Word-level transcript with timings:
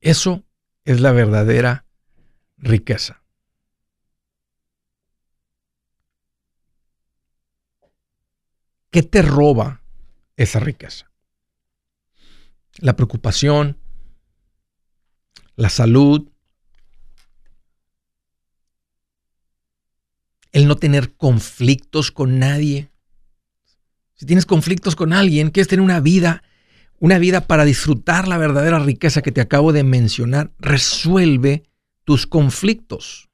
Eso 0.00 0.44
es 0.84 1.00
la 1.00 1.12
verdadera 1.12 1.86
riqueza. 2.56 3.23
¿Qué 8.94 9.02
te 9.02 9.22
roba 9.22 9.82
esa 10.36 10.60
riqueza? 10.60 11.10
La 12.76 12.94
preocupación, 12.94 13.76
la 15.56 15.68
salud, 15.68 16.30
el 20.52 20.68
no 20.68 20.76
tener 20.76 21.16
conflictos 21.16 22.12
con 22.12 22.38
nadie. 22.38 22.92
Si 24.14 24.26
tienes 24.26 24.46
conflictos 24.46 24.94
con 24.94 25.12
alguien, 25.12 25.50
quieres 25.50 25.66
tener 25.66 25.82
una 25.82 25.98
vida, 25.98 26.44
una 27.00 27.18
vida 27.18 27.48
para 27.48 27.64
disfrutar 27.64 28.28
la 28.28 28.38
verdadera 28.38 28.78
riqueza 28.78 29.22
que 29.22 29.32
te 29.32 29.40
acabo 29.40 29.72
de 29.72 29.82
mencionar, 29.82 30.52
resuelve 30.60 31.64
tus 32.04 32.28
conflictos. 32.28 33.28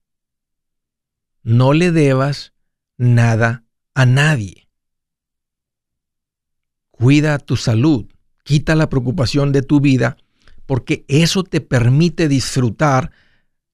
No 1.43 1.75
le 1.75 1.91
debas 1.91 2.55
nada 2.97 3.67
a 3.93 4.07
nadie. 4.07 4.70
Cuida 7.01 7.39
tu 7.39 7.57
salud, 7.57 8.05
quita 8.45 8.75
la 8.75 8.91
preocupación 8.91 9.53
de 9.53 9.63
tu 9.63 9.81
vida, 9.81 10.19
porque 10.67 11.07
eso 11.09 11.45
te 11.45 11.63
permite 11.63 12.29
disfrutar 12.29 13.11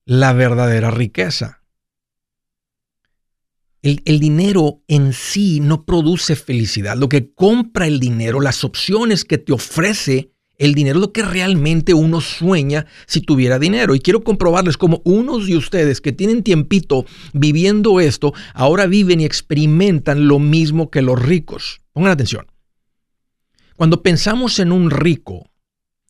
la 0.04 0.32
verdadera 0.32 0.92
riqueza. 0.92 1.60
El, 3.82 4.20
dinero 4.20 4.81
en 4.86 5.12
sí 5.12 5.59
no 5.59 5.84
produce 5.84 6.36
felicidad. 6.36 6.97
Lo 6.97 7.09
que 7.09 7.32
compra 7.32 7.88
el 7.88 7.98
dinero, 7.98 8.41
las 8.41 8.62
opciones 8.62 9.25
que 9.25 9.38
te 9.38 9.53
ofrece 9.53 10.31
el 10.56 10.75
dinero, 10.75 11.00
lo 11.00 11.12
que 11.12 11.22
realmente 11.22 11.94
uno 11.94 12.20
sueña 12.20 12.86
si 13.06 13.22
tuviera 13.22 13.59
dinero. 13.59 13.97
Y 13.97 14.00
quiero 14.00 14.22
comprobarles 14.22 14.76
cómo 14.76 15.03
unos 15.04 15.48
de 15.48 15.56
ustedes 15.56 16.00
que 16.00 16.12
tienen 16.12 16.44
tiempito 16.44 17.06
viviendo 17.32 17.98
esto, 17.98 18.34
ahora 18.54 18.86
viven 18.86 19.20
y 19.20 19.25
experimentan 19.25 20.28
lo 20.28 20.38
mismo 20.38 20.92
que 20.92 21.03
los 21.03 21.20
ricos. 21.20 21.81
Pongan 21.92 22.12
atención. 22.12 22.47
Cuando 23.76 24.03
pensamos 24.03 24.59
en 24.59 24.72
un 24.72 24.91
rico, 24.91 25.50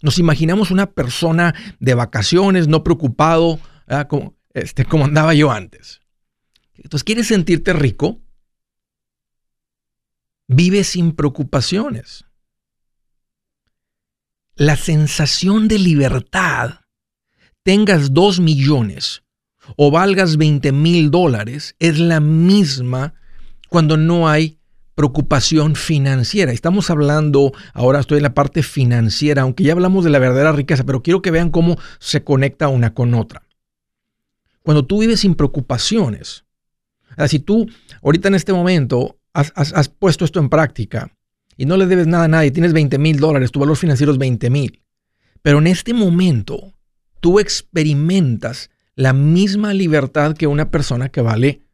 nos 0.03 0.19
imaginamos 0.19 0.71
una 0.71 0.87
persona 0.87 1.55
de 1.81 1.95
vacaciones, 1.95 2.69
no 2.69 2.85
preocupado, 2.85 3.59
como, 4.09 4.37
este, 4.55 4.85
como 4.85 5.05
andaba 5.05 5.35
yo 5.35 5.51
antes. 5.51 6.01
Entonces, 6.75 7.05
¿quieres 7.05 7.27
sentirte 7.27 7.73
rico? 7.73 8.21
Vive 10.47 10.85
sin 10.85 11.13
preocupaciones. 11.13 12.25
La 14.55 14.77
sensación 14.77 15.69
de 15.69 15.79
libertad, 15.79 16.81
tengas 17.63 18.15
dos 18.15 18.39
millones 18.39 19.25
o 19.77 19.91
valgas 19.91 20.37
20 20.37 20.71
mil 20.71 21.11
dólares, 21.11 21.75
es 21.81 21.99
la 21.99 22.21
misma 22.21 23.15
cuando 23.69 23.97
no 23.97 24.29
hay 24.29 24.61
preocupación 24.97 25.77
financiera. 25.77 26.51
Estamos 26.51 26.91
hablando, 26.91 27.53
ahora 27.75 28.01
estoy 28.01 28.17
en 28.17 28.25
la 28.25 28.35
parte 28.35 28.63
financiera, 28.65 29.43
aunque 29.43 29.63
ya 29.63 29.73
hablamos 29.73 30.05
de 30.05 30.11
la 30.11 30.19
verdadera 30.19 30.53
riqueza, 30.53 30.85
pero 30.85 31.03
quiero 31.03 31.23
que 31.23 31.31
vean 31.31 31.51
cómo 31.51 31.77
se 32.01 32.25
conecta 32.25 32.69
una 32.69 32.95
con 32.95 33.15
otra. 33.15 33.43
Cuando 34.63 34.87
tú 34.87 35.01
vives 35.01 35.21
sin 35.21 35.35
preocupaciones, 35.37 36.45
si 37.29 37.39
tú 37.39 37.69
ahorita 38.03 38.29
en 38.29 38.35
este 38.35 38.55
momento 38.55 39.19
has, 39.33 39.53
has, 39.55 39.89
puesto 39.89 40.25
esto 40.25 40.41
en 40.41 40.49
práctica 40.49 41.13
y 41.57 41.67
no 41.67 41.77
le 41.77 41.87
debes 41.87 42.07
nada 42.07 42.25
a 42.25 42.29
nadie, 42.29 42.51
tienes 42.51 42.73
20 42.73 42.99
mil 42.99 43.21
dólares, 43.21 43.53
tu 43.53 43.61
valor 43.61 43.77
financiero 43.77 44.13
es 44.13 44.19
20 44.19 44.49
mil, 44.49 44.83
pero 45.43 45.59
en 45.59 45.67
este 45.67 45.93
momento 45.93 46.73
tú 47.21 47.39
experimentas 47.39 48.71
la 48.95 49.13
misma 49.13 49.75
libertad 49.75 50.35
que 50.35 50.47
una 50.47 50.71
persona 50.71 51.11
que 51.11 51.21
vale 51.21 51.66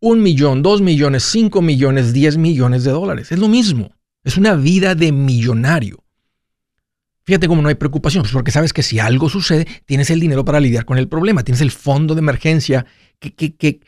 un 0.00 0.22
millón, 0.22 0.62
dos 0.62 0.80
millones, 0.80 1.24
cinco 1.24 1.62
millones, 1.62 2.12
diez 2.12 2.36
millones 2.36 2.84
de 2.84 2.90
dólares. 2.90 3.32
Es 3.32 3.38
lo 3.38 3.48
mismo. 3.48 3.96
Es 4.24 4.36
una 4.36 4.54
vida 4.54 4.94
de 4.94 5.12
millonario. 5.12 6.04
Fíjate 7.24 7.48
cómo 7.48 7.62
no 7.62 7.68
hay 7.68 7.74
preocupación, 7.74 8.22
pues 8.22 8.32
porque 8.32 8.52
sabes 8.52 8.72
que 8.72 8.82
si 8.82 9.00
algo 9.00 9.28
sucede, 9.28 9.66
tienes 9.84 10.10
el 10.10 10.20
dinero 10.20 10.44
para 10.44 10.60
lidiar 10.60 10.84
con 10.84 10.96
el 10.96 11.08
problema, 11.08 11.42
tienes 11.42 11.60
el 11.60 11.72
fondo 11.72 12.14
de 12.14 12.20
emergencia 12.20 12.86
que, 13.18 13.34
que, 13.34 13.56
que, 13.56 13.80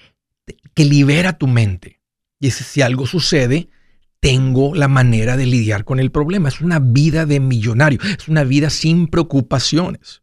que 0.75 0.85
libera 0.85 1.39
tu 1.39 1.47
mente. 1.47 2.01
Y 2.41 2.51
si 2.51 2.83
algo 2.83 3.07
sucede, 3.07 3.69
tengo 4.21 4.75
la 4.75 4.89
manera 4.89 5.37
de 5.37 5.47
lidiar 5.47 5.85
con 5.85 6.01
el 6.01 6.11
problema. 6.11 6.49
Es 6.49 6.61
una 6.61 6.79
vida 6.81 7.27
de 7.27 7.41
millonario, 7.41 8.01
es 8.03 8.29
una 8.29 8.45
vida 8.45 8.71
sin 8.71 9.07
preocupaciones. 9.07 10.23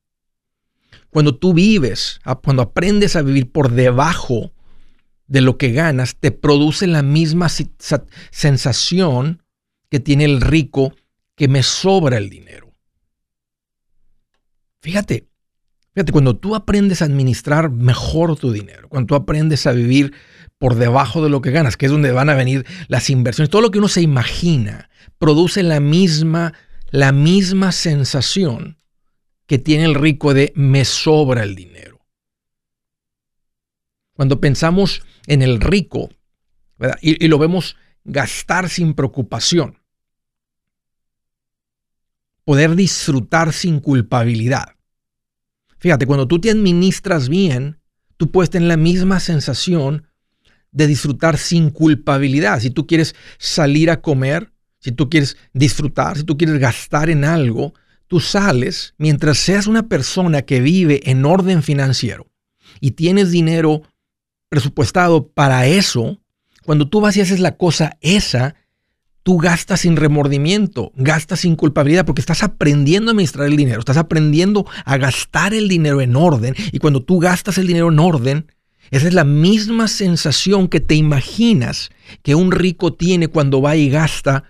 Cuando 1.09 1.38
tú 1.38 1.54
vives, 1.54 2.19
cuando 2.44 2.63
aprendes 2.63 3.15
a 3.15 3.21
vivir 3.21 3.51
por 3.51 3.71
debajo 3.71 4.51
de 5.27 5.42
lo 5.42 5.57
que 5.57 5.72
ganas 5.72 6.16
te 6.18 6.31
produce 6.31 6.88
la 6.88 7.01
misma 7.01 7.50
sensación 8.31 9.44
que 9.89 10.00
tiene 10.00 10.25
el 10.25 10.42
rico 10.42 10.94
que 11.36 11.48
me 11.48 11.63
sobra 11.63 12.18
el 12.18 12.30
dinero. 12.30 12.74
Fíjate, 14.81 15.27
fíjate, 15.94 16.12
cuando 16.12 16.38
tú 16.38 16.56
aprendes 16.56 17.01
a 17.01 17.06
administrar 17.06 17.72
mejor 17.72 18.38
tu 18.38 18.51
dinero, 18.51 18.88
cuando 18.88 19.07
tú 19.07 19.16
aprendes 19.16 19.66
a 19.66 19.72
vivir 19.72 20.13
por 20.57 20.75
debajo 20.75 21.24
de 21.24 21.30
lo 21.30 21.42
que 21.42 21.51
ganas, 21.51 21.75
que 21.75 21.88
es 21.88 21.92
donde 21.92 22.12
van 22.12 22.30
a 22.30 22.36
venir 22.36 22.66
las 22.88 23.10
inversiones, 23.10 23.50
todo 23.50 23.62
lo 23.62 23.71
que 23.71 23.80
uno 23.80 23.88
se 23.88 24.01
imagina, 24.01 24.89
produce 25.18 25.63
la 25.63 25.80
misma, 25.80 26.54
la 26.92 27.12
misma 27.12 27.71
sensación 27.71 28.78
que 29.48 29.57
tiene 29.57 29.86
el 29.86 29.95
rico 29.95 30.33
de 30.33 30.54
me 30.56 30.86
sobra 30.86 31.44
el 31.44 31.56
dinero. 31.56 32.00
Cuando 34.13 34.39
pensamos 34.39 35.04
en 35.27 35.42
el 35.42 35.60
rico 35.62 36.10
y, 37.01 37.24
y 37.24 37.27
lo 37.27 37.38
vemos 37.38 37.75
gastar 38.04 38.69
sin 38.69 38.94
preocupación, 38.94 39.80
poder 42.44 42.75
disfrutar 42.75 43.54
sin 43.54 43.80
culpabilidad. 43.80 44.75
Fíjate, 45.80 46.06
cuando 46.06 46.27
tú 46.27 46.39
te 46.39 46.51
administras 46.51 47.30
bien, 47.30 47.80
tú 48.18 48.31
puedes 48.31 48.50
tener 48.50 48.68
la 48.68 48.77
misma 48.77 49.19
sensación 49.19 50.07
de 50.72 50.88
disfrutar 50.88 51.38
sin 51.38 51.69
culpabilidad. 51.69 52.60
Si 52.60 52.69
tú 52.69 52.86
quieres 52.86 53.16
salir 53.38 53.89
a 53.89 54.01
comer, 54.01 54.51
si 54.80 54.92
tú 54.92 55.10
quieres 55.10 55.38
disfrutar, 55.54 56.18
si 56.18 56.24
tú 56.24 56.38
quieres 56.38 56.60
gastar 56.60 57.10
en 57.10 57.24
algo, 57.24 57.74
tú 58.07 58.19
sales 58.19 58.94
mientras 58.98 59.38
seas 59.38 59.68
una 59.68 59.88
persona 59.88 60.44
que 60.44 60.60
vive 60.60 61.10
en 61.10 61.25
orden 61.25 61.63
financiero 61.63 62.28
y 62.80 62.92
tienes 62.92 63.31
dinero 63.31 63.81
presupuestado 64.50 65.27
para 65.27 65.68
eso, 65.68 66.19
cuando 66.63 66.88
tú 66.88 67.01
vas 67.01 67.15
y 67.18 67.21
haces 67.21 67.39
la 67.39 67.57
cosa 67.57 67.97
esa, 68.01 68.56
tú 69.24 69.38
gastas 69.38 69.81
sin 69.81 69.95
remordimiento, 69.95 70.92
gastas 70.95 71.42
sin 71.42 71.56
culpabilidad, 71.56 72.06
porque 72.06 72.21
estás 72.21 72.44
aprendiendo 72.44 73.09
a 73.09 73.13
administrar 73.13 73.47
el 73.47 73.57
dinero, 73.57 73.80
estás 73.80 73.97
aprendiendo 73.97 74.68
a 74.86 74.97
gastar 74.97 75.53
el 75.53 75.68
dinero 75.68 76.01
en 76.01 76.15
orden, 76.15 76.56
y 76.71 76.80
cuando 76.80 77.03
tú 77.03 77.19
gastas 77.19 77.57
el 77.57 77.68
dinero 77.68 77.89
en 77.92 78.00
orden, 78.00 78.51
esa 78.92 79.07
es 79.07 79.13
la 79.13 79.24
misma 79.24 79.88
sensación 79.88 80.68
que 80.68 80.80
te 80.80 80.95
imaginas 80.95 81.89
que 82.21 82.36
un 82.36 82.51
rico 82.51 82.94
tiene 82.94 83.27
cuando 83.27 83.62
va 83.62 83.75
y 83.75 83.89
gasta 83.89 84.44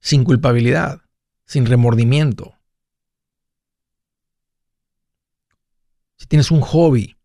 sin 0.00 0.24
culpabilidad, 0.24 1.00
sin 1.46 1.66
remordimiento. 1.66 2.54
Si 6.16 6.26
tienes 6.26 6.50
un 6.50 6.60
hobby 6.60 7.17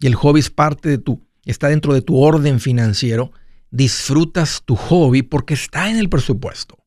y 0.00 0.06
el 0.06 0.14
hobby 0.14 0.40
es 0.40 0.50
parte 0.50 0.88
de 0.88 0.98
tu, 0.98 1.26
está 1.44 1.68
dentro 1.68 1.92
de 1.94 2.02
tu 2.02 2.18
orden 2.18 2.58
financiero, 2.58 3.32
disfrutas 3.70 4.62
tu 4.64 4.74
hobby 4.74 5.22
porque 5.22 5.54
está 5.54 5.90
en 5.90 5.98
el 5.98 6.08
presupuesto. 6.08 6.78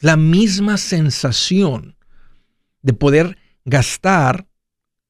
La 0.00 0.16
misma 0.16 0.76
sensación 0.76 1.96
de 2.82 2.92
poder 2.92 3.38
gastar, 3.64 4.46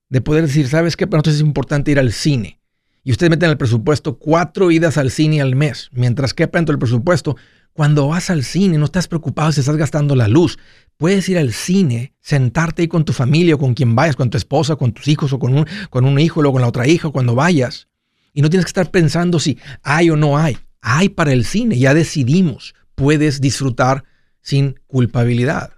de 0.09 0.21
poder 0.21 0.47
decir, 0.47 0.69
¿sabes 0.69 0.97
qué? 0.97 1.07
Pero 1.07 1.19
entonces 1.19 1.41
es 1.41 1.47
importante 1.47 1.91
ir 1.91 1.99
al 1.99 2.13
cine. 2.13 2.61
Y 3.03 3.13
ustedes 3.13 3.31
meten 3.31 3.47
en 3.47 3.53
el 3.53 3.59
presupuesto 3.59 4.19
cuatro 4.19 4.71
idas 4.71 4.99
al 4.99 5.11
cine 5.11 5.41
al 5.41 5.57
mes, 5.57 5.91
mientras 5.93 6.35
que 6.35 6.47
dentro 6.47 6.73
del 6.73 6.79
presupuesto, 6.79 7.37
cuando 7.73 8.09
vas 8.09 8.31
al 8.31 8.45
cine 8.45 8.79
no 8.79 8.87
estás 8.87 9.09
preocupado 9.09 9.53
si 9.53 9.61
estás 9.61 9.77
gastando 9.77 10.17
la 10.17 10.29
luz. 10.29 10.59
Puedes 10.97 11.29
ir 11.29 11.37
al 11.39 11.53
cine, 11.53 12.15
sentarte 12.21 12.83
ahí 12.83 12.89
con 12.89 13.05
tu 13.05 13.13
familia 13.13 13.57
o 13.57 13.59
con 13.59 13.75
quien 13.75 13.95
vayas, 13.95 14.17
con 14.17 14.31
tu 14.31 14.39
esposa, 14.39 14.77
con 14.77 14.93
tus 14.93 15.09
hijos 15.09 15.33
o 15.33 15.39
con 15.39 15.57
un, 15.57 15.67
con 15.91 16.05
un 16.07 16.19
hijo 16.19 16.41
o 16.41 16.53
con 16.53 16.63
la 16.63 16.69
otra 16.69 16.87
hija 16.87 17.11
cuando 17.11 17.35
vayas. 17.35 17.89
Y 18.33 18.43
no 18.43 18.51
tienes 18.51 18.65
que 18.65 18.71
estar 18.71 18.91
pensando 18.91 19.39
si 19.39 19.59
hay 19.83 20.11
o 20.11 20.17
no 20.17 20.39
hay. 20.39 20.59
Hay 20.81 21.09
para 21.09 21.33
el 21.33 21.45
cine, 21.45 21.79
ya 21.79 21.95
decidimos. 21.95 22.75
Puedes 22.95 23.41
disfrutar 23.41 24.05
sin 24.41 24.81
culpabilidad. 24.87 25.73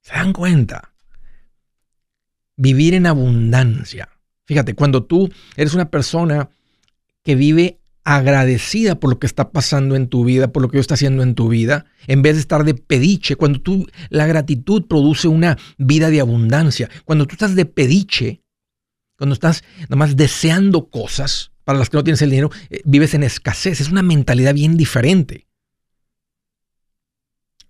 ¿Se 0.00 0.12
dan 0.12 0.32
cuenta? 0.32 0.92
Vivir 2.56 2.94
en 2.94 3.06
abundancia. 3.06 4.08
Fíjate, 4.44 4.74
cuando 4.74 5.04
tú 5.04 5.30
eres 5.56 5.74
una 5.74 5.90
persona 5.90 6.50
que 7.22 7.34
vive 7.34 7.80
agradecida 8.04 9.00
por 9.00 9.10
lo 9.10 9.18
que 9.18 9.26
está 9.26 9.50
pasando 9.50 9.96
en 9.96 10.08
tu 10.08 10.24
vida, 10.24 10.48
por 10.48 10.62
lo 10.62 10.68
que 10.68 10.76
Dios 10.76 10.84
está 10.84 10.94
haciendo 10.94 11.22
en 11.22 11.34
tu 11.34 11.48
vida, 11.48 11.86
en 12.06 12.22
vez 12.22 12.34
de 12.34 12.40
estar 12.40 12.64
de 12.64 12.74
pediche. 12.74 13.36
Cuando 13.36 13.60
tú, 13.60 13.86
la 14.10 14.26
gratitud 14.26 14.86
produce 14.86 15.26
una 15.26 15.58
vida 15.78 16.10
de 16.10 16.20
abundancia. 16.20 16.90
Cuando 17.04 17.26
tú 17.26 17.32
estás 17.32 17.54
de 17.54 17.64
pediche, 17.64 18.42
cuando 19.16 19.32
estás 19.32 19.64
nada 19.82 19.96
más 19.96 20.16
deseando 20.16 20.90
cosas 20.90 21.52
para 21.64 21.78
las 21.78 21.88
que 21.88 21.96
no 21.96 22.04
tienes 22.04 22.20
el 22.20 22.30
dinero, 22.30 22.50
eh, 22.68 22.82
vives 22.84 23.14
en 23.14 23.22
escasez. 23.22 23.80
Es 23.80 23.90
una 23.90 24.02
mentalidad 24.02 24.52
bien 24.52 24.76
diferente. 24.76 25.46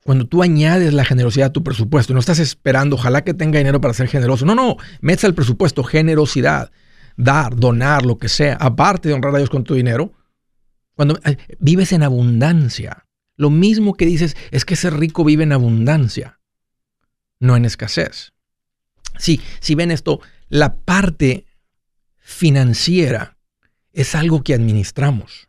Cuando 0.03 0.27
tú 0.27 0.43
añades 0.43 0.93
la 0.93 1.05
generosidad 1.05 1.47
a 1.47 1.53
tu 1.53 1.63
presupuesto, 1.63 2.13
no 2.13 2.21
estás 2.21 2.39
esperando, 2.39 2.97
ojalá 2.97 3.25
que 3.25 3.33
tenga 3.33 3.59
dinero 3.59 3.81
para 3.81 3.95
ser 3.95 4.09
generoso. 4.09 4.45
No, 4.45 4.55
no, 4.55 4.77
metes 5.01 5.25
al 5.25 5.35
presupuesto 5.35 5.83
generosidad, 5.85 6.73
dar, 7.17 7.57
donar, 7.57 8.05
lo 8.05 8.19
que 8.19 8.29
sea, 8.29 8.57
aparte 8.61 9.09
de 9.09 9.15
honrar 9.15 9.35
a 9.35 9.39
Dios 9.39 9.49
con 9.49 9.65
tu 9.65 9.75
dinero, 9.75 10.13
cuando 10.95 11.19
vives 11.59 11.93
en 11.93 12.03
abundancia, 12.03 13.07
lo 13.37 13.51
mismo 13.51 13.95
que 13.95 14.07
dices 14.07 14.37
es 14.51 14.65
que 14.65 14.75
ese 14.75 14.91
rico 14.91 15.25
vive 15.25 15.43
en 15.43 15.53
abundancia, 15.53 16.41
no 17.41 17.57
en 17.57 17.65
escasez. 17.65 18.33
Sí, 19.19 19.41
si 19.61 19.75
ven 19.75 19.91
esto, 19.91 20.21
la 20.49 20.77
parte 20.77 21.47
financiera 22.19 23.37
es 23.93 24.15
algo 24.15 24.43
que 24.43 24.55
administramos. 24.55 25.49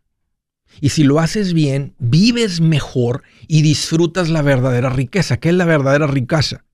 Y 0.81 0.89
si 0.89 1.03
lo 1.03 1.19
haces 1.19 1.53
bien, 1.53 1.95
vives 1.99 2.59
mejor 2.59 3.23
y 3.47 3.61
disfrutas 3.61 4.29
la 4.29 4.41
verdadera 4.41 4.89
riqueza. 4.89 5.37
¿Qué 5.37 5.49
es 5.49 5.55
la 5.55 5.65
verdadera 5.65 6.07
riqueza? 6.07 6.65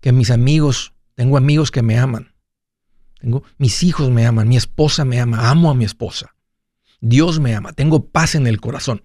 Que 0.00 0.12
mis 0.12 0.30
amigos, 0.30 0.94
tengo 1.14 1.36
amigos 1.36 1.70
que 1.70 1.82
me 1.82 1.98
aman. 1.98 2.34
Tengo, 3.20 3.44
mis 3.58 3.82
hijos 3.82 4.10
me 4.10 4.26
aman, 4.26 4.48
mi 4.48 4.56
esposa 4.56 5.04
me 5.04 5.20
ama, 5.20 5.50
amo 5.50 5.70
a 5.70 5.74
mi 5.74 5.84
esposa. 5.84 6.31
Dios 7.02 7.40
me 7.40 7.54
ama, 7.54 7.72
tengo 7.72 8.06
paz 8.06 8.36
en 8.36 8.46
el 8.46 8.60
corazón. 8.60 9.02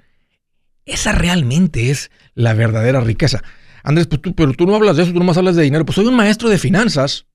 Esa 0.85 1.11
realmente 1.11 1.89
es 1.89 2.11
la 2.35 2.53
verdadera 2.53 3.01
riqueza. 3.01 3.44
Andrés, 3.83 4.07
pues 4.07 4.21
pero 4.35 4.53
tú 4.53 4.67
no 4.67 4.75
hablas 4.75 4.95
de 4.95 5.03
eso, 5.03 5.11
tú 5.11 5.19
no 5.19 5.25
más 5.25 5.38
hablas 5.38 5.55
de 5.55 5.63
dinero. 5.63 5.83
Pues 5.83 5.95
soy 5.95 6.05
un 6.05 6.15
maestro 6.15 6.47
de 6.47 6.59
finanzas. 6.59 7.25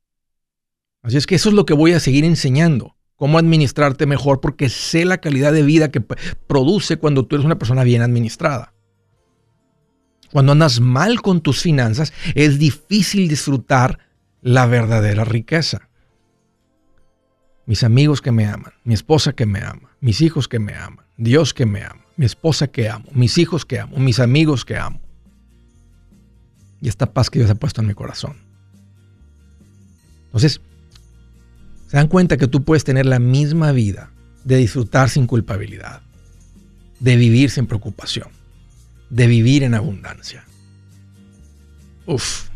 Así 1.03 1.17
es 1.17 1.27
que 1.27 1.35
eso 1.35 1.49
es 1.49 1.55
lo 1.55 1.67
que 1.67 1.75
voy 1.75 1.93
a 1.93 2.01
seguir 2.01 2.25
enseñando. 2.25 2.97
Cómo 3.17 3.39
administrarte 3.39 4.07
mejor 4.07 4.41
porque 4.41 4.69
sé 4.69 5.05
la 5.05 5.19
calidad 5.19 5.53
de 5.53 5.63
vida 5.63 5.91
que 5.91 6.01
produce 6.01 6.97
cuando 6.97 7.27
tú 7.27 7.37
eres 7.37 7.45
una 7.45 7.59
persona 7.59 7.83
bien 7.83 8.01
administrada. 8.01 8.73
Cuando 10.31 10.53
andas 10.53 10.81
mal 10.81 11.21
con 11.21 11.41
tus 11.41 11.61
finanzas, 11.61 12.13
es 12.35 12.59
difícil 12.59 13.29
disfrutar 13.29 13.99
la 14.41 14.67
verdadera 14.67 15.25
riqueza 15.25 15.91
mis 17.67 17.85
amigos 17.85 18.21
que 18.21 18.33
me 18.33 18.47
aman, 18.47 18.73
mi 18.85 18.95
esposa 18.95 19.33
que 19.33 19.47
me 19.47 19.61
ama, 19.61 19.91
mis 20.01 20.21
hijos 20.21 20.49
que 20.49 20.59
me 20.59 20.75
aman, 20.75 21.05
Dios 21.17 21.55
que 21.55 21.67
me 21.67 21.85
ama, 21.85 22.05
mi 22.17 22.27
esposa 22.27 22.67
que 22.67 22.89
amo, 22.89 23.07
mis 23.13 23.39
hijos 23.39 23.65
que 23.65 23.81
amo, 23.81 23.99
mis 23.99 24.19
amigos 24.19 24.65
que 24.65 24.77
amo. 24.77 25.01
Y 26.81 26.89
esta 26.89 27.13
paz 27.13 27.31
que 27.31 27.39
Dios 27.39 27.51
ha 27.51 27.55
puesto 27.55 27.81
en 27.81 27.87
mi 27.87 27.95
corazón. 27.95 28.37
Entonces, 30.27 30.61
se 31.87 31.97
dan 31.97 32.09
cuenta 32.09 32.37
que 32.37 32.49
tú 32.49 32.65
puedes 32.65 32.85
tener 32.85 33.07
la 33.07 33.19
misma 33.19 33.71
vida 33.71 34.11
de 34.45 34.57
disfrutar 34.57 35.09
sin 35.09 35.27
culpabilidad, 35.27 36.03
de 37.01 37.17
vivir 37.17 37.51
sin 37.51 37.67
preocupación, 37.67 38.29
de 39.11 39.27
vivir 39.27 39.63
en 39.63 39.75
abundancia. 39.75 40.45
Uf, 42.07 42.49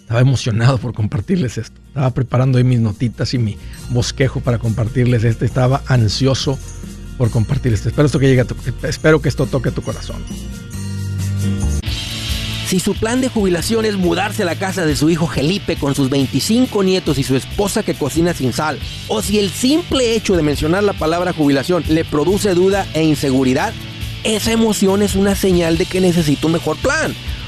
estaba 0.00 0.20
emocionado 0.20 0.78
por 0.78 0.94
compartirles 0.94 1.58
esto. 1.58 1.80
Estaba 1.98 2.14
preparando 2.14 2.58
ahí 2.58 2.64
mis 2.64 2.78
notitas 2.78 3.34
y 3.34 3.38
mi 3.38 3.56
bosquejo 3.90 4.38
para 4.38 4.60
compartirles 4.60 5.24
esto. 5.24 5.44
Estaba 5.44 5.82
ansioso 5.88 6.56
por 7.16 7.28
compartirles 7.28 7.84
esto. 7.84 7.88
Espero, 7.88 8.20
que 8.20 8.28
llegue 8.28 8.46
espero 8.84 9.20
que 9.20 9.28
esto 9.28 9.46
toque 9.46 9.72
tu 9.72 9.82
corazón. 9.82 10.22
Si 12.68 12.78
su 12.78 12.94
plan 12.94 13.20
de 13.20 13.28
jubilación 13.28 13.84
es 13.84 13.96
mudarse 13.96 14.44
a 14.44 14.46
la 14.46 14.54
casa 14.54 14.86
de 14.86 14.94
su 14.94 15.10
hijo 15.10 15.26
Felipe 15.26 15.74
con 15.74 15.96
sus 15.96 16.08
25 16.08 16.84
nietos 16.84 17.18
y 17.18 17.24
su 17.24 17.34
esposa 17.34 17.82
que 17.82 17.94
cocina 17.94 18.32
sin 18.32 18.52
sal, 18.52 18.78
o 19.08 19.20
si 19.20 19.40
el 19.40 19.50
simple 19.50 20.14
hecho 20.14 20.36
de 20.36 20.44
mencionar 20.44 20.84
la 20.84 20.92
palabra 20.92 21.32
jubilación 21.32 21.82
le 21.88 22.04
produce 22.04 22.54
duda 22.54 22.86
e 22.94 23.02
inseguridad, 23.02 23.72
esa 24.22 24.52
emoción 24.52 25.02
es 25.02 25.16
una 25.16 25.34
señal 25.34 25.76
de 25.78 25.86
que 25.86 26.00
necesita 26.00 26.46
un 26.46 26.52
mejor 26.52 26.76
plan. 26.76 27.12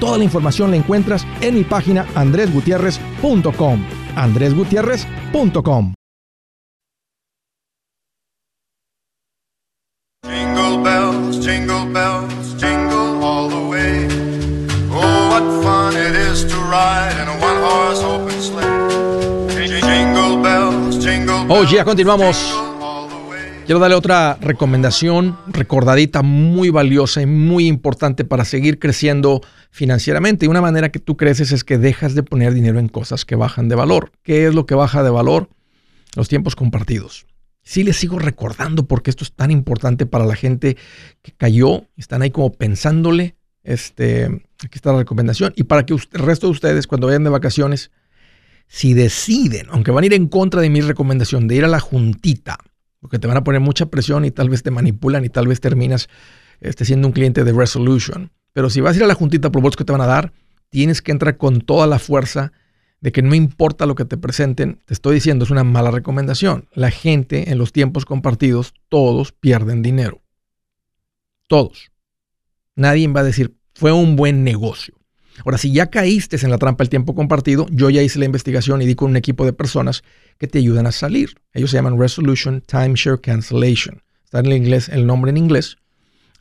Toda 0.00 0.18
la 0.18 0.24
información 0.24 0.70
la 0.70 0.78
encuentras 0.78 1.26
en 1.40 1.54
mi 1.54 1.64
página 1.64 2.06
andresgutierrez.com. 2.14 3.84
andresgutierrez.com. 4.16 5.94
Jingle 10.26 10.82
bells, 10.82 11.44
jingle 11.44 11.86
bells, 11.92 12.54
jingle 12.54 13.22
all 13.22 13.48
the 13.48 13.68
way. 13.68 14.08
Oh, 14.90 15.28
what 15.30 15.62
fun 15.62 15.94
it 15.96 16.14
is 16.16 16.44
to 16.44 16.56
ride 16.56 17.12
in 17.20 17.28
a 17.28 17.36
one-horse 17.38 18.02
open 18.02 18.40
sleigh. 18.40 19.80
Jingle 19.80 20.42
bells, 20.42 20.98
jingle 21.04 21.44
bells. 21.46 21.50
Oh, 21.50 21.64
ya 21.64 21.84
continuamos. 21.84 22.69
Quiero 23.70 23.78
darle 23.78 23.94
otra 23.94 24.36
recomendación 24.40 25.38
recordadita 25.46 26.22
muy 26.22 26.70
valiosa 26.70 27.22
y 27.22 27.26
muy 27.26 27.68
importante 27.68 28.24
para 28.24 28.44
seguir 28.44 28.80
creciendo 28.80 29.42
financieramente. 29.70 30.44
Y 30.44 30.48
una 30.48 30.60
manera 30.60 30.88
que 30.88 30.98
tú 30.98 31.16
creces 31.16 31.52
es 31.52 31.62
que 31.62 31.78
dejas 31.78 32.16
de 32.16 32.24
poner 32.24 32.52
dinero 32.52 32.80
en 32.80 32.88
cosas 32.88 33.24
que 33.24 33.36
bajan 33.36 33.68
de 33.68 33.76
valor. 33.76 34.10
¿Qué 34.24 34.48
es 34.48 34.56
lo 34.56 34.66
que 34.66 34.74
baja 34.74 35.04
de 35.04 35.10
valor? 35.10 35.50
Los 36.16 36.28
tiempos 36.28 36.56
compartidos. 36.56 37.26
Sí 37.62 37.84
les 37.84 37.96
sigo 37.96 38.18
recordando 38.18 38.88
porque 38.88 39.08
esto 39.08 39.22
es 39.22 39.30
tan 39.30 39.52
importante 39.52 40.04
para 40.04 40.26
la 40.26 40.34
gente 40.34 40.76
que 41.22 41.30
cayó, 41.30 41.84
están 41.96 42.22
ahí 42.22 42.32
como 42.32 42.52
pensándole. 42.52 43.36
Este, 43.62 44.24
aquí 44.64 44.74
está 44.74 44.90
la 44.90 44.98
recomendación. 44.98 45.52
Y 45.54 45.62
para 45.62 45.86
que 45.86 45.94
el 45.94 46.00
resto 46.10 46.48
de 46.48 46.54
ustedes, 46.54 46.88
cuando 46.88 47.06
vayan 47.06 47.22
de 47.22 47.30
vacaciones, 47.30 47.92
si 48.66 48.94
deciden, 48.94 49.68
aunque 49.70 49.92
van 49.92 50.02
a 50.02 50.06
ir 50.06 50.14
en 50.14 50.26
contra 50.26 50.60
de 50.60 50.70
mi 50.70 50.80
recomendación 50.80 51.46
de 51.46 51.54
ir 51.54 51.64
a 51.64 51.68
la 51.68 51.78
juntita, 51.78 52.58
porque 53.00 53.18
te 53.18 53.26
van 53.26 53.36
a 53.36 53.44
poner 53.44 53.60
mucha 53.60 53.86
presión 53.86 54.24
y 54.24 54.30
tal 54.30 54.48
vez 54.48 54.62
te 54.62 54.70
manipulan 54.70 55.24
y 55.24 55.28
tal 55.28 55.48
vez 55.48 55.60
terminas 55.60 56.08
este, 56.60 56.84
siendo 56.84 57.08
un 57.08 57.12
cliente 57.12 57.44
de 57.44 57.52
Resolution. 57.52 58.30
Pero 58.52 58.70
si 58.70 58.80
vas 58.80 58.94
a 58.94 58.98
ir 58.98 59.04
a 59.04 59.06
la 59.06 59.14
juntita 59.14 59.50
por 59.50 59.62
bots 59.62 59.76
que 59.76 59.84
te 59.84 59.92
van 59.92 60.00
a 60.00 60.06
dar, 60.06 60.32
tienes 60.68 61.02
que 61.02 61.12
entrar 61.12 61.36
con 61.36 61.60
toda 61.60 61.86
la 61.86 61.98
fuerza 61.98 62.52
de 63.00 63.12
que 63.12 63.22
no 63.22 63.34
importa 63.34 63.86
lo 63.86 63.94
que 63.94 64.04
te 64.04 64.18
presenten, 64.18 64.80
te 64.84 64.92
estoy 64.92 65.14
diciendo, 65.14 65.44
es 65.44 65.50
una 65.50 65.64
mala 65.64 65.90
recomendación. 65.90 66.68
La 66.72 66.90
gente 66.90 67.50
en 67.50 67.58
los 67.58 67.72
tiempos 67.72 68.04
compartidos, 68.04 68.74
todos 68.88 69.32
pierden 69.32 69.82
dinero. 69.82 70.20
Todos. 71.48 71.90
Nadie 72.76 73.08
va 73.08 73.20
a 73.20 73.24
decir, 73.24 73.56
fue 73.74 73.92
un 73.92 74.16
buen 74.16 74.44
negocio. 74.44 74.99
Ahora, 75.44 75.58
si 75.58 75.72
ya 75.72 75.86
caíste 75.86 76.36
en 76.42 76.50
la 76.50 76.58
trampa 76.58 76.84
del 76.84 76.90
tiempo 76.90 77.14
compartido, 77.14 77.66
yo 77.70 77.90
ya 77.90 78.02
hice 78.02 78.18
la 78.18 78.24
investigación 78.24 78.82
y 78.82 78.86
di 78.86 78.94
con 78.94 79.10
un 79.10 79.16
equipo 79.16 79.44
de 79.44 79.52
personas 79.52 80.02
que 80.38 80.46
te 80.46 80.58
ayudan 80.58 80.86
a 80.86 80.92
salir. 80.92 81.34
Ellos 81.52 81.70
se 81.70 81.76
llaman 81.76 81.98
Resolution 81.98 82.62
Timeshare 82.62 83.20
Cancellation. 83.20 84.02
Está 84.24 84.40
en 84.40 84.46
el 84.46 84.52
inglés, 84.54 84.88
el 84.88 85.06
nombre 85.06 85.30
en 85.30 85.36
inglés. 85.36 85.76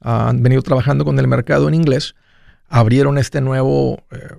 Ah, 0.02 0.30
han 0.30 0.44
venido 0.44 0.62
trabajando 0.62 1.06
con 1.06 1.18
el 1.20 1.28
mercado 1.28 1.68
en 1.68 1.74
inglés. 1.74 2.16
Abrieron 2.68 3.18
este 3.18 3.42
nuevo 3.42 4.04
eh, 4.12 4.36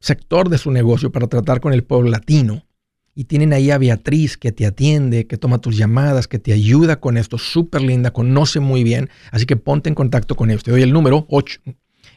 sector 0.00 0.48
de 0.48 0.58
su 0.58 0.70
negocio 0.70 1.12
para 1.12 1.28
tratar 1.28 1.60
con 1.60 1.72
el 1.72 1.84
pueblo 1.84 2.10
latino. 2.10 2.66
Y 3.14 3.24
tienen 3.24 3.52
ahí 3.52 3.70
a 3.70 3.78
Beatriz 3.78 4.38
que 4.38 4.52
te 4.52 4.64
atiende, 4.64 5.26
que 5.26 5.36
toma 5.36 5.58
tus 5.58 5.76
llamadas, 5.76 6.28
que 6.28 6.38
te 6.38 6.52
ayuda 6.52 6.98
con 6.98 7.18
esto. 7.18 7.36
Súper 7.36 7.82
linda, 7.82 8.10
conoce 8.10 8.58
muy 8.58 8.84
bien. 8.84 9.10
Así 9.30 9.44
que 9.44 9.56
ponte 9.56 9.90
en 9.90 9.94
contacto 9.94 10.34
con 10.34 10.50
ellos. 10.50 10.64
Te 10.64 10.70
doy 10.70 10.82
el 10.82 10.92
número 10.92 11.26
8. 11.28 11.60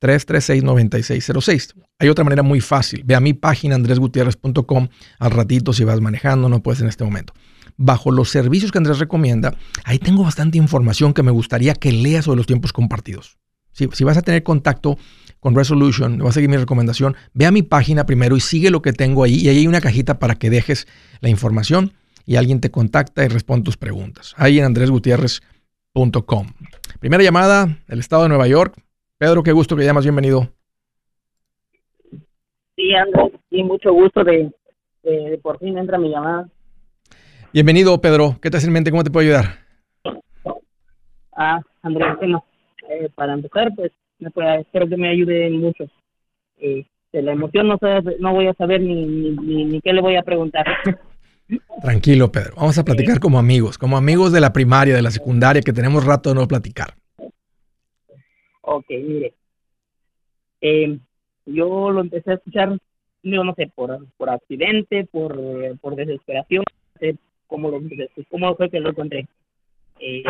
973-336-9606. 0.00 1.74
Hay 1.98 2.08
otra 2.08 2.24
manera 2.24 2.42
muy 2.42 2.62
fácil. 2.62 3.02
Ve 3.04 3.14
a 3.14 3.20
mi 3.20 3.34
página 3.34 3.74
andresgutierrez.com 3.74 4.88
al 5.18 5.30
ratito 5.30 5.74
si 5.74 5.84
vas 5.84 6.00
manejando, 6.00 6.48
no 6.48 6.62
puedes 6.62 6.80
en 6.80 6.88
este 6.88 7.04
momento. 7.04 7.34
Bajo 7.76 8.10
los 8.10 8.30
servicios 8.30 8.72
que 8.72 8.78
Andrés 8.78 8.98
recomienda, 8.98 9.54
ahí 9.84 9.98
tengo 9.98 10.24
bastante 10.24 10.56
información 10.56 11.12
que 11.12 11.22
me 11.22 11.32
gustaría 11.32 11.74
que 11.74 11.92
leas 11.92 12.24
sobre 12.24 12.38
los 12.38 12.46
tiempos 12.46 12.72
compartidos. 12.72 13.36
Si, 13.72 13.90
si 13.92 14.04
vas 14.04 14.16
a 14.16 14.22
tener 14.22 14.42
contacto 14.42 14.96
con 15.38 15.54
Resolution, 15.54 16.16
vas 16.16 16.30
a 16.30 16.32
seguir 16.32 16.48
mi 16.48 16.56
recomendación, 16.56 17.14
ve 17.34 17.44
a 17.44 17.50
mi 17.50 17.62
página 17.62 18.06
primero 18.06 18.38
y 18.38 18.40
sigue 18.40 18.70
lo 18.70 18.80
que 18.80 18.94
tengo 18.94 19.22
ahí. 19.22 19.34
Y 19.34 19.50
ahí 19.50 19.58
hay 19.58 19.66
una 19.66 19.82
cajita 19.82 20.18
para 20.18 20.36
que 20.36 20.48
dejes 20.48 20.88
la 21.20 21.28
información 21.28 21.92
y 22.26 22.36
alguien 22.36 22.60
te 22.60 22.70
contacta 22.70 23.24
y 23.24 23.28
responde 23.28 23.64
tus 23.64 23.76
preguntas. 23.76 24.34
Ahí 24.36 24.58
en 24.58 24.64
andresgutierrez.com. 24.66 26.46
Primera 27.00 27.22
llamada 27.22 27.68
del 27.86 28.00
estado 28.00 28.24
de 28.24 28.28
Nueva 28.28 28.48
York. 28.48 28.74
Pedro, 29.16 29.42
qué 29.42 29.52
gusto 29.52 29.76
que 29.76 29.84
llamas, 29.84 30.04
bienvenido. 30.04 30.48
Sí, 32.74 32.94
Andrés, 32.94 33.32
sí, 33.48 33.62
mucho 33.62 33.92
gusto 33.92 34.22
de, 34.24 34.52
de, 35.02 35.30
de 35.30 35.38
por 35.38 35.58
fin 35.58 35.78
entra 35.78 35.96
mi 35.96 36.10
llamada. 36.10 36.48
Bienvenido, 37.52 37.98
Pedro. 38.00 38.36
¿Qué 38.42 38.50
te 38.50 38.58
hace 38.58 38.66
en 38.66 38.74
mente? 38.74 38.90
¿Cómo 38.90 39.04
te 39.04 39.10
puedo 39.10 39.24
ayudar? 39.24 39.58
Ah, 41.34 41.60
Andrés, 41.82 42.16
bueno, 42.18 42.44
eh, 42.88 43.08
para 43.14 43.34
empezar, 43.34 43.72
pues, 43.74 43.92
espero 44.18 44.88
que 44.88 44.96
me 44.96 45.08
ayude 45.08 45.48
mucho. 45.50 45.84
Eh, 46.58 46.84
de 47.12 47.22
la 47.22 47.32
emoción 47.32 47.68
no, 47.68 47.78
sé, 47.78 48.02
no 48.18 48.34
voy 48.34 48.48
a 48.48 48.54
saber 48.54 48.80
ni, 48.80 49.06
ni, 49.06 49.30
ni, 49.30 49.64
ni 49.64 49.80
qué 49.80 49.92
le 49.92 50.02
voy 50.02 50.16
a 50.16 50.22
preguntar. 50.22 50.66
Tranquilo, 51.80 52.32
Pedro. 52.32 52.54
Vamos 52.56 52.78
a 52.78 52.84
platicar 52.84 53.20
como 53.20 53.38
amigos, 53.38 53.78
como 53.78 53.96
amigos 53.96 54.32
de 54.32 54.40
la 54.40 54.52
primaria, 54.52 54.94
de 54.94 55.02
la 55.02 55.10
secundaria, 55.10 55.62
que 55.62 55.72
tenemos 55.72 56.04
rato 56.04 56.30
de 56.30 56.34
no 56.34 56.48
platicar. 56.48 56.94
ok, 58.62 58.86
mire. 58.90 59.34
Eh, 60.60 60.98
yo 61.44 61.90
lo 61.90 62.00
empecé 62.00 62.32
a 62.32 62.34
escuchar, 62.34 62.76
yo 63.22 63.44
no 63.44 63.54
sé, 63.54 63.70
por, 63.74 64.06
por 64.16 64.30
accidente, 64.30 65.04
por, 65.04 65.38
por 65.80 65.94
desesperación, 65.94 66.64
no 67.00 67.16
cómo, 67.46 67.70
lo, 67.70 67.80
cómo 68.30 68.56
fue 68.56 68.70
que 68.70 68.80
lo 68.80 68.90
encontré. 68.90 69.28
Eh, 70.00 70.24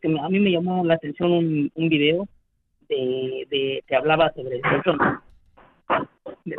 que 0.00 0.08
a 0.08 0.28
mí 0.28 0.40
me 0.40 0.52
llamó 0.52 0.84
la 0.84 0.94
atención 0.94 1.32
un, 1.32 1.72
un 1.74 1.88
video 1.88 2.28
de, 2.88 3.46
de 3.50 3.84
que 3.86 3.96
hablaba 3.96 4.32
sobre 4.32 4.56
el 4.56 4.62
colchón, 4.62 4.98
de 6.48 6.56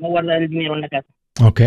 no 0.00 0.08
guardar 0.08 0.42
el 0.42 0.48
dinero 0.48 0.74
en 0.74 0.80
la 0.82 0.88
casa. 0.88 1.08
Ok. 1.42 1.60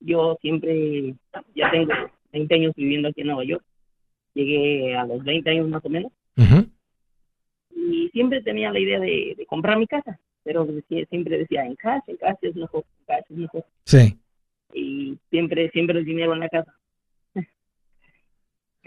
Yo 0.00 0.36
siempre, 0.40 1.14
ya 1.54 1.70
tengo 1.70 1.92
20 2.32 2.54
años 2.54 2.72
viviendo 2.76 3.08
aquí 3.08 3.22
en 3.22 3.26
Nueva 3.28 3.44
York. 3.44 3.64
Llegué 4.34 4.94
a 4.96 5.04
los 5.06 5.24
20 5.24 5.50
años 5.50 5.68
más 5.68 5.84
o 5.84 5.88
menos. 5.88 6.12
Ujú. 6.36 6.66
Y 7.74 8.08
siempre 8.10 8.42
tenía 8.42 8.70
la 8.70 8.78
idea 8.78 9.00
de, 9.00 9.34
de 9.36 9.46
comprar 9.46 9.78
mi 9.78 9.86
casa. 9.86 10.18
Pero 10.44 10.64
decía- 10.64 11.06
siempre 11.06 11.38
decía, 11.38 11.64
en 11.64 11.74
casa, 11.74 12.04
en 12.06 12.16
casa 12.18 12.38
es 12.42 12.54
mejor, 12.54 12.84
en 13.00 13.04
casa 13.06 13.26
es 13.30 13.36
mejor. 13.36 13.64
Sí. 13.84 14.16
Y 14.74 15.18
siempre, 15.30 15.70
siempre 15.70 15.98
el 15.98 16.04
dinero 16.04 16.34
en 16.34 16.40
la 16.40 16.48
casa. 16.48 16.72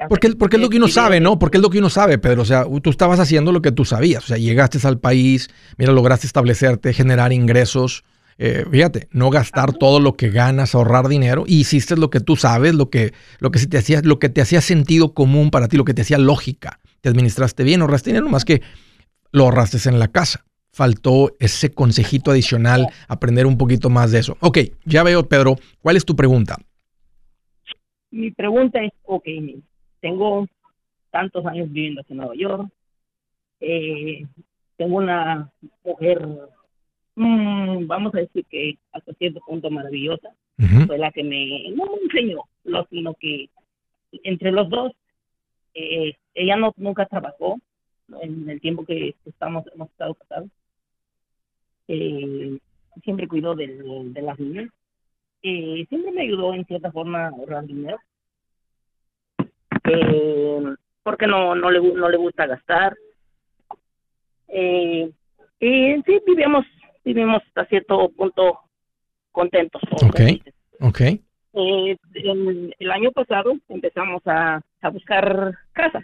Porque, 0.07 0.29
porque 0.35 0.55
es 0.55 0.61
lo 0.61 0.69
que 0.69 0.77
uno 0.77 0.87
sabe, 0.87 1.19
¿no? 1.19 1.39
Porque 1.39 1.57
es 1.57 1.63
lo 1.63 1.69
que 1.69 1.79
uno 1.79 1.89
sabe, 1.89 2.17
Pedro. 2.17 2.43
O 2.43 2.45
sea, 2.45 2.65
tú 2.81 2.89
estabas 2.89 3.19
haciendo 3.19 3.51
lo 3.51 3.61
que 3.61 3.71
tú 3.71 3.85
sabías. 3.85 4.23
O 4.23 4.27
sea, 4.27 4.37
llegaste 4.37 4.79
al 4.87 4.99
país, 4.99 5.49
mira, 5.77 5.91
lograste 5.91 6.27
establecerte, 6.27 6.93
generar 6.93 7.33
ingresos. 7.33 8.03
Eh, 8.37 8.65
fíjate, 8.71 9.09
no 9.11 9.29
gastar 9.29 9.73
todo 9.73 9.99
lo 9.99 10.13
que 10.13 10.29
ganas, 10.29 10.73
ahorrar 10.73 11.09
dinero. 11.09 11.43
Y 11.45 11.59
hiciste 11.59 11.97
lo 11.97 12.09
que 12.09 12.21
tú 12.21 12.37
sabes, 12.37 12.73
lo 12.73 12.89
que, 12.89 13.13
lo 13.39 13.51
que 13.51 13.59
se 13.59 13.67
te 13.67 13.77
hacía, 13.77 14.01
lo 14.01 14.19
que 14.19 14.29
te 14.29 14.41
hacía 14.41 14.61
sentido 14.61 15.13
común 15.13 15.51
para 15.51 15.67
ti, 15.67 15.75
lo 15.75 15.85
que 15.85 15.93
te 15.93 16.03
hacía 16.03 16.17
lógica. 16.17 16.79
Te 17.01 17.09
administraste 17.09 17.63
bien, 17.63 17.81
ahorraste 17.81 18.11
dinero, 18.11 18.29
más 18.29 18.45
que 18.45 18.61
lo 19.31 19.43
ahorraste 19.43 19.77
en 19.89 19.99
la 19.99 20.07
casa. 20.07 20.45
Faltó 20.71 21.35
ese 21.39 21.71
consejito 21.71 22.31
adicional, 22.31 22.87
aprender 23.07 23.45
un 23.45 23.57
poquito 23.57 23.89
más 23.89 24.11
de 24.11 24.19
eso. 24.19 24.37
Ok, 24.39 24.59
ya 24.85 25.03
veo, 25.03 25.27
Pedro. 25.27 25.57
¿Cuál 25.81 25.97
es 25.97 26.05
tu 26.05 26.15
pregunta? 26.15 26.57
Mi 28.11 28.31
pregunta 28.31 28.81
es, 28.81 28.91
ok, 29.03 29.25
tengo 30.01 30.47
tantos 31.11 31.45
años 31.45 31.71
viviendo 31.71 32.01
aquí 32.01 32.13
en 32.13 32.17
Nueva 32.17 32.35
York. 32.35 32.69
Eh, 33.61 34.25
tengo 34.77 34.97
una 34.97 35.51
mujer, 35.83 36.25
mm, 37.15 37.87
vamos 37.87 38.13
a 38.15 38.19
decir 38.19 38.45
que 38.45 38.77
hasta 38.91 39.13
cierto 39.13 39.41
punto 39.45 39.69
maravillosa. 39.69 40.29
Fue 40.87 40.97
la 40.97 41.11
que 41.11 41.23
me, 41.23 41.69
no 41.75 41.85
me 41.85 42.01
enseñó, 42.03 42.43
lo, 42.65 42.85
sino 42.89 43.13
que 43.15 43.49
entre 44.23 44.51
los 44.51 44.69
dos 44.69 44.91
eh, 45.73 46.13
ella 46.33 46.55
no 46.57 46.73
nunca 46.77 47.05
trabajó 47.05 47.57
en 48.21 48.49
el 48.49 48.59
tiempo 48.59 48.83
que 48.85 49.15
estamos 49.25 49.65
hemos 49.73 49.89
estado 49.89 50.15
casados. 50.15 50.49
Eh, 51.87 52.57
siempre 53.03 53.27
cuidó 53.27 53.55
del- 53.55 54.13
de, 54.13 54.21
las 54.21 54.39
niñas. 54.39 54.69
Eh, 55.41 55.85
siempre 55.89 56.11
me 56.11 56.21
ayudó 56.21 56.53
en 56.53 56.65
cierta 56.65 56.91
forma 56.91 57.25
a 57.25 57.29
ahorrar 57.29 57.65
dinero. 57.65 57.97
Eh, 59.91 60.75
porque 61.03 61.27
no 61.27 61.55
no 61.55 61.71
le 61.71 61.79
no 61.81 62.09
le 62.09 62.17
gusta 62.17 62.45
gastar. 62.45 62.95
Eh, 64.47 65.11
y 65.59 66.01
sí 66.05 66.21
vivimos 66.25 66.65
vivimos 67.03 67.41
hasta 67.47 67.65
cierto 67.65 68.09
punto 68.09 68.59
contentos. 69.31 69.81
Ok. 70.03 70.21
Ok. 70.81 71.01
Eh, 71.01 71.97
el, 72.13 72.75
el 72.77 72.91
año 72.91 73.11
pasado 73.11 73.53
empezamos 73.69 74.21
a, 74.25 74.61
a 74.81 74.89
buscar 74.89 75.57
casa. 75.73 76.01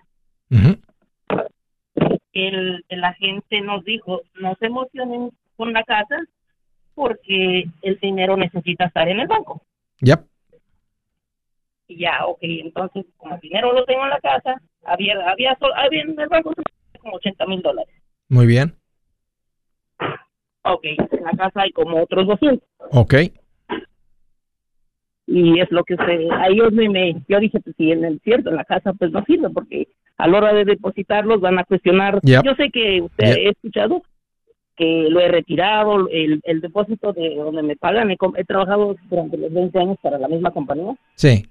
Ujú. 0.49 0.77
El, 2.33 2.83
el 2.89 3.03
agente 3.03 3.61
nos 3.61 3.83
dijo, 3.85 4.21
no 4.41 4.55
se 4.59 4.65
emocionen 4.65 5.31
con 5.55 5.71
la 5.71 5.83
casa 5.83 6.17
porque 6.93 7.65
el 7.81 7.99
dinero 7.99 8.35
necesita 8.37 8.85
estar 8.85 9.07
en 9.07 9.19
el 9.19 9.27
banco. 9.27 9.61
Yep. 10.01 10.25
Y 11.87 11.99
ya, 11.99 12.25
ok, 12.25 12.39
entonces 12.41 13.05
como 13.17 13.35
el 13.35 13.41
dinero 13.41 13.71
lo 13.73 13.85
tengo 13.85 14.03
en 14.03 14.09
la 14.09 14.19
casa, 14.19 14.59
había, 14.83 15.13
había, 15.29 15.57
había 15.75 16.01
en 16.01 16.19
el 16.19 16.27
banco 16.29 16.53
como 17.01 17.15
80 17.17 17.45
mil 17.45 17.61
dólares. 17.61 17.93
Muy 18.29 18.47
bien. 18.47 18.75
Ok, 20.63 20.83
en 20.85 21.23
la 21.23 21.31
casa 21.31 21.61
hay 21.61 21.71
como 21.71 22.01
otros 22.01 22.25
200. 22.27 22.67
Ok. 22.91 23.13
y 25.27 25.59
es 25.59 25.71
lo 25.71 25.83
que 25.83 25.95
se 25.95 26.27
ahí 26.33 26.55
yo 26.57 26.69
me, 26.71 26.87
me- 26.87 27.15
yo 27.27 27.39
dije 27.39 27.59
pues 27.59 27.75
si 27.77 27.91
en 27.91 28.05
el 28.05 28.19
cierto 28.23 28.49
en 28.51 28.57
la 28.57 28.63
casa 28.63 28.93
pues 28.93 29.11
no 29.11 29.23
sirve 29.25 29.49
porque 29.49 29.87
a 30.17 30.27
la 30.27 30.37
hora 30.37 30.53
de 30.53 30.65
depositarlos 30.65 31.41
van 31.41 31.57
a 31.57 31.63
cuestionar 31.63 32.19
Yep. 32.21 32.43
yo 32.45 32.53
sé 32.55 32.69
que 32.69 33.01
usted 33.01 33.25
Yep. 33.27 33.37
he 33.37 33.49
escuchado 33.49 34.03
que 34.75 35.07
lo 35.09 35.19
he 35.19 35.27
retirado 35.29 36.07
el, 36.09 36.41
el 36.43 36.61
depósito 36.61 37.11
de 37.13 37.35
donde 37.35 37.63
me 37.63 37.75
pagan 37.75 38.11
he, 38.11 38.17
he 38.37 38.43
trabajado 38.43 38.95
durante 39.09 39.37
los 39.37 39.51
20 39.51 39.79
años 39.79 39.97
para 40.01 40.19
la 40.19 40.27
misma 40.27 40.51
compañía 40.51 40.95
Sí. 41.15 41.43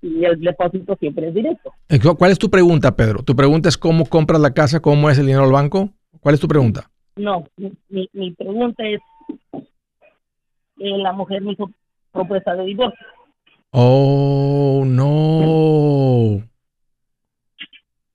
Y 0.00 0.24
el 0.24 0.40
depósito 0.40 0.96
siempre 0.96 1.28
es 1.28 1.34
directo 1.34 1.72
Eh, 1.88 1.98
¿Cuál 2.16 2.30
es 2.30 2.38
tu 2.38 2.48
pregunta, 2.50 2.94
Pedro? 2.94 3.22
¿Tu 3.22 3.34
pregunta 3.34 3.68
es 3.68 3.76
cómo 3.76 4.04
compras 4.06 4.40
la 4.40 4.54
casa, 4.54 4.80
cómo 4.80 5.10
es 5.10 5.18
el 5.18 5.26
dinero 5.26 5.44
al 5.44 5.52
banco? 5.52 5.90
¿Cuál 6.20 6.34
es 6.34 6.40
tu 6.40 6.48
pregunta? 6.48 6.90
no 7.16 7.44
mi, 7.56 7.72
mi, 7.88 8.08
mi 8.12 8.30
pregunta 8.32 8.84
es 8.86 9.00
eh, 9.52 10.98
la 10.98 11.12
mujer 11.12 11.42
me 11.42 11.52
hizo 11.52 11.70
propuesta 12.12 12.54
de 12.54 12.64
divorcio 12.64 13.06
Oh, 13.70 14.82
no. 14.86 16.42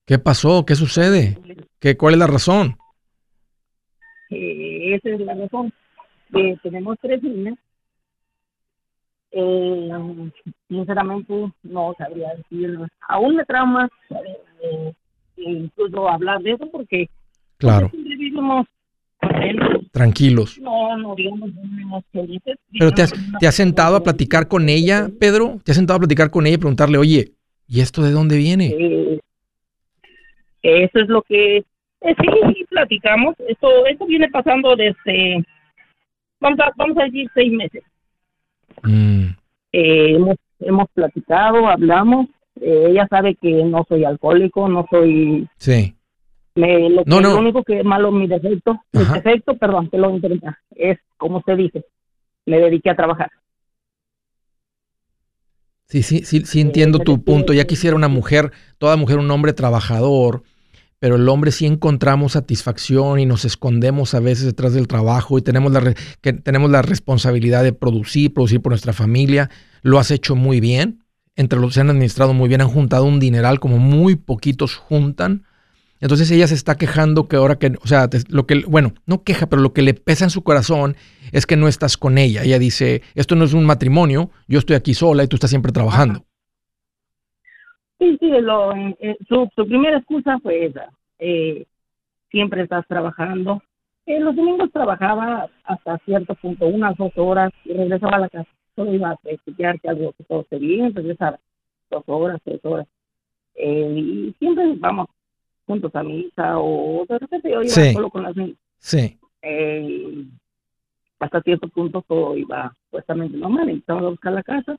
¿Qué 0.06 0.18
pasó? 0.18 0.66
¿Qué 0.66 0.74
sucede? 0.76 1.38
¿Qué, 1.80 1.96
¿Cuál 1.96 2.16
es 2.16 2.20
la 2.20 2.28
razón? 2.28 2.76
Eh, 4.32 4.96
esa 4.96 5.10
es 5.10 5.20
la 5.22 5.36
razón. 5.36 5.72
Eh, 6.34 6.58
tenemos 6.64 6.98
tres 7.02 7.22
niñas. 7.22 7.56
Eh, 9.32 9.90
sinceramente, 10.74 11.52
no 11.64 11.94
sabría 11.98 12.30
decir. 12.36 12.80
Aún 13.08 13.36
me 13.36 13.46
trauma 13.46 13.90
eh, 14.10 14.38
eh, 14.62 14.94
incluso 15.38 16.10
hablar 16.10 16.42
de 16.42 16.52
eso 16.52 16.70
porque 16.72 17.10
Claro, 17.58 17.90
siempre 17.90 18.16
vivimos 18.16 18.68
tranquilos. 19.92 20.60
No, 20.60 20.98
no 20.98 21.16
digamos, 21.16 21.50
vivimos 21.54 22.04
felices. 22.12 22.58
Pero 22.78 22.92
te 22.92 23.04
has, 23.04 23.14
te 23.40 23.48
has 23.48 23.56
sentado 23.56 23.96
a 23.96 24.04
platicar 24.04 24.48
con 24.48 24.68
ella, 24.68 25.10
Pedro. 25.20 25.60
¿Te 25.64 25.72
has 25.72 25.78
sentado 25.78 25.98
a 25.98 26.02
platicar 26.02 26.30
con 26.30 26.46
ella 26.46 26.56
y 26.56 26.60
preguntarle, 26.60 26.98
oye, 26.98 27.32
¿y 27.68 27.82
esto 27.82 28.02
de 28.02 28.12
dónde 28.12 28.38
viene? 28.38 28.68
Eh, 28.68 29.20
eso 30.64 31.00
es 31.00 31.08
lo 31.08 31.22
que 31.22 31.58
eh, 31.58 32.16
sí, 32.20 32.28
sí, 32.56 32.66
platicamos. 32.70 33.36
Esto, 33.48 33.86
esto 33.86 34.06
viene 34.06 34.30
pasando 34.30 34.76
desde, 34.76 35.46
vamos 36.40 36.60
a, 36.60 36.72
vamos 36.76 36.98
a 36.98 37.06
decir, 37.06 37.30
seis 37.34 37.52
meses. 37.52 37.84
Mm, 38.84 39.28
Eh, 39.72 40.16
hemos, 40.16 40.36
hemos 40.66 40.88
platicado, 40.94 41.68
hablamos. 41.68 42.28
Eh, 42.62 42.88
ella 42.90 43.08
sabe 43.10 43.36
que 43.36 43.64
no 43.64 43.84
soy 43.88 44.04
alcohólico, 44.06 44.68
no 44.70 44.86
soy. 44.90 45.48
sí, 45.58 45.96
Me, 46.56 46.90
lo, 46.90 47.04
que- 47.04 47.10
No, 47.10 47.20
no. 47.22 47.32
lo 47.32 47.40
único 47.40 47.64
que 47.64 47.80
es 47.80 47.86
malo, 47.86 48.12
mi 48.12 48.28
defecto, 48.28 48.80
mi 48.92 49.06
defecto, 49.06 49.58
perdón, 49.58 49.90
que 49.90 49.98
lo 49.98 50.12
interrumpa, 50.12 50.60
es 50.76 51.00
como 51.18 51.40
usted 51.40 51.58
dice, 51.58 51.86
me 52.46 52.60
dediqué 52.60 52.92
a 52.92 52.96
trabajar. 52.96 53.32
sí, 55.88 56.02
sí, 56.04 56.24
sí, 56.26 56.46
sí 56.46 56.62
entiendo 56.62 57.00
tu 57.00 57.24
punto. 57.24 57.54
Ya 57.54 57.66
quisiera 57.66 57.96
una 57.96 58.08
mujer, 58.08 58.52
toda 58.78 58.98
mujer, 58.98 59.20
un 59.20 59.30
hombre 59.32 59.54
trabajador, 59.54 60.44
pero 61.04 61.18
el 61.18 61.28
hombre 61.28 61.52
sí 61.52 61.66
encontramos 61.66 62.32
satisfacción 62.32 63.20
y 63.20 63.26
nos 63.26 63.44
escondemos 63.44 64.14
a 64.14 64.22
veces 64.22 64.46
detrás 64.46 64.72
del 64.72 64.88
trabajo 64.88 65.38
y 65.38 65.42
tenemos 65.42 65.74
la, 65.74 65.94
que 66.22 66.32
tenemos 66.32 66.72
la 66.72 66.82
responsabilidad 66.82 67.62
de 67.62 67.74
producir, 67.74 68.34
producir 68.34 68.62
por 68.62 68.72
nuestra 68.72 68.94
familia. 68.94 69.50
Lo 69.82 70.00
has 70.00 70.12
hecho 70.12 70.38
muy 70.38 70.62
bien. 70.62 71.04
Entre 71.36 71.60
los 71.60 71.74
se 71.74 71.82
han 71.82 71.90
administrado 71.90 72.34
muy 72.34 72.48
bien, 72.48 72.62
han 72.62 72.70
juntado 72.70 73.04
un 73.04 73.20
dineral 73.20 73.60
como 73.60 73.80
muy 73.80 74.16
poquitos 74.16 74.78
juntan. 74.78 75.44
Entonces 76.00 76.32
ella 76.32 76.48
se 76.48 76.56
está 76.56 76.78
quejando 76.78 77.28
que 77.28 77.36
ahora 77.36 77.60
que, 77.60 77.76
o 77.84 77.86
sea, 77.86 78.10
lo 78.30 78.48
que, 78.48 78.64
bueno, 78.66 78.94
no 79.06 79.24
queja, 79.24 79.48
pero 79.48 79.62
lo 79.62 79.74
que 79.74 79.82
le 79.82 79.96
pesa 79.96 80.24
en 80.24 80.30
su 80.30 80.42
corazón 80.42 80.96
es 81.34 81.46
que 81.46 81.58
no 81.58 81.68
estás 81.68 81.98
con 81.98 82.18
ella. 82.18 82.44
Ella 82.44 82.60
dice, 82.60 83.02
esto 83.14 83.36
no 83.36 83.44
es 83.44 83.52
un 83.52 83.66
matrimonio, 83.66 84.32
yo 84.48 84.58
estoy 84.58 84.78
aquí 84.78 84.94
sola 84.94 85.26
y 85.26 85.28
tú 85.28 85.36
estás 85.36 85.50
siempre 85.50 85.74
trabajando. 85.74 86.26
Sí, 88.04 88.18
sí, 88.20 88.30
lo, 88.42 88.76
eh, 88.76 89.18
su, 89.30 89.50
su 89.56 89.66
primera 89.66 89.98
excusa 89.98 90.38
fue 90.40 90.66
esa. 90.66 90.90
Eh, 91.20 91.66
siempre 92.30 92.64
estás 92.64 92.86
trabajando. 92.88 93.62
Eh, 94.06 94.20
los 94.20 94.36
domingos 94.36 94.70
trabajaba 94.74 95.50
hasta 95.64 95.98
cierto 96.00 96.36
punto, 96.36 96.68
unas 96.68 96.98
dos 96.98 97.14
horas, 97.16 97.54
y 97.64 97.72
regresaba 97.72 98.18
a 98.18 98.20
la 98.20 98.30
casa. 98.30 98.50
Solo 98.76 98.94
iba 98.94 99.12
a 99.12 99.18
chequear 99.46 99.80
que 99.80 99.88
algo 99.88 100.12
que 100.18 100.26
todo 100.26 100.42
esté 100.42 100.58
bien, 100.60 100.94
regresaba 100.94 101.40
dos 101.90 102.04
horas, 102.08 102.42
tres 102.44 102.60
horas. 102.66 102.88
Eh, 103.56 103.94
y 103.98 104.36
siempre 104.38 104.74
vamos 104.80 105.08
juntos 105.66 105.96
a 105.96 106.04
misa 106.04 106.60
o 106.60 107.06
de 107.08 107.20
repente 107.20 107.50
yo 107.52 107.62
iba 107.62 107.70
Sí. 107.70 107.94
solo 107.94 108.10
con 108.10 108.24
las 108.24 108.36
niñas. 108.36 108.58
Sí, 108.80 109.18
Eh, 109.44 110.26
hasta 111.20 111.42
cierto 111.42 111.70
punto 111.70 112.02
todo 112.06 112.36
iba 112.36 112.74
supuestamente 112.86 113.38
normal, 113.38 113.70
empezamos 113.70 114.04
a 114.04 114.10
buscar 114.10 114.34
la 114.34 114.44
casa 114.44 114.78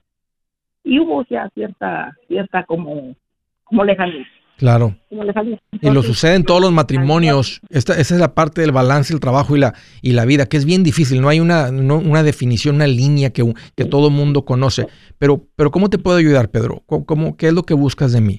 y 0.84 0.98
hubo 1.00 1.24
ya 1.28 1.48
cierta, 1.54 2.14
cierta 2.28 2.62
como, 2.64 3.16
como 3.64 3.84
lejanía. 3.84 4.26
claro. 4.58 4.94
como 5.08 5.24
lejanía. 5.24 5.58
Y 5.80 5.90
lo 5.90 6.02
sucede 6.02 6.36
en 6.36 6.44
todos 6.44 6.60
los 6.60 6.72
matrimonios. 6.72 7.60
Esta, 7.70 7.94
esa 7.98 8.14
es 8.14 8.20
la 8.20 8.34
parte 8.34 8.60
del 8.60 8.70
balance, 8.72 9.12
el 9.12 9.20
trabajo 9.20 9.56
y 9.56 9.60
la, 9.60 9.74
y 10.02 10.12
la 10.12 10.24
vida, 10.24 10.46
que 10.46 10.56
es 10.56 10.64
bien 10.64 10.82
difícil. 10.84 11.20
No 11.20 11.28
hay 11.28 11.40
una, 11.40 11.70
no- 11.72 11.98
una 11.98 12.22
definición, 12.22 12.76
una 12.76 12.86
línea 12.86 13.30
que, 13.30 13.42
que 13.76 13.84
todo 13.84 14.10
mundo 14.10 14.44
conoce. 14.44 14.86
Pero, 15.18 15.42
pero 15.56 15.70
¿cómo 15.70 15.88
te 15.90 15.98
puedo 15.98 16.16
ayudar, 16.18 16.50
Pedro? 16.50 16.82
¿Cómo, 16.86 17.04
cómo- 17.04 17.36
qué 17.36 17.48
es 17.48 17.52
lo 17.54 17.62
que 17.64 17.74
buscas 17.74 18.12
de 18.12 18.20
mí? 18.20 18.36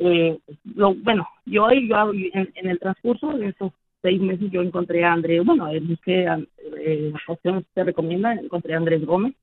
eh, 0.00 0.38
lo, 0.74 0.94
bueno, 0.94 1.26
yo 1.44 1.68
yo 1.72 2.12
en, 2.12 2.48
en 2.54 2.68
el 2.70 2.78
transcurso 2.78 3.32
de 3.36 3.48
esos 3.48 3.72
seis 4.00 4.20
meses 4.20 4.48
yo 4.52 4.62
encontré 4.62 5.04
a 5.04 5.12
Andrés, 5.12 5.44
bueno, 5.44 5.68
eh, 5.72 5.80
busqué 5.80 6.24
eh, 6.24 7.12
opciones 7.26 7.64
que 7.64 7.70
te 7.74 7.84
recomienda, 7.84 8.32
encontré 8.34 8.74
a 8.74 8.76
Andrés 8.76 9.04
Gómez 9.04 9.34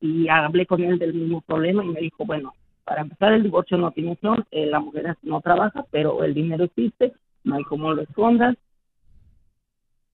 y 0.00 0.28
hablé 0.28 0.66
con 0.66 0.82
él 0.82 0.98
del 0.98 1.14
mismo 1.14 1.40
problema 1.42 1.84
y 1.84 1.88
me 1.88 2.00
dijo, 2.00 2.24
bueno, 2.24 2.54
para 2.84 3.02
empezar 3.02 3.32
el 3.32 3.42
divorcio 3.42 3.76
no 3.78 3.90
tiene 3.90 4.12
opción, 4.12 4.44
eh, 4.50 4.66
la 4.66 4.80
mujer 4.80 5.16
no 5.22 5.40
trabaja, 5.40 5.84
pero 5.90 6.22
el 6.22 6.34
dinero 6.34 6.64
existe, 6.64 7.12
no 7.44 7.56
hay 7.56 7.64
cómo 7.64 7.92
lo 7.92 8.02
escondas. 8.02 8.56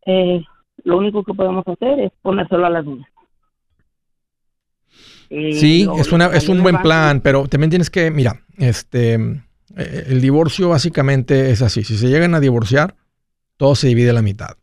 Eh, 0.06 0.42
lo 0.84 0.98
único 0.98 1.22
que 1.22 1.34
podemos 1.34 1.66
hacer 1.68 2.00
es 2.00 2.12
ponérselo 2.22 2.66
a 2.66 2.70
las 2.70 2.84
niñas. 2.84 3.08
Eh, 5.30 5.52
Sí, 5.52 5.84
lo- 5.84 5.96
es, 5.96 6.12
una, 6.12 6.26
es 6.26 6.48
un 6.48 6.62
buen 6.62 6.76
plan, 6.78 7.20
pero 7.20 7.46
también 7.48 7.70
tienes 7.70 7.90
que, 7.90 8.10
mira, 8.10 8.40
este, 8.58 9.14
eh, 9.14 10.04
el 10.08 10.20
divorcio 10.20 10.68
básicamente 10.70 11.50
es 11.50 11.62
así. 11.62 11.84
Si 11.84 11.96
se 11.96 12.08
llegan 12.08 12.34
a 12.34 12.40
divorciar, 12.40 12.94
todo 13.56 13.74
se 13.74 13.88
divide 13.88 14.10
a 14.10 14.14
la 14.14 14.22
mitad. 14.22 14.56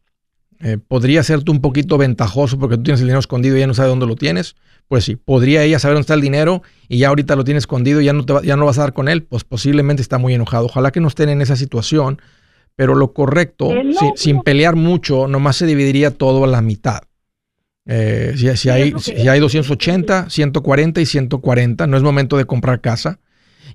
Eh, 0.62 0.78
podría 0.78 1.24
serte 1.24 1.52
un 1.52 1.62
poquito 1.62 1.98
ventajoso 1.98 2.60
porque 2.60 2.76
tú 2.78 2.84
tienes 2.84 3.00
el 3.00 3.08
dinero 3.08 3.19
escondido 3.19 3.56
y 3.56 3.62
ya 3.62 3.67
no 3.67 3.74
sabes 3.74 3.89
dónde 3.91 4.06
lo 4.06 4.15
tienes. 4.15 4.56
Pues 4.89 5.06
sí, 5.06 5.15
podría 5.15 5.63
ella 5.63 5.80
saber 5.80 5.95
dónde 5.95 6.02
está 6.02 6.15
el 6.15 6.22
dinero 6.22 6.63
y 6.89 6.98
ya 6.98 7.08
ahorita 7.10 7.36
lo 7.38 7.43
tiene 7.45 7.60
escondido 7.60 8.02
y 8.02 8.06
ya 8.06 8.13
no, 8.13 8.26
te 8.26 8.34
va- 8.34 8.41
ya 8.41 8.58
no 8.58 8.65
vas 8.65 8.78
a 8.78 8.82
dar 8.82 8.93
con 8.93 9.08
él. 9.08 9.24
Pues 9.24 9.43
posiblemente 9.45 10.02
está 10.02 10.17
muy 10.17 10.34
enojado. 10.34 10.65
Ojalá 10.65 10.91
que 10.91 11.00
no 11.00 11.08
estén 11.08 11.30
en 11.30 11.41
esa 11.41 11.56
situación, 11.56 12.22
pero 12.76 12.93
lo 12.95 13.13
correcto, 13.13 13.69
si- 13.98 14.12
sin 14.15 14.41
pelear 14.41 14.76
mucho, 14.76 15.28
nomás 15.28 15.56
se 15.56 15.65
dividiría 15.65 16.12
todo 16.12 16.43
a 16.43 16.48
la 16.48 16.62
mitad. 16.62 17.02
Eh, 17.86 18.34
si, 18.36 18.56
si 18.58 18.69
hay, 18.69 18.93
si 19.00 19.28
hay 19.28 19.39
280, 19.39 20.30
140 20.30 21.02
y 21.02 21.06
140, 21.06 21.88
no 21.88 21.98
es 21.98 22.04
momento 22.04 22.38
de 22.38 22.45
comprar 22.45 22.82
casa. 22.82 23.19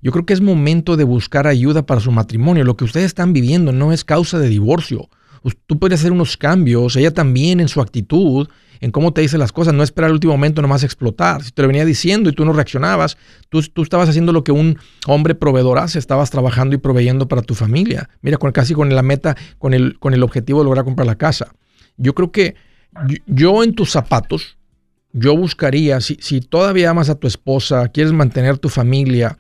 Yo 0.03 0.12
creo 0.12 0.27
que 0.27 0.35
es 0.35 0.40
momento 0.40 0.97
de 0.97 1.05
buscar 1.05 1.47
ayuda 1.47 1.87
para 1.87 2.01
su 2.01 2.12
matrimonio. 2.12 2.64
Lo 2.64 2.77
que 2.77 2.85
ustedes 2.85 3.07
están 3.07 3.33
viviendo 3.33 3.73
no 3.73 3.92
es 3.92 4.05
causa 4.05 4.38
de 4.38 4.49
divorcio. 4.49 5.09
Us- 5.44 5.57
Tú 5.66 5.78
podrías 5.78 6.00
hacer 6.00 6.11
unos 6.11 6.37
cambios, 6.37 6.96
ella 6.96 7.12
también 7.14 7.61
en 7.61 7.68
su 7.68 7.80
actitud, 7.80 8.48
en 8.80 8.90
cómo 8.90 9.12
te 9.12 9.20
dice 9.20 9.38
las 9.38 9.52
cosas, 9.52 9.72
no 9.72 9.83
esperar 9.85 10.09
el 10.11 10.14
último 10.14 10.33
momento 10.35 10.61
nomás 10.61 10.83
explotar. 10.83 11.42
Si 11.44 11.52
te 11.52 11.62
lo 11.62 11.68
venía 11.68 11.85
diciendo 11.85 12.28
y 12.28 12.33
tú 12.33 12.44
no 12.44 12.52
reaccionabas, 12.52 13.16
tú, 13.48 13.62
tú 13.62 13.83
estabas 13.83 14.09
haciendo 14.09 14.33
lo 14.33 14.42
que 14.42 14.50
un 14.52 14.78
hombre 15.07 15.35
proveedor 15.37 15.78
hace, 15.78 15.98
estabas 16.00 16.30
trabajando 16.30 16.74
y 16.74 16.78
proveyendo 16.78 17.28
para 17.28 17.40
tu 17.42 17.54
familia. 17.54 18.11
Mira, 18.20 18.37
con, 18.37 18.50
casi 18.52 18.74
con 18.74 18.92
la 18.94 19.02
meta, 19.02 19.37
con 19.59 19.72
el, 19.74 19.98
con 20.00 20.12
el 20.12 20.22
objetivo 20.24 20.59
de 20.59 20.64
lograr 20.64 20.85
comprar 20.85 21.07
la 21.07 21.16
casa. 21.16 21.54
Yo 21.96 22.14
creo 22.14 22.33
que 22.33 22.57
yo, 23.26 23.62
en 23.62 23.74
tus 23.74 23.90
zapatos, 23.90 24.59
yo 25.12 25.37
buscaría, 25.37 26.00
si, 26.00 26.18
si 26.20 26.40
todavía 26.40 26.90
amas 26.90 27.09
a 27.09 27.14
tu 27.14 27.26
esposa, 27.26 27.88
quieres 27.88 28.12
mantener 28.12 28.59
tu 28.59 28.68
familia, 28.68 29.38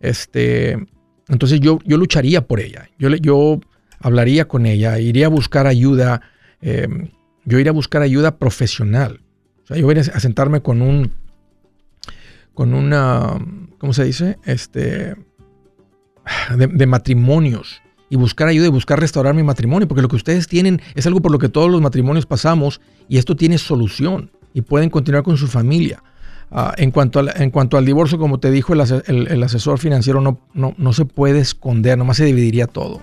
este, 0.00 0.78
entonces 1.28 1.60
yo, 1.60 1.78
yo 1.84 1.96
lucharía 1.96 2.46
por 2.46 2.60
ella. 2.60 2.88
Yo, 2.98 3.08
yo 3.16 3.60
hablaría 4.00 4.46
con 4.48 4.66
ella, 4.66 4.98
iría 4.98 5.26
a 5.26 5.30
buscar 5.30 5.66
ayuda, 5.66 6.22
eh, 6.60 6.88
yo 7.44 7.58
iría 7.58 7.70
a 7.70 7.74
buscar 7.74 8.02
ayuda 8.02 8.38
profesional. 8.38 9.20
O 9.64 9.66
sea, 9.66 9.76
yo 9.76 9.90
iría 9.90 10.02
a 10.02 10.20
sentarme 10.20 10.60
con 10.62 10.82
un, 10.82 11.12
con 12.54 12.74
una, 12.74 13.38
¿cómo 13.78 13.92
se 13.92 14.04
dice? 14.04 14.38
Este, 14.44 15.14
de, 16.56 16.86
matrimonios 16.86 17.82
y 18.08 18.16
buscar 18.16 18.48
ayuda 18.48 18.66
y 18.66 18.70
buscar 18.70 19.00
restaurar 19.00 19.34
mi 19.34 19.42
matrimonio, 19.42 19.88
porque 19.88 20.02
lo 20.02 20.08
que 20.08 20.16
ustedes 20.16 20.46
tienen 20.46 20.80
es 20.94 21.06
algo 21.06 21.20
por 21.20 21.32
lo 21.32 21.38
que 21.38 21.48
todos 21.48 21.70
los 21.70 21.80
matrimonios 21.80 22.26
pasamos 22.26 22.80
y 23.08 23.18
esto 23.18 23.34
tiene 23.36 23.58
solución 23.58 24.30
y 24.54 24.62
pueden 24.62 24.90
continuar 24.90 25.22
con 25.24 25.36
su 25.36 25.48
familia. 25.48 26.02
Ah, 26.50 26.72
en, 26.78 26.92
cuanto 26.92 27.18
al, 27.18 27.32
en 27.42 27.50
cuanto 27.50 27.76
al 27.76 27.84
divorcio, 27.84 28.18
como 28.18 28.38
te 28.38 28.52
dijo 28.52 28.72
el- 28.72 29.26
el 29.28 29.42
asesor 29.42 29.78
financiero, 29.78 30.20
no, 30.20 30.40
no, 30.54 30.74
no 30.78 30.92
se 30.92 31.04
puede 31.04 31.40
esconder, 31.40 31.98
nomás 31.98 32.18
se 32.18 32.24
dividiría 32.24 32.68
todo. 32.68 33.02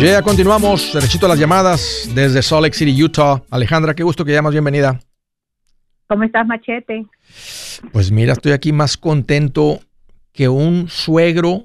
Ya 0.00 0.20
continuamos, 0.22 0.92
derechito 0.92 1.26
a 1.26 1.30
las 1.30 1.38
llamadas 1.38 2.10
desde 2.14 2.42
Salt 2.42 2.62
Lake 2.64 2.76
City, 2.76 3.02
Utah. 3.02 3.42
Alejandra, 3.50 3.94
qué 3.94 4.02
gusto 4.02 4.24
que 4.24 4.32
llamas, 4.32 4.52
bienvenida. 4.52 5.00
¿Cómo 6.06 6.22
estás, 6.24 6.46
Machete? 6.46 7.06
Pues 7.92 8.12
mira, 8.12 8.34
estoy 8.34 8.52
aquí 8.52 8.72
más 8.72 8.96
contento 8.96 9.80
que 10.32 10.48
un 10.48 10.88
suegro 10.88 11.64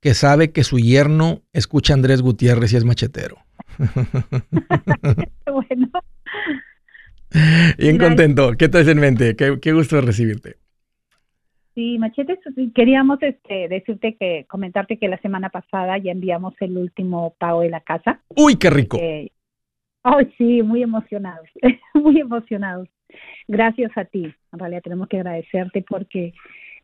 que 0.00 0.14
sabe 0.14 0.52
que 0.52 0.64
su 0.64 0.78
yerno 0.78 1.42
escucha 1.52 1.92
a 1.92 1.96
Andrés 1.96 2.22
Gutiérrez 2.22 2.72
y 2.72 2.76
es 2.76 2.84
machetero. 2.84 3.38
bueno, 5.46 5.90
Bien 7.78 7.98
contento. 7.98 8.52
¿Qué 8.56 8.68
traes 8.68 8.88
en 8.88 9.00
mente? 9.00 9.36
Qué, 9.36 9.58
qué 9.60 9.72
gusto 9.72 10.00
recibirte. 10.00 10.56
Sí, 11.74 11.98
Machete, 11.98 12.38
sí, 12.54 12.72
queríamos 12.74 13.22
este, 13.22 13.68
decirte 13.68 14.16
que, 14.16 14.46
comentarte 14.48 14.98
que 14.98 15.08
la 15.08 15.18
semana 15.18 15.50
pasada 15.50 15.98
ya 15.98 16.12
enviamos 16.12 16.54
el 16.60 16.76
último 16.76 17.34
pago 17.38 17.60
de 17.60 17.70
la 17.70 17.80
casa. 17.80 18.20
Uy, 18.28 18.56
qué 18.56 18.70
rico. 18.70 18.98
Eh, 19.00 19.30
Ay, 20.02 20.32
sí, 20.36 20.62
muy 20.62 20.82
emocionados, 20.82 21.48
muy 21.94 22.18
emocionados. 22.20 22.88
Gracias 23.46 23.92
a 23.96 24.04
ti. 24.04 24.24
En 24.52 24.58
realidad 24.58 24.82
tenemos 24.82 25.08
que 25.08 25.18
agradecerte 25.18 25.82
porque 25.82 26.32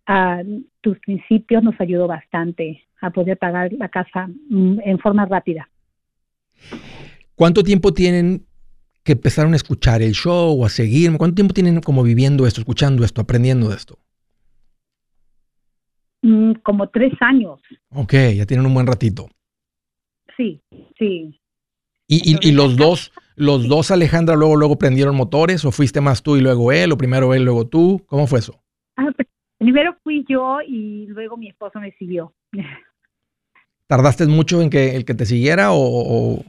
ah, 0.07 0.43
tus 0.81 0.99
principios 1.01 1.63
nos 1.63 1.79
ayudó 1.81 2.07
bastante 2.07 2.85
a 3.01 3.11
poder 3.11 3.37
pagar 3.37 3.73
la 3.73 3.89
casa 3.89 4.29
mm, 4.49 4.81
en 4.85 4.99
forma 4.99 5.27
rápida. 5.27 5.69
¿Cuánto 7.35 7.63
tiempo 7.63 7.93
tienen 7.93 8.45
que 9.03 9.13
empezaron 9.13 9.53
a 9.53 9.57
escuchar 9.57 10.03
el 10.03 10.13
show 10.13 10.61
o 10.61 10.67
a 10.67 10.69
seguirme? 10.69 11.19
¿Cuánto 11.19 11.37
tiempo 11.37 11.55
tienen 11.55 11.81
como 11.81 12.03
viviendo 12.03 12.47
esto, 12.47 12.61
escuchando 12.61 13.05
esto, 13.05 13.21
aprendiendo 13.21 13.69
de 13.69 13.77
esto? 13.77 13.99
Mm, 16.23 16.53
como 16.65 16.89
tres 16.89 17.13
años, 17.21 17.61
Ok, 17.91 18.13
ya 18.35 18.45
tienen 18.47 18.67
un 18.67 18.75
buen 18.75 18.87
ratito. 18.87 19.29
sí, 20.37 20.61
sí. 20.99 21.41
¿Y, 22.09 22.33
y- 22.35 22.49
y 22.49 22.53
los 22.53 22.77
dos, 22.77 23.13
los 23.37 23.69
dos, 23.69 23.91
Alejandra, 23.91 24.35
luego, 24.35 24.57
luego 24.57 24.79
prendieron 24.79 25.15
motores? 25.15 25.65
¿O 25.65 25.71
fuiste 25.73 26.01
más 26.01 26.23
tú 26.23 26.37
y 26.37 26.41
luego 26.41 26.73
él? 26.73 26.91
¿O 26.93 26.97
primero 26.99 27.35
él, 27.35 27.45
luego 27.45 27.67
tú? 27.67 28.03
¿Cómo 28.07 28.27
fue 28.27 28.39
eso? 28.39 28.61
Ah, 28.97 29.11
pues, 29.15 29.29
primero 29.59 29.97
fui 30.03 30.25
yo 30.29 30.59
y 30.67 31.07
luego 31.09 31.37
mi 31.37 31.49
esposo 31.51 31.79
me 31.81 31.93
siguió. 31.93 32.33
¿Tardaste 33.87 34.27
mucho 34.27 34.61
en 34.61 34.71
que 34.71 34.97
el 34.97 35.05
que 35.05 35.15
te 35.15 35.25
siguiera 35.27 35.73
o, 35.73 35.79
o- 35.79 36.45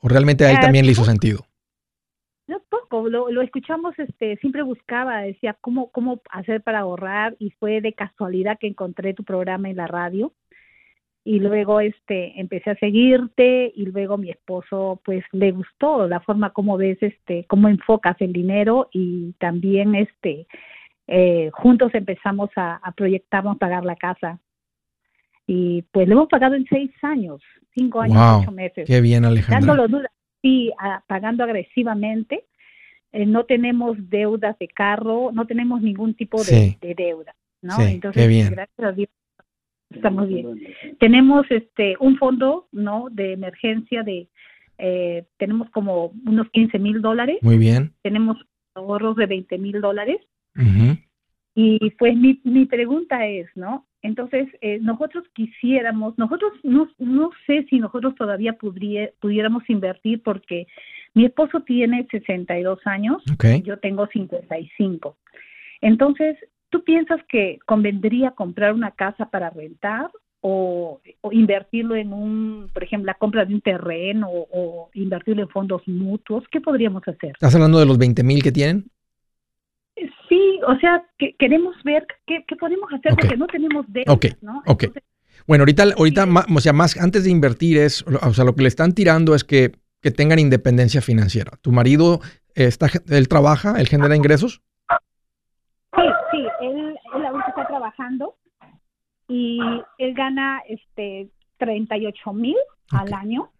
o 0.00 0.08
realmente 0.08 0.44
a 0.44 0.50
él 0.50 0.56
Eh, 0.56 0.60
también 0.60 0.86
le 0.86 0.92
hizo 0.92 1.04
sentido? 1.04 1.46
Lo, 3.08 3.30
lo 3.30 3.42
escuchamos, 3.42 3.98
este, 3.98 4.36
siempre 4.36 4.62
buscaba, 4.62 5.20
decía 5.22 5.56
cómo, 5.60 5.90
cómo 5.90 6.20
hacer 6.30 6.62
para 6.62 6.80
ahorrar 6.80 7.36
y 7.38 7.50
fue 7.50 7.80
de 7.80 7.92
casualidad 7.92 8.58
que 8.58 8.66
encontré 8.66 9.14
tu 9.14 9.24
programa 9.24 9.68
en 9.70 9.76
la 9.76 9.86
radio 9.86 10.32
y 11.24 11.40
luego 11.40 11.80
este 11.80 12.40
empecé 12.40 12.70
a 12.70 12.76
seguirte 12.76 13.72
y 13.74 13.86
luego 13.86 14.16
mi 14.16 14.30
esposo 14.30 15.00
pues 15.04 15.24
le 15.32 15.50
gustó 15.50 16.06
la 16.06 16.20
forma 16.20 16.50
como 16.50 16.76
ves 16.76 16.98
este 17.02 17.44
cómo 17.48 17.68
enfocas 17.68 18.16
el 18.20 18.32
dinero 18.32 18.88
y 18.92 19.32
también 19.40 19.96
este 19.96 20.46
eh, 21.08 21.50
juntos 21.52 21.92
empezamos 21.94 22.50
a, 22.54 22.76
a 22.76 22.92
proyectarnos 22.92 23.58
pagar 23.58 23.84
la 23.84 23.96
casa 23.96 24.38
y 25.48 25.82
pues 25.90 26.06
lo 26.06 26.14
hemos 26.14 26.28
pagado 26.28 26.54
en 26.54 26.64
seis 26.66 26.92
años 27.02 27.42
cinco 27.74 28.00
años 28.02 28.16
Wow, 28.16 28.42
ocho 28.42 28.52
meses 28.52 28.86
Qué 28.86 29.00
bien, 29.00 29.24
Alejandra. 29.24 29.58
dándolo 29.74 29.88
dura, 29.88 30.10
sí, 30.42 30.72
a- 30.78 31.02
pagando 31.06 31.44
agresivamente. 31.44 32.44
Eh, 33.12 33.26
no 33.26 33.44
tenemos 33.44 33.96
deudas 34.10 34.58
de 34.58 34.68
carro, 34.68 35.30
no 35.32 35.46
tenemos 35.46 35.80
ningún 35.82 36.14
tipo 36.14 36.38
de, 36.38 36.44
Sí. 36.44 36.78
de 36.80 36.94
deuda, 36.94 37.34
¿no? 37.62 37.76
Sí, 37.76 37.82
Entonces, 37.94 38.22
qué 38.22 38.28
bien. 38.28 38.50
gracias 38.50 38.78
a 38.86 38.92
Dios, 38.92 39.08
estamos 39.90 40.28
bien. 40.28 40.46
Tenemos 40.98 41.46
este 41.50 41.96
un 42.00 42.16
fondo, 42.18 42.66
¿no? 42.72 43.08
De 43.10 43.32
emergencia 43.32 44.02
de, 44.02 44.28
eh, 44.78 45.24
tenemos 45.38 45.70
como 45.70 46.12
unos 46.26 46.50
15 46.50 46.78
mil 46.78 47.00
dólares, 47.00 47.38
Muy 47.42 47.56
bien. 47.58 47.92
tenemos 48.02 48.36
ahorros 48.74 49.16
de 49.16 49.26
20 49.26 49.56
mil 49.58 49.80
dólares. 49.80 50.18
Y 51.54 51.90
pues 51.98 52.14
mi, 52.16 52.38
mi 52.44 52.66
pregunta 52.66 53.26
es, 53.26 53.46
¿no? 53.54 53.86
Entonces, 54.02 54.46
eh, 54.60 54.78
nosotros 54.82 55.24
quisiéramos, 55.32 56.16
nosotros 56.18 56.52
no, 56.62 56.88
no 56.98 57.30
sé 57.46 57.64
si 57.70 57.78
nosotros 57.78 58.14
todavía 58.14 58.58
pudrie- 58.58 59.12
pudiéramos 59.20 59.68
invertir 59.70 60.22
porque 60.22 60.66
mi 61.16 61.24
esposo 61.24 61.60
tiene 61.60 62.06
62 62.10 62.78
años, 62.84 63.22
Ok. 63.32 63.44
yo 63.64 63.78
tengo 63.78 64.06
55. 64.06 65.16
Entonces, 65.80 66.36
¿tú 66.68 66.84
piensas 66.84 67.20
que 67.28 67.58
convendría 67.64 68.32
comprar 68.32 68.74
una 68.74 68.90
casa 68.90 69.30
para 69.30 69.48
rentar 69.50 70.10
o, 70.42 71.00
o 71.22 71.32
invertirlo 71.32 71.96
en 71.96 72.12
un, 72.12 72.70
por 72.72 72.84
ejemplo, 72.84 73.06
la 73.06 73.14
compra 73.14 73.46
de 73.46 73.54
un 73.54 73.62
terreno 73.62 74.28
o, 74.30 74.46
o 74.52 74.90
invertirlo 74.92 75.42
en 75.42 75.48
fondos 75.48 75.82
mutuos? 75.88 76.44
¿Qué 76.50 76.60
podríamos 76.60 77.02
hacer? 77.08 77.30
¿Estás 77.30 77.54
hablando 77.54 77.78
de 77.78 77.86
los 77.86 77.96
20 77.96 78.22
mil 78.22 78.42
que 78.42 78.52
tienen? 78.52 78.84
Sí, 80.28 80.60
o 80.66 80.76
sea, 80.76 81.02
que 81.18 81.34
queremos 81.38 81.74
ver 81.82 82.06
qué, 82.26 82.44
qué 82.46 82.56
podemos 82.56 82.92
hacer 82.92 83.14
porque 83.18 83.36
no 83.38 83.46
tenemos 83.46 83.86
deudas, 83.88 84.14
Ok, 84.14 84.26
¿no? 84.42 84.62
Entonces, 84.66 85.02
Bueno, 85.46 85.62
ahorita, 85.62 85.84
ahorita 85.96 86.26
Sí. 86.26 86.54
o 86.54 86.60
sea, 86.60 86.72
más 86.74 86.96
antes 87.00 87.24
de 87.24 87.30
invertir 87.30 87.78
es, 87.78 88.02
o 88.06 88.34
sea, 88.34 88.44
lo 88.44 88.54
que 88.54 88.62
le 88.62 88.68
están 88.68 88.92
tirando 88.92 89.34
es 89.34 89.44
que, 89.44 89.72
que 90.06 90.12
tengan 90.12 90.38
independencia 90.38 91.00
financiera. 91.02 91.58
¿Tu 91.62 91.72
marido 91.72 92.20
eh, 92.54 92.66
está, 92.66 92.86
él 93.08 93.26
trabaja, 93.26 93.80
él 93.80 93.88
genera 93.88 94.14
ingresos? 94.14 94.62
sí, 95.96 96.02
sí, 96.30 96.46
él, 96.60 96.96
él 97.16 97.26
ahorita 97.26 97.48
está 97.48 97.66
trabajando 97.66 98.36
y 99.26 99.58
él 99.98 100.14
gana 100.14 100.62
este 100.68 101.28
38 101.58 102.32
mil 102.34 102.54
al 102.92 103.12
año 103.14 103.50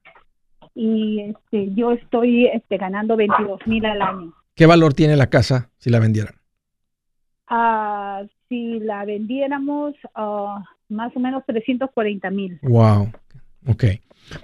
y 0.73 1.21
este 1.31 1.75
yo 1.75 1.91
estoy 1.91 2.47
este 2.47 2.77
ganando 2.77 3.17
22 3.17 3.67
mil 3.67 3.85
al 3.85 4.01
año. 4.01 4.33
¿Qué 4.55 4.67
valor 4.67 4.95
tiene 4.95 5.17
la 5.17 5.27
casa 5.27 5.71
si 5.79 5.91
la 5.91 5.99
vendieran? 5.99 6.37
Ah, 7.49 8.23
si 8.49 8.79
la 8.79 9.05
vendiéramos 9.05 9.95
ah, 10.15 10.63
más 10.91 11.11
o 11.17 11.19
menos 11.19 11.43
340 11.45 12.31
mil. 12.31 12.61
Wow. 12.63 13.11
Ok. 13.67 13.85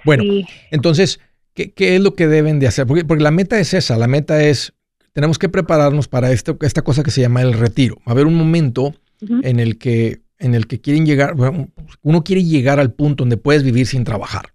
Bueno, 0.03 0.23
Sí. 0.23 0.45
entonces, 0.69 1.21
¿qué, 1.53 1.71
qué 1.71 1.95
es 1.95 2.01
lo 2.01 2.13
que 2.15 2.27
deben 2.27 2.59
de 2.59 2.67
hacer? 2.67 2.85
Porque, 2.87 3.05
porque 3.05 3.23
la 3.23 3.31
meta 3.31 3.59
es 3.59 3.73
esa, 3.73 3.97
la 3.97 4.07
meta 4.07 4.43
es, 4.43 4.73
tenemos 5.13 5.37
que 5.39 5.49
prepararnos 5.49 6.07
para 6.07 6.31
esto, 6.31 6.57
esta 6.61 6.81
cosa 6.81 7.03
que 7.03 7.11
se 7.11 7.21
llama 7.21 7.41
el 7.41 7.53
retiro. 7.53 7.95
Va 7.99 8.07
a 8.07 8.11
haber 8.11 8.25
un 8.25 8.35
momento 8.35 8.93
en 9.21 9.59
el 9.59 9.77
que, 9.77 10.21
en 10.39 10.53
el 10.55 10.67
que 10.67 10.81
quieren 10.81 11.05
llegar, 11.05 11.35
bueno, 11.35 11.69
uno 12.01 12.23
quiere 12.23 12.43
llegar 12.43 12.79
al 12.79 12.93
punto 12.93 13.23
donde 13.23 13.37
puedes 13.37 13.63
vivir 13.63 13.87
sin 13.87 14.03
trabajar. 14.03 14.53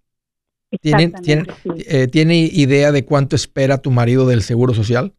¿Tienen, 0.82 1.12
tienen, 1.22 1.46
Exactamente, 1.48 1.82
sí. 1.84 1.96
eh, 1.96 2.06
¿Tiene 2.08 2.36
idea 2.40 2.92
de 2.92 3.06
cuánto 3.06 3.34
espera 3.34 3.78
tu 3.78 3.90
marido 3.90 4.26
del 4.26 4.42
seguro 4.42 4.74
social? 4.74 5.14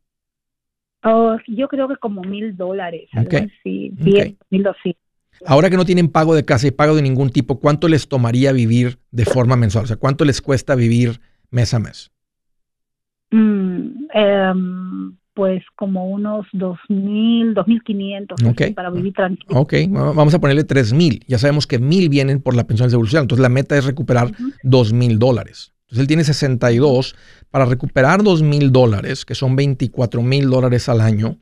Oh, 1.04 1.38
yo 1.48 1.68
creo 1.68 1.88
que 1.88 1.96
como 1.96 2.22
mil 2.22 2.56
dólares. 2.56 3.10
algo 3.14 3.30
Ok. 3.30 3.34
así, 3.36 3.92
Ok. 3.94 4.06
diez, 4.06 4.36
mil 4.52 4.64
doscientos. 4.64 5.02
Ahora 5.46 5.70
que 5.70 5.78
no 5.78 5.86
tienen 5.86 6.10
pago 6.10 6.36
de 6.36 6.44
casa 6.44 6.68
y 6.68 6.72
pago 6.72 6.96
de 6.96 7.02
ningún 7.02 7.30
tipo, 7.30 7.60
¿cuánto 7.60 7.88
les 7.88 8.08
tomaría 8.10 8.52
vivir 8.52 9.00
de 9.12 9.26
forma 9.26 9.56
mensual? 9.56 9.86
O 9.86 9.88
sea, 9.88 9.96
¿cuánto 9.96 10.26
les 10.26 10.42
cuesta 10.42 10.76
vivir 10.76 11.22
mes 11.52 11.74
a 11.74 11.80
mes? 11.80 12.12
Mm, 13.32 14.08
em, 14.14 15.18
pues 15.34 15.64
como 15.76 16.10
unos 16.10 16.48
dos 16.52 16.78
mil, 16.90 17.54
dos 17.54 17.68
mil 17.68 17.82
quinientos 17.84 18.42
Ok. 18.44 18.62
así, 18.62 18.74
para 18.74 18.90
vivir 18.90 19.14
tranquilo. 19.14 19.60
Ok, 19.60 19.74
va- 19.96 20.12
vamos 20.12 20.34
a 20.34 20.40
ponerle 20.40 20.64
3 20.64 20.92
mil. 20.94 21.24
Ya 21.28 21.38
sabemos 21.38 21.66
que 21.68 21.80
mil 21.80 22.10
vienen 22.10 22.42
por 22.42 22.56
la 22.56 22.66
pensión 22.66 22.86
del 22.88 22.92
seguro 22.92 23.08
social. 23.08 23.24
Entonces 23.24 23.42
la 23.42 23.50
meta 23.50 23.78
es 23.78 23.86
recuperar 23.86 24.32
Ujú. 24.32 24.52
2 24.64 24.92
mil 24.94 25.20
dólares. 25.20 25.74
Entonces 25.84 26.02
él 26.02 26.08
tiene 26.08 26.24
62. 26.24 27.16
Para 27.52 27.66
recuperar 27.66 28.22
2 28.24 28.42
mil 28.44 28.72
dólares, 28.72 29.26
que 29.26 29.36
son 29.36 29.56
24 29.56 30.22
mil 30.22 30.50
dólares 30.50 30.90
al 30.90 31.00
año, 31.02 31.38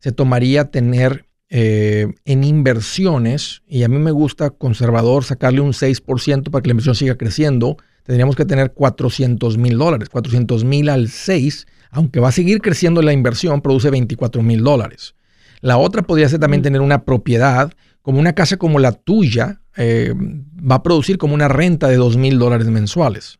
se 0.00 0.12
tomaría 0.12 0.70
tener 0.70 1.26
eh, 1.52 2.06
en 2.24 2.44
inversiones, 2.44 3.62
y 3.66 3.82
a 3.82 3.88
mí 3.88 3.98
me 3.98 4.12
gusta 4.12 4.50
conservador 4.50 5.24
sacarle 5.24 5.60
un 5.60 5.72
6% 5.72 6.50
para 6.52 6.62
que 6.62 6.68
la 6.68 6.72
inversión 6.74 6.94
siga 6.94 7.16
creciendo, 7.16 7.76
tendríamos 8.04 8.36
que 8.36 8.44
tener 8.44 8.72
400 8.72 9.58
mil 9.58 9.78
dólares. 9.78 10.08
400 10.08 10.64
mil 10.64 10.88
al 10.88 11.08
6, 11.08 11.66
aunque 11.90 12.20
va 12.20 12.28
a 12.28 12.32
seguir 12.32 12.60
creciendo 12.60 13.02
la 13.02 13.12
inversión, 13.12 13.60
produce 13.60 13.90
24 13.90 14.42
mil 14.42 14.62
dólares. 14.62 15.14
La 15.60 15.76
otra 15.78 16.02
podría 16.02 16.28
ser 16.28 16.40
también 16.40 16.62
tener 16.62 16.80
una 16.80 17.04
propiedad, 17.04 17.72
como 18.02 18.18
una 18.18 18.34
casa 18.34 18.56
como 18.56 18.78
la 18.78 18.92
tuya, 18.92 19.60
eh, 19.76 20.14
va 20.14 20.76
a 20.76 20.82
producir 20.82 21.18
como 21.18 21.34
una 21.34 21.48
renta 21.48 21.88
de 21.88 21.96
2 21.96 22.16
mil 22.16 22.38
dólares 22.38 22.68
mensuales. 22.68 23.38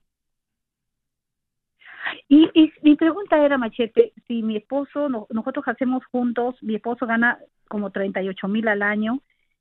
Y, 2.28 2.48
y 2.54 2.72
mi 2.82 2.96
pregunta 2.96 3.44
era, 3.44 3.58
Machete, 3.58 4.12
si 4.26 4.42
mi 4.42 4.56
esposo, 4.56 5.08
no- 5.08 5.26
nosotros 5.30 5.64
hacemos 5.66 6.04
juntos, 6.12 6.54
mi 6.62 6.76
esposo 6.76 7.06
gana 7.06 7.38
como 7.68 7.90
38 7.90 8.48
mil 8.48 8.68
al 8.68 8.82
año 8.82 9.20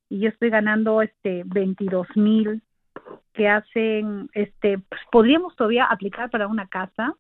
y 0.10 0.20
yo 0.20 0.30
estoy 0.30 0.50
ganando 0.50 1.02
este 1.02 1.44
22 1.46 2.08
mil, 2.16 2.62
que 3.40 3.48
hacen, 3.48 4.30
este, 4.34 4.80
pues, 4.80 5.00
podríamos 5.14 5.56
todavía 5.56 5.86
aplicar 5.86 6.30
para 6.30 6.48
una 6.48 6.68
casa. 6.68 7.14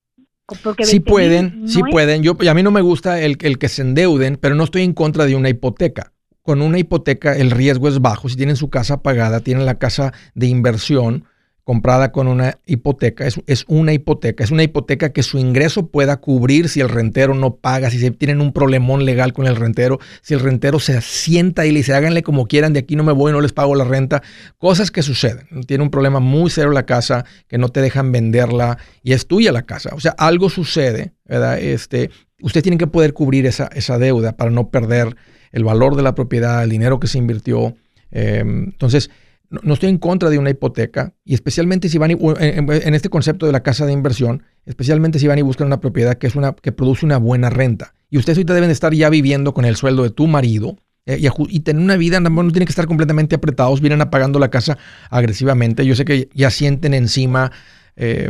Porque 0.63 0.83
Sí 0.83 0.97
20,000 0.99 1.03
pueden, 1.03 1.61
no 1.61 1.67
sí 1.69 1.79
es- 1.79 1.91
pueden. 1.91 2.23
Yo, 2.23 2.35
a 2.49 2.53
mí 2.53 2.61
no 2.61 2.71
me 2.71 2.81
gusta 2.81 3.21
el, 3.21 3.37
el 3.41 3.57
que 3.57 3.69
se 3.69 3.83
endeuden, 3.83 4.35
pero 4.35 4.53
no 4.55 4.65
estoy 4.65 4.81
en 4.81 4.93
contra 4.93 5.25
de 5.25 5.35
una 5.35 5.47
hipoteca. 5.47 6.11
Con 6.41 6.61
una 6.61 6.77
hipoteca 6.77 7.37
el 7.37 7.51
riesgo 7.51 7.87
es 7.87 8.01
bajo. 8.01 8.27
Si 8.27 8.35
tienen 8.35 8.57
su 8.57 8.69
casa 8.69 9.01
pagada, 9.01 9.39
tienen 9.39 9.65
la 9.65 9.77
casa 9.79 10.11
de 10.35 10.47
inversión 10.47 11.23
comprada 11.63 12.11
con 12.11 12.27
una 12.27 12.57
hipoteca, 12.65 13.27
es, 13.27 13.39
es 13.45 13.63
una 13.67 13.93
hipoteca. 13.93 14.43
Es 14.43 14.51
una 14.51 14.63
hipoteca 14.63 15.11
que 15.11 15.21
su 15.21 15.37
ingreso 15.37 15.87
pueda 15.87 16.17
cubrir 16.17 16.67
si 16.67 16.79
el 16.79 16.89
rentero 16.89 17.35
no 17.35 17.55
paga, 17.55 17.91
si 17.91 17.99
se 17.99 18.11
tienen 18.11 18.41
un 18.41 18.53
problemón 18.53 19.05
legal 19.05 19.33
con 19.33 19.45
el 19.45 19.55
rentero, 19.55 19.99
si 20.21 20.33
el 20.33 20.39
rentero 20.39 20.79
se 20.79 20.99
sienta 21.01 21.65
y 21.65 21.71
le 21.71 21.79
dice 21.79 21.93
háganle 21.93 22.23
como 22.23 22.47
quieran, 22.47 22.73
de 22.73 22.79
aquí 22.79 22.95
no 22.95 23.03
me 23.03 23.11
voy, 23.11 23.31
no 23.31 23.41
les 23.41 23.53
pago 23.53 23.75
la 23.75 23.83
renta. 23.83 24.23
Cosas 24.57 24.89
que 24.89 25.03
suceden. 25.03 25.47
Tiene 25.67 25.83
un 25.83 25.91
problema 25.91 26.19
muy 26.19 26.49
serio 26.49 26.71
la 26.71 26.85
casa, 26.85 27.25
que 27.47 27.57
no 27.57 27.69
te 27.69 27.81
dejan 27.81 28.11
venderla 28.11 28.77
y 29.03 29.13
es 29.13 29.27
tuya 29.27 29.51
la 29.51 29.63
casa. 29.63 29.91
O 29.93 29.99
sea, 29.99 30.15
algo 30.17 30.49
sucede, 30.49 31.13
¿verdad? 31.25 31.59
Este, 31.59 32.09
usted 32.41 32.63
tiene 32.63 32.77
que 32.77 32.87
poder 32.87 33.13
cubrir 33.13 33.45
esa, 33.45 33.69
esa 33.73 33.97
deuda 33.97 34.35
para 34.35 34.51
no 34.51 34.69
perder 34.69 35.15
el 35.51 35.63
valor 35.63 35.95
de 35.95 36.03
la 36.03 36.15
propiedad, 36.15 36.63
el 36.63 36.69
dinero 36.69 36.99
que 36.99 37.07
se 37.07 37.17
invirtió. 37.17 37.75
Eh, 38.11 38.39
entonces, 38.39 39.09
no, 39.49 39.73
estoy 39.73 39.89
en 39.89 39.97
contra 39.97 40.29
de 40.29 40.37
una 40.37 40.51
hipoteca 40.51 41.13
y 41.25 41.33
especialmente 41.33 41.89
si 41.89 41.97
van 41.97 42.11
y, 42.11 42.17
en, 42.39 42.93
este 42.93 43.09
concepto 43.09 43.45
de 43.45 43.51
la 43.51 43.63
casa 43.63 43.85
de 43.85 43.93
inversión, 43.93 44.43
especialmente 44.65 45.19
si 45.19 45.27
van 45.27 45.39
y 45.39 45.41
buscan 45.41 45.67
una 45.67 45.79
propiedad 45.79 46.15
que 46.15 46.27
es 46.27 46.35
una 46.35 46.53
que 46.53 46.71
produce 46.71 47.05
una 47.05 47.17
buena 47.17 47.49
renta. 47.49 47.93
Y 48.09 48.17
ustedes 48.17 48.37
ahorita 48.37 48.53
deben 48.53 48.69
de 48.69 48.73
estar 48.73 48.93
ya 48.93 49.09
viviendo 49.09 49.53
con 49.53 49.65
el 49.65 49.75
sueldo 49.75 50.03
de 50.03 50.11
tu 50.11 50.27
marido 50.27 50.77
eh, 51.05 51.19
y, 51.19 51.27
y 51.55 51.59
tener 51.61 51.81
una 51.81 51.97
vida, 51.97 52.19
no, 52.19 52.29
no 52.29 52.51
tienen 52.51 52.67
que 52.67 52.71
estar 52.71 52.85
completamente 52.85 53.35
apretados, 53.35 53.81
vienen 53.81 54.01
apagando 54.01 54.37
la 54.37 54.49
casa 54.49 54.77
agresivamente. 55.09 55.85
Yo 55.85 55.95
sé 55.95 56.05
que 56.05 56.29
ya 56.33 56.51
sienten 56.51 56.93
encima 56.93 57.51
eh, 57.95 58.29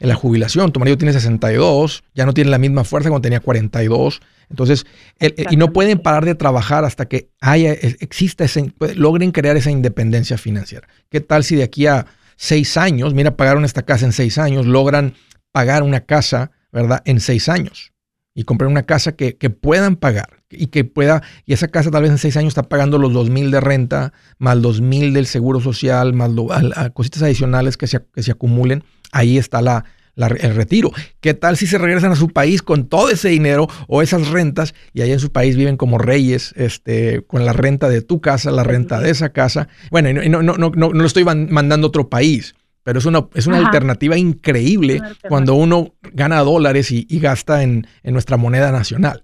en 0.00 0.08
la 0.08 0.14
jubilación. 0.16 0.72
Tu 0.72 0.80
marido 0.80 0.98
tiene 0.98 1.12
62, 1.12 2.02
ya 2.14 2.26
no 2.26 2.34
tiene 2.34 2.50
la 2.50 2.58
misma 2.58 2.84
fuerza 2.84 3.08
cuando 3.10 3.22
tenía 3.22 3.40
42. 3.40 4.20
Entonces, 4.48 4.84
el- 5.18 5.34
el- 5.36 5.46
y 5.50 5.56
no 5.56 5.72
pueden 5.72 5.98
parar 6.00 6.24
de 6.24 6.34
trabajar 6.34 6.84
hasta 6.84 7.06
que 7.06 7.30
haya, 7.40 7.72
e- 7.72 7.96
exista 8.00 8.44
ese, 8.44 8.72
pues, 8.76 8.96
logren 8.96 9.30
crear 9.30 9.56
esa 9.56 9.70
independencia 9.70 10.36
financiera. 10.38 10.88
¿Qué 11.08 11.20
tal 11.20 11.44
si 11.44 11.54
de 11.56 11.62
aquí 11.62 11.86
a 11.86 12.06
seis 12.36 12.76
años, 12.76 13.14
mira, 13.14 13.36
pagaron 13.36 13.64
esta 13.64 13.82
casa 13.82 14.06
en 14.06 14.12
seis 14.12 14.38
años, 14.38 14.66
logran 14.66 15.14
pagar 15.52 15.82
una 15.82 16.00
casa, 16.00 16.50
¿verdad? 16.72 17.02
En 17.04 17.20
seis 17.20 17.48
años 17.48 17.92
y 18.34 18.44
comprar 18.44 18.70
una 18.70 18.84
casa 18.84 19.12
que, 19.12 19.36
que 19.36 19.50
puedan 19.50 19.96
pagar 19.96 20.42
y 20.48 20.68
que 20.68 20.84
pueda, 20.84 21.22
y 21.46 21.52
esa 21.52 21.68
casa 21.68 21.90
tal 21.90 22.02
vez 22.02 22.10
en 22.12 22.18
seis 22.18 22.36
años 22.36 22.48
está 22.52 22.62
pagando 22.62 22.96
los 22.98 23.12
dos 23.12 23.28
mil 23.28 23.50
de 23.50 23.60
renta, 23.60 24.12
más 24.38 24.62
dos 24.62 24.80
mil 24.80 25.12
del 25.12 25.26
seguro 25.26 25.60
social, 25.60 26.12
más 26.14 26.30
lo- 26.30 26.50
a 26.52 26.90
cositas 26.90 27.22
adicionales 27.22 27.76
que 27.76 27.86
se, 27.88 28.00
que 28.14 28.22
se 28.22 28.30
acumulen, 28.32 28.82
ahí 29.12 29.38
está 29.38 29.60
la, 29.62 29.84
la- 30.14 30.26
el 30.26 30.54
retiro. 30.54 30.90
¿Qué 31.20 31.34
tal 31.34 31.56
si 31.56 31.66
se 31.66 31.78
regresan 31.78 32.12
a 32.12 32.16
su 32.16 32.28
país 32.28 32.62
con 32.62 32.86
todo 32.88 33.10
ese 33.10 33.28
dinero 33.28 33.68
o 33.88 34.02
esas 34.02 34.28
rentas 34.28 34.74
y 34.92 35.02
allá 35.02 35.14
en 35.14 35.20
su 35.20 35.32
país 35.32 35.56
viven 35.56 35.76
como 35.76 35.98
reyes, 35.98 36.52
este, 36.56 37.22
con 37.26 37.44
la 37.44 37.52
renta 37.52 37.88
de 37.88 38.02
tu 38.02 38.20
casa, 38.20 38.50
la 38.50 38.64
renta 38.64 39.00
de 39.00 39.10
esa 39.10 39.30
casa? 39.30 39.68
Bueno, 39.90 40.12
no, 40.12 40.42
no, 40.42 40.56
no, 40.56 40.70
no, 40.74 40.90
lo 40.92 41.04
estoy 41.06 41.24
mandando 41.24 41.86
a 41.86 41.88
otro 41.88 42.08
país. 42.08 42.54
Pero 42.82 42.98
es 42.98 43.04
una, 43.04 43.26
es 43.34 43.46
una 43.46 43.58
Ajá. 43.58 43.66
alternativa 43.66 44.16
increíble 44.16 44.94
Una 44.94 45.08
alternativa. 45.08 45.28
cuando 45.28 45.54
uno 45.54 45.94
gana 46.14 46.40
dólares 46.40 46.90
y, 46.90 47.06
y 47.10 47.20
gasta 47.20 47.62
en, 47.62 47.86
en 48.02 48.12
nuestra 48.14 48.38
moneda 48.38 48.72
nacional. 48.72 49.22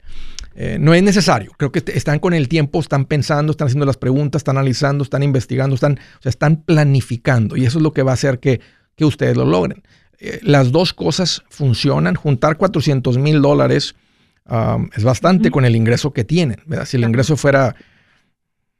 Eh, 0.55 0.77
no 0.79 0.92
es 0.92 1.03
necesario. 1.03 1.53
Creo 1.57 1.72
que 1.72 1.79
est- 1.79 1.88
están 1.88 2.18
con 2.18 2.35
el 2.35 2.49
tiempo, 2.49 2.81
están 2.81 3.07
pensando, 3.07 3.51
están 3.53 3.66
haciendo 3.68 3.87
las 3.87 3.96
preguntas, 3.96 4.40
están 4.40 4.59
analizando, 4.59 5.05
están 5.05 5.22
investigando, 5.22 5.75
están, 5.75 5.94
o 6.18 6.22
sea, 6.22 6.31
están 6.31 6.62
planificando. 6.64 7.57
Y 7.57 7.64
eso 7.64 7.79
es 7.79 7.83
lo 7.83 7.92
que 7.94 8.03
va 8.03 8.11
a 8.12 8.14
hacer 8.14 8.40
que, 8.40 8.61
que 8.96 9.04
ustedes 9.04 9.37
lo 9.37 9.44
logren. 9.44 9.82
Eh, 10.18 10.40
las 10.42 10.72
dos 10.72 10.92
cosas 10.92 11.42
funcionan. 11.48 12.14
Juntar 12.14 12.56
400 12.56 13.18
mil 13.18 13.42
dólares 13.42 13.94
um, 14.48 14.88
es 14.96 15.04
bastante 15.04 15.50
con 15.50 15.64
el 15.64 15.76
ingreso 15.76 16.12
que 16.12 16.24
tienen. 16.24 16.61
¿verdad? 16.66 16.87
Si 16.87 16.96
el 16.96 17.04
ingreso 17.04 17.37
fuera, 17.37 17.76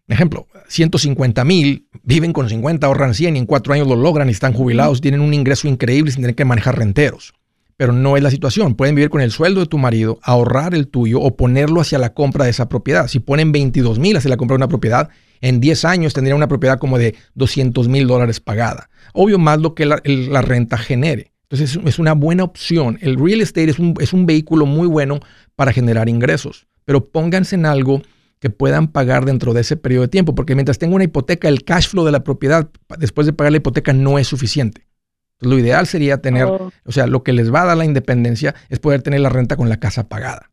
ejemplo, 0.09 0.49
150 0.69 1.45
mil, 1.45 1.87
viven 2.03 2.33
con 2.33 2.49
50, 2.49 2.87
ahorran 2.87 3.15
100 3.15 3.37
y 3.37 3.39
en 3.39 3.47
cuatro 3.47 3.75
años 3.75 3.87
lo 3.87 3.97
logran 3.97 4.29
y 4.29 4.33
están 4.33 4.53
jubilados, 4.53 5.01
tienen 5.01 5.21
un 5.21 5.35
ingreso 5.35 5.69
increíble 5.69 6.11
sin 6.11 6.23
tener 6.23 6.35
que 6.35 6.45
manejar 6.45 6.79
renteros 6.79 7.35
pero 7.77 7.93
no 7.93 8.17
es 8.17 8.23
la 8.23 8.31
situación. 8.31 8.75
Pueden 8.75 8.95
vivir 8.95 9.11
con 9.11 9.21
el 9.21 9.31
sueldo 9.31 9.61
de 9.61 9.67
tu 9.67 9.79
marido, 9.79 10.19
ahorrar 10.23 10.75
el 10.75 10.89
tuyo 10.89 11.21
o 11.21 11.37
ponerlo 11.37 11.81
hacia 11.81 11.99
la 11.99 12.15
compra 12.15 12.45
de 12.45 12.51
esa 12.51 12.69
propiedad. 12.69 13.07
Si 13.09 13.21
ponen 13.21 13.53
22 13.53 13.99
mil 13.99 14.17
hacia 14.17 14.31
la 14.31 14.37
compra 14.37 14.55
de 14.55 14.59
una 14.59 14.69
propiedad, 14.69 15.11
en 15.41 15.61
10 15.61 15.85
años 15.85 16.15
tendría 16.15 16.35
una 16.35 16.49
propiedad 16.49 16.79
como 16.79 16.99
de 16.99 17.15
200 17.35 17.89
mil 17.89 18.07
dólares 18.07 18.41
pagada. 18.41 18.89
Obvio, 19.13 19.39
más 19.39 19.61
lo 19.61 19.75
que 19.75 19.87
la, 19.87 20.43
renta 20.43 20.79
genere. 20.79 21.33
Entonces 21.49 21.79
es, 21.85 21.99
una 21.99 22.15
buena 22.15 22.45
opción. 22.45 22.99
El 23.01 23.17
real 23.17 23.41
estate 23.41 23.71
es 23.71 23.79
un, 23.79 23.95
es 24.01 24.13
un 24.13 24.27
vehículo 24.27 24.67
muy 24.67 24.89
bueno 24.89 25.21
para 25.55 25.73
generar 25.73 26.09
ingresos, 26.09 26.67
pero 26.85 27.09
pónganse 27.09 27.55
en 27.55 27.67
algo 27.67 28.03
que 28.41 28.51
puedan 28.51 28.89
pagar 28.89 29.25
dentro 29.25 29.55
de 29.55 29.63
ese 29.63 29.77
periodo 29.77 30.03
de 30.03 30.09
tiempo, 30.09 30.35
porque 30.35 30.55
mientras 30.55 30.79
tenga 30.79 30.95
una 30.95 31.05
hipoteca, 31.05 31.49
el 31.49 31.65
cash 31.65 31.89
flow 31.89 32.05
de 32.05 32.13
la 32.13 32.25
propiedad 32.25 32.69
después 32.99 33.27
de 33.27 33.33
pagar 33.33 33.53
la 33.53 33.59
hipoteca 33.59 33.93
no 33.93 34.19
es 34.19 34.27
suficiente. 34.27 34.87
Entonces, 35.37 35.59
lo 35.59 35.59
ideal 35.59 35.87
sería 35.87 36.21
tener 36.21 36.47
Oh. 36.47 36.71
o 36.85 36.93
sea, 36.93 37.07
lo 37.07 37.23
que 37.23 37.33
les 37.33 37.53
va 37.53 37.63
a 37.63 37.67
dar 37.67 37.77
la 37.77 37.85
independencia 37.85 38.55
es 38.69 38.79
poder 38.79 39.03
tener 39.03 39.21
la 39.21 39.29
renta 39.29 39.57
con 39.57 39.69
la 39.69 39.79
casa 39.79 40.09
pagada. 40.09 40.51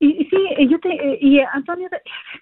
Y 0.00 0.08
y 0.08 0.24
sí, 0.26 0.36
eh, 0.56 0.68
yo 0.70 0.78
te, 0.80 0.88
eh, 0.90 1.18
y 1.20 1.40
Antonio, 1.40 1.88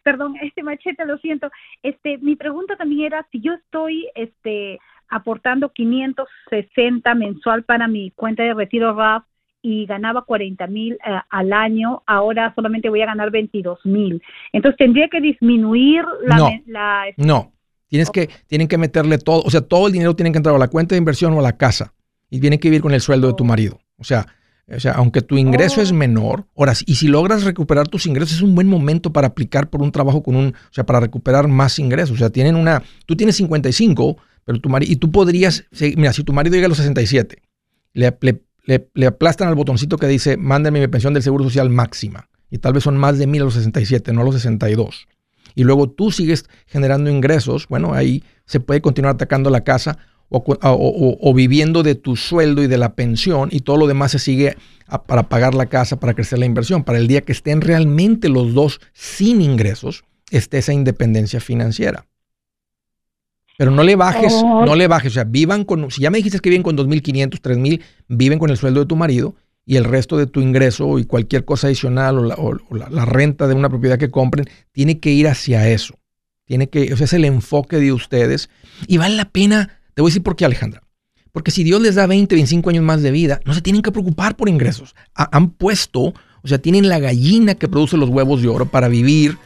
perdón, 0.07 0.35
este 0.41 0.63
machete, 0.63 1.05
lo 1.05 1.19
siento. 1.19 1.51
Este, 1.83 2.19
mi 2.19 2.37
pregunta 2.37 2.77
también 2.77 3.07
era 3.07 3.27
si 3.33 3.41
yo 3.41 3.55
estoy, 3.55 4.09
este, 4.15 4.79
aportando 5.09 5.71
560 5.73 7.15
mensual 7.17 7.65
para 7.65 7.89
mi 7.89 8.13
cuenta 8.13 8.45
de 8.45 8.55
retiro 8.55 8.95
RAF 8.95 9.25
y 9.63 9.85
ganaba 9.87 10.23
40 10.23 10.65
mil 10.69 10.93
eh, 10.95 10.99
al 11.29 11.53
año, 11.53 12.05
ahora 12.07 12.53
solamente 12.55 12.89
voy 12.89 13.03
a 13.03 13.07
ganar 13.07 13.33
22 13.33 13.85
mil. 13.85 14.23
Entonces 14.53 14.77
tendría 14.79 15.09
que 15.09 15.21
disminuir 15.21 16.05
la... 16.25 16.37
No. 16.37 16.51
la- 16.67 17.07
No, 17.17 17.53
tienes 17.89 18.11
que, 18.11 18.29
tienen 18.47 18.69
que 18.69 18.79
meterle 18.79 19.19
todo, 19.19 19.43
o 19.43 19.51
sea, 19.51 19.63
todo 19.63 19.89
el 19.89 19.93
dinero 19.93 20.15
tiene 20.15 20.31
que 20.31 20.39
entrar 20.39 20.55
a 20.55 20.59
la 20.59 20.69
cuenta 20.69 20.95
de 20.95 20.99
inversión 21.01 21.33
o 21.33 21.41
a 21.41 21.43
la 21.43 21.57
casa 21.57 21.95
y 22.31 22.39
tiene 22.41 22.61
que 22.61 22.69
vivir 22.69 22.83
con 22.83 22.93
el 22.95 23.01
sueldo 23.01 23.27
de 23.27 23.35
tu 23.35 23.45
marido. 23.45 23.79
O 23.99 24.05
sea, 24.05 24.27
o 24.75 24.81
sea, 24.81 24.93
aunque 24.93 25.23
tu 25.23 25.37
ingreso 25.39 25.81
Oh. 25.81 25.83
es 25.83 25.93
menor, 25.93 26.47
ahora, 26.57 26.73
y 26.87 26.97
si 26.97 27.09
logras 27.09 27.45
recuperar 27.45 27.87
tus 27.89 28.07
ingresos, 28.07 28.37
es 28.37 28.43
un 28.43 28.55
buen 28.55 28.67
momento 28.69 29.13
para 29.13 29.29
aplicar 29.29 29.71
por 29.71 29.83
un 29.83 29.93
trabajo 29.93 30.23
con 30.23 30.35
un, 30.37 30.47
o 30.49 30.73
sea, 30.73 30.85
para 30.85 31.01
recuperar 31.01 31.47
más 31.49 31.79
ingresos. 31.79 32.17
O 32.17 32.19
sea, 32.19 32.31
tienen 32.31 32.57
una, 32.57 32.83
tú 33.07 33.15
tienes 33.17 33.37
55, 33.37 34.17
pero 34.45 34.61
tu 34.61 34.69
marido, 34.69 34.93
y 34.93 34.97
tú 34.97 35.11
podrías, 35.11 35.65
mira, 35.97 36.13
si 36.13 36.25
tu 36.25 36.33
marido 36.33 36.55
llega 36.57 36.67
a 36.67 36.69
los 36.69 36.79
67, 36.79 37.43
le, 37.93 38.17
le, 38.21 38.43
le- 38.65 38.89
le 38.95 39.07
aplastan 39.07 39.49
al 39.49 39.55
botoncito 39.55 39.97
que 39.99 40.07
dice, 40.09 40.37
mándame 40.37 40.81
mi 40.81 40.89
pensión 40.89 41.15
del 41.15 41.23
Seguro 41.23 41.45
Social 41.45 41.71
máxima. 41.71 42.29
Y 42.51 42.59
tal 42.59 42.73
vez 42.73 42.85
son 42.85 42.97
más 42.97 43.19
de 43.19 43.27
mil 43.27 43.43
a 43.43 43.45
los 43.45 43.55
67, 43.55 44.13
no 44.13 44.21
a 44.23 44.25
los 44.25 44.35
62 44.37 45.07
y 45.59 45.65
luego 45.65 45.89
tú 45.89 46.11
sigues 46.11 46.45
generando 46.67 47.09
ingresos, 47.09 47.67
bueno, 47.69 47.95
ahí 47.95 48.23
se 48.45 48.61
puede 48.61 48.83
continuar 48.83 49.15
atacando 49.15 49.49
la 49.49 49.65
casa 49.65 49.97
o, 50.29 51.33
viviendo 51.35 51.83
de 51.83 51.95
tu 51.95 52.17
sueldo 52.17 52.63
y 52.63 52.67
de 52.67 52.79
la 52.79 52.95
pensión 52.95 53.49
y 53.53 53.61
todo 53.61 53.77
lo 53.77 53.87
demás 53.87 54.13
se 54.13 54.19
sigue 54.19 54.57
a- 54.89 55.03
para 55.05 55.29
pagar 55.29 55.55
la 55.55 55.67
casa, 55.67 55.99
para 56.01 56.15
crecer 56.15 56.39
la 56.39 56.47
inversión. 56.47 56.85
Para 56.85 56.99
el 56.99 57.07
día 57.09 57.21
que 57.23 57.33
estén 57.33 57.61
realmente 57.61 58.29
los 58.29 58.53
dos 58.55 58.81
sin 58.93 59.41
ingresos, 59.41 60.05
esté 60.31 60.59
esa 60.59 60.73
independencia 60.73 61.41
financiera. 61.41 62.07
Pero 63.59 63.71
no 63.71 63.83
le 63.83 63.97
bajes, 63.97 64.33
Oh. 64.35 64.67
no 64.67 64.75
le 64.77 64.87
bajes, 64.87 65.13
o 65.13 65.15
sea, 65.15 65.25
vivan 65.25 65.65
con, 65.65 65.91
si 65.91 66.03
ya 66.03 66.11
me 66.11 66.19
dijiste 66.19 66.41
que 66.41 66.51
viven 66.51 66.63
con 66.63 66.77
2.500, 66.77 67.41
3.000, 67.41 67.81
viven 68.09 68.39
con 68.39 68.51
el 68.51 68.57
sueldo 68.59 68.81
de 68.81 68.87
tu 68.87 68.97
marido 68.97 69.35
y 69.65 69.77
el 69.77 69.85
resto 69.85 70.17
de 70.19 70.27
tu 70.27 70.41
ingreso 70.41 70.99
y 70.99 71.05
cualquier 71.07 71.45
cosa 71.45 71.69
adicional 71.69 72.19
o 72.19 72.23
la, 72.25 72.35
o- 72.35 72.75
la- 72.75 72.91
la 72.91 73.05
renta 73.07 73.47
de 73.49 73.55
una 73.55 73.69
propiedad 73.71 73.99
que 73.99 74.11
compren, 74.11 74.47
tiene 74.73 74.99
que 75.01 75.11
ir 75.11 75.27
hacia 75.27 75.69
eso. 75.71 75.95
Tiene 76.45 76.69
que, 76.69 76.93
o 76.93 76.97
sea, 76.97 77.07
es 77.07 77.13
el 77.15 77.25
enfoque 77.25 77.79
de 77.79 77.93
ustedes 77.93 78.51
y 78.87 78.99
vale 78.99 79.17
la 79.17 79.31
pena, 79.31 79.81
te 79.97 80.03
voy 80.03 80.11
a 80.11 80.13
decir 80.13 80.23
por 80.23 80.37
qué 80.37 80.45
Alejandra. 80.45 80.83
Porque 81.33 81.51
si 81.51 81.65
Dios 81.65 81.81
les 81.81 81.95
da 81.95 82.07
20, 82.07 82.35
25 82.35 82.69
años 82.69 82.85
más 82.85 83.01
de 83.03 83.11
vida, 83.11 83.41
no 83.47 83.55
se 83.55 83.63
tienen 83.63 83.81
que 83.81 83.91
preocupar 83.91 84.37
por 84.37 84.49
ingresos. 84.51 84.95
Ha- 85.15 85.29
han 85.35 85.49
puesto, 85.51 86.01
o 86.03 86.15
sea, 86.49 86.59
tienen 86.59 86.87
la 86.89 86.99
gallina 86.99 87.55
que 87.55 87.67
produce 87.67 87.97
los 87.97 88.11
huevos 88.11 88.43
de 88.43 88.49
oro 88.49 88.67
para 88.67 88.89
vivir 88.89 89.39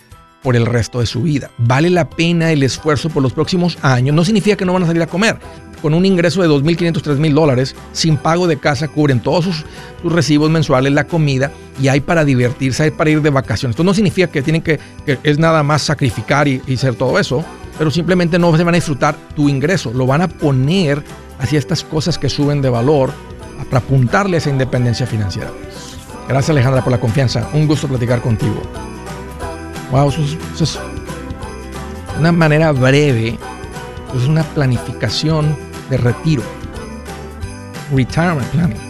por 0.43 0.57
el 0.57 0.67
resto 0.67 0.99
de 0.99 1.07
su 1.07 1.23
vida. 1.23 1.51
Vale 1.59 1.89
la 1.89 2.11
pena 2.11 2.51
el 2.51 2.65
esfuerzo 2.65 3.11
por 3.11 3.23
los 3.23 3.33
próximos 3.33 3.79
años. 3.83 4.15
No 4.17 4.25
significa 4.25 4.57
que 4.57 4.65
no 4.65 4.73
van 4.73 4.83
a 4.83 4.87
salir 4.87 5.03
a 5.03 5.07
comer. 5.07 5.39
Con 5.83 5.95
un 5.95 6.05
ingreso 6.05 6.43
de 6.43 6.49
2.500, 6.49 7.01
3.000 7.01 7.33
dólares, 7.33 7.77
sin 7.93 8.17
pago 8.17 8.49
de 8.49 8.59
casa, 8.59 8.89
cubren 8.89 9.21
todos 9.21 9.45
sus, 9.45 9.65
sus 10.03 10.13
recibos 10.13 10.51
mensuales, 10.51 10.93
la 10.93 11.07
comida, 11.07 11.53
y 11.81 11.89
hay 11.89 12.01
para 12.01 12.25
divertirse, 12.25 12.83
hay 12.83 12.91
para 12.91 13.11
ir 13.11 13.23
de 13.23 13.31
vacaciones. 13.31 13.75
Esto 13.75 13.85
no 13.85 13.95
significa 13.95 14.27
que 14.29 14.43
tienen 14.43 14.63
que, 14.63 14.81
es 15.23 15.39
nada 15.39 15.63
más 15.63 15.83
sacrificar 15.83 16.49
y 16.49 16.61
hacer 16.75 16.97
todo 16.97 17.19
eso, 17.21 17.45
pero 17.81 17.91
simplemente 17.91 18.39
no 18.39 18.55
se 18.55 18.63
van 18.63 18.75
a 18.75 18.77
disfrutar 18.77 19.17
tu 19.35 19.49
ingreso. 19.49 19.91
Lo 19.95 20.07
van 20.07 20.21
a 20.21 20.29
poner 20.29 21.03
hacia 21.39 21.59
estas 21.59 21.83
cosas 21.83 22.19
que 22.19 22.29
suben 22.29 22.61
de 22.61 22.69
valor 22.69 23.11
para 23.71 23.79
apuntarle 23.79 24.37
a 24.37 24.39
esa 24.39 24.51
independencia 24.51 25.07
financiera. 25.07 25.51
Gracias 26.29 26.51
Alejandra 26.51 26.85
por 26.85 26.93
la 26.93 27.01
confianza. 27.01 27.49
Un 27.55 27.67
gusto 27.67 27.89
platicar 27.89 28.21
contigo. 28.21 28.61
Wow, 29.91 30.11
eso 30.11 30.21
es, 30.21 30.37
eso 30.57 30.65
es 30.65 30.79
una 32.19 32.33
manera 32.33 32.71
breve, 32.73 33.39
es 34.15 34.29
una 34.29 34.43
planificación 34.43 35.57
de 35.89 35.97
retiro. 35.97 36.43
Retirement 37.95 38.47
planning. 38.49 38.90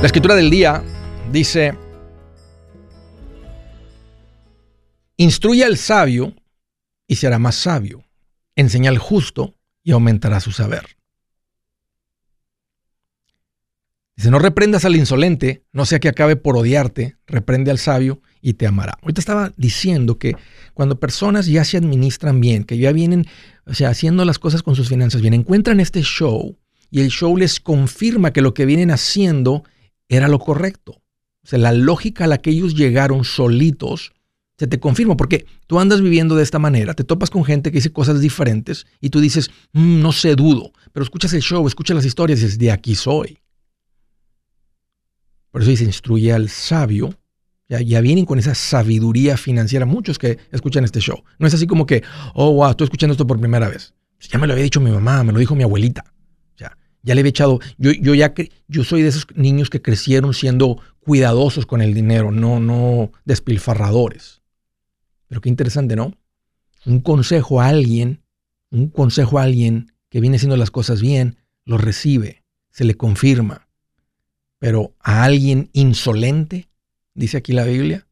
La 0.00 0.06
escritura 0.06 0.34
del 0.34 0.48
día 0.48 0.82
dice, 1.30 1.76
instruye 5.18 5.64
al 5.64 5.76
sabio 5.76 6.32
y 7.06 7.16
será 7.16 7.38
más 7.38 7.56
sabio, 7.56 8.02
enseña 8.56 8.88
al 8.88 8.96
justo 8.96 9.54
y 9.90 9.92
aumentará 9.92 10.38
su 10.38 10.52
saber. 10.52 10.86
Dice, 14.14 14.30
no 14.30 14.38
reprendas 14.38 14.84
al 14.84 14.94
insolente, 14.94 15.64
no 15.72 15.84
sea 15.84 15.98
que 15.98 16.08
acabe 16.08 16.36
por 16.36 16.56
odiarte, 16.56 17.16
reprende 17.26 17.72
al 17.72 17.78
sabio 17.78 18.22
y 18.40 18.52
te 18.52 18.68
amará. 18.68 18.98
Ahorita 19.02 19.20
estaba 19.20 19.52
diciendo 19.56 20.16
que 20.16 20.36
cuando 20.74 21.00
personas 21.00 21.46
ya 21.46 21.64
se 21.64 21.76
administran 21.76 22.40
bien, 22.40 22.62
que 22.62 22.78
ya 22.78 22.92
vienen, 22.92 23.26
o 23.66 23.74
sea, 23.74 23.88
haciendo 23.88 24.24
las 24.24 24.38
cosas 24.38 24.62
con 24.62 24.76
sus 24.76 24.88
finanzas 24.88 25.22
bien, 25.22 25.34
encuentran 25.34 25.80
este 25.80 26.02
show 26.02 26.56
y 26.88 27.00
el 27.00 27.08
show 27.08 27.36
les 27.36 27.58
confirma 27.58 28.32
que 28.32 28.42
lo 28.42 28.54
que 28.54 28.66
vienen 28.66 28.92
haciendo 28.92 29.64
era 30.08 30.28
lo 30.28 30.38
correcto. 30.38 31.02
O 31.42 31.48
sea, 31.48 31.58
la 31.58 31.72
lógica 31.72 32.24
a 32.24 32.28
la 32.28 32.38
que 32.38 32.50
ellos 32.50 32.76
llegaron 32.76 33.24
solitos 33.24 34.12
se 34.60 34.66
te 34.66 34.78
confirma, 34.78 35.16
porque 35.16 35.46
tú 35.66 35.80
andas 35.80 36.02
viviendo 36.02 36.36
de 36.36 36.42
esta 36.42 36.58
manera, 36.58 36.92
te 36.92 37.02
topas 37.02 37.30
con 37.30 37.44
gente 37.44 37.70
que 37.70 37.78
dice 37.78 37.92
cosas 37.92 38.20
diferentes 38.20 38.86
y 39.00 39.08
tú 39.08 39.18
dices, 39.18 39.50
"Mm, 39.72 40.02
no 40.02 40.12
sé, 40.12 40.36
dudo, 40.36 40.72
pero 40.92 41.02
escuchas 41.02 41.32
el 41.32 41.40
show, 41.40 41.66
escuchas 41.66 41.94
las 41.94 42.04
historias 42.04 42.40
y 42.40 42.42
dices, 42.42 42.58
de 42.58 42.70
aquí 42.70 42.94
soy. 42.94 43.38
Por 45.50 45.62
eso 45.62 45.70
dice, 45.70 45.84
instruye 45.84 46.30
al 46.34 46.50
sabio. 46.50 47.18
Ya, 47.70 47.80
ya 47.80 48.02
vienen 48.02 48.26
con 48.26 48.38
esa 48.38 48.54
sabiduría 48.54 49.38
financiera 49.38 49.86
muchos 49.86 50.18
que 50.18 50.36
escuchan 50.52 50.84
este 50.84 51.00
show. 51.00 51.24
No 51.38 51.46
es 51.46 51.54
así 51.54 51.66
como 51.66 51.86
que, 51.86 52.02
oh, 52.34 52.52
wow, 52.52 52.72
estoy 52.72 52.84
escuchando 52.84 53.12
esto 53.12 53.26
por 53.26 53.40
primera 53.40 53.66
vez. 53.66 53.94
Ya 54.30 54.38
me 54.38 54.46
lo 54.46 54.52
había 54.52 54.64
dicho 54.64 54.82
mi 54.82 54.90
mamá, 54.90 55.24
me 55.24 55.32
lo 55.32 55.38
dijo 55.38 55.54
mi 55.54 55.62
abuelita. 55.62 56.04
Ya, 56.58 56.76
ya 57.02 57.14
le 57.14 57.20
había 57.22 57.30
echado. 57.30 57.60
Yo, 57.78 57.92
yo 57.92 58.14
ya 58.14 58.34
yo 58.68 58.84
soy 58.84 59.00
de 59.00 59.08
esos 59.08 59.26
niños 59.34 59.70
que 59.70 59.80
crecieron 59.80 60.34
siendo 60.34 60.82
cuidadosos 60.98 61.64
con 61.64 61.80
el 61.80 61.94
dinero, 61.94 62.30
no, 62.30 62.60
no 62.60 63.10
despilfarradores. 63.24 64.39
Pero 65.30 65.40
qué 65.40 65.48
interesante, 65.48 65.94
¿no? 65.94 66.12
Un 66.84 67.00
consejo 67.00 67.60
a 67.60 67.68
alguien, 67.68 68.20
un 68.70 68.88
consejo 68.88 69.38
a 69.38 69.44
alguien 69.44 69.92
que 70.08 70.20
viene 70.20 70.36
haciendo 70.36 70.56
las 70.56 70.72
cosas 70.72 71.00
bien, 71.00 71.36
lo 71.64 71.78
recibe, 71.78 72.42
se 72.70 72.84
le 72.84 72.96
confirma. 72.96 73.68
Pero 74.58 74.92
a 74.98 75.22
alguien 75.22 75.70
insolente, 75.72 76.68
dice 77.14 77.36
aquí 77.36 77.52
la 77.52 77.64
Biblia, 77.64 78.08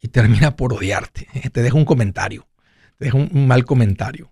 y 0.00 0.08
termina 0.08 0.54
por 0.54 0.72
odiarte. 0.72 1.26
Te 1.52 1.60
deja 1.60 1.76
un 1.76 1.84
comentario, 1.84 2.46
te 2.98 3.06
deja 3.06 3.16
un, 3.16 3.48
mal 3.48 3.64
comentario 3.64 4.30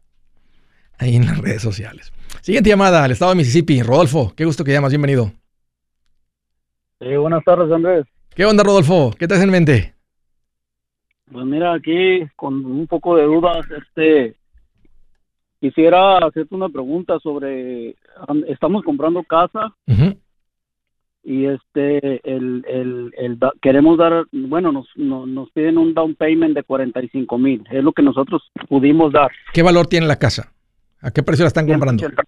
ahí 0.96 1.16
en 1.16 1.26
las 1.26 1.38
redes 1.38 1.60
sociales. 1.60 2.12
Siguiente 2.40 2.70
llamada 2.70 3.02
al 3.02 3.10
estado 3.10 3.32
de 3.32 3.36
Mississippi. 3.36 3.82
Rodolfo, 3.82 4.32
qué 4.36 4.44
gusto 4.44 4.62
que 4.62 4.72
llamas, 4.72 4.92
bienvenido. 4.92 5.32
Sí, 7.00 7.16
buenas 7.16 7.42
tardes, 7.42 7.72
Andrés. 7.72 8.06
¿Qué 8.32 8.44
onda, 8.44 8.62
Rodolfo? 8.62 9.12
¿Qué 9.18 9.26
te 9.26 9.34
hace 9.34 9.42
en 9.42 9.50
mente? 9.50 9.99
Pues 11.32 11.44
mira, 11.46 11.72
aquí 11.74 12.20
con 12.36 12.64
un 12.64 12.86
poco 12.86 13.16
de 13.16 13.24
dudas, 13.24 13.64
este, 13.70 14.34
quisiera 15.60 16.18
hacerte 16.18 16.54
una 16.54 16.68
pregunta 16.68 17.18
sobre, 17.20 17.94
am, 18.26 18.42
estamos 18.48 18.82
comprando 18.82 19.22
casa 19.22 19.74
y 21.22 21.44
este, 21.46 22.20
el, 22.28 22.64
el, 22.66 23.12
el 23.16 23.38
queremos 23.60 23.98
dar, 23.98 24.24
bueno, 24.32 24.72
nos, 24.72 24.88
no- 24.96 25.26
nos 25.26 25.50
piden 25.52 25.78
un 25.78 25.94
down 25.94 26.14
payment 26.14 26.54
de 26.54 26.62
45 26.64 27.38
mil, 27.38 27.62
es 27.70 27.84
lo 27.84 27.92
que 27.92 28.02
nosotros 28.02 28.42
pudimos 28.68 29.12
dar. 29.12 29.30
¿Qué 29.52 29.62
valor 29.62 29.86
tiene 29.86 30.06
la 30.06 30.18
casa? 30.18 30.52
¿A 31.02 31.10
qué 31.10 31.22
precio 31.22 31.44
la 31.44 31.48
están 31.48 31.66
comprando? 31.66 32.00
180. 32.00 32.22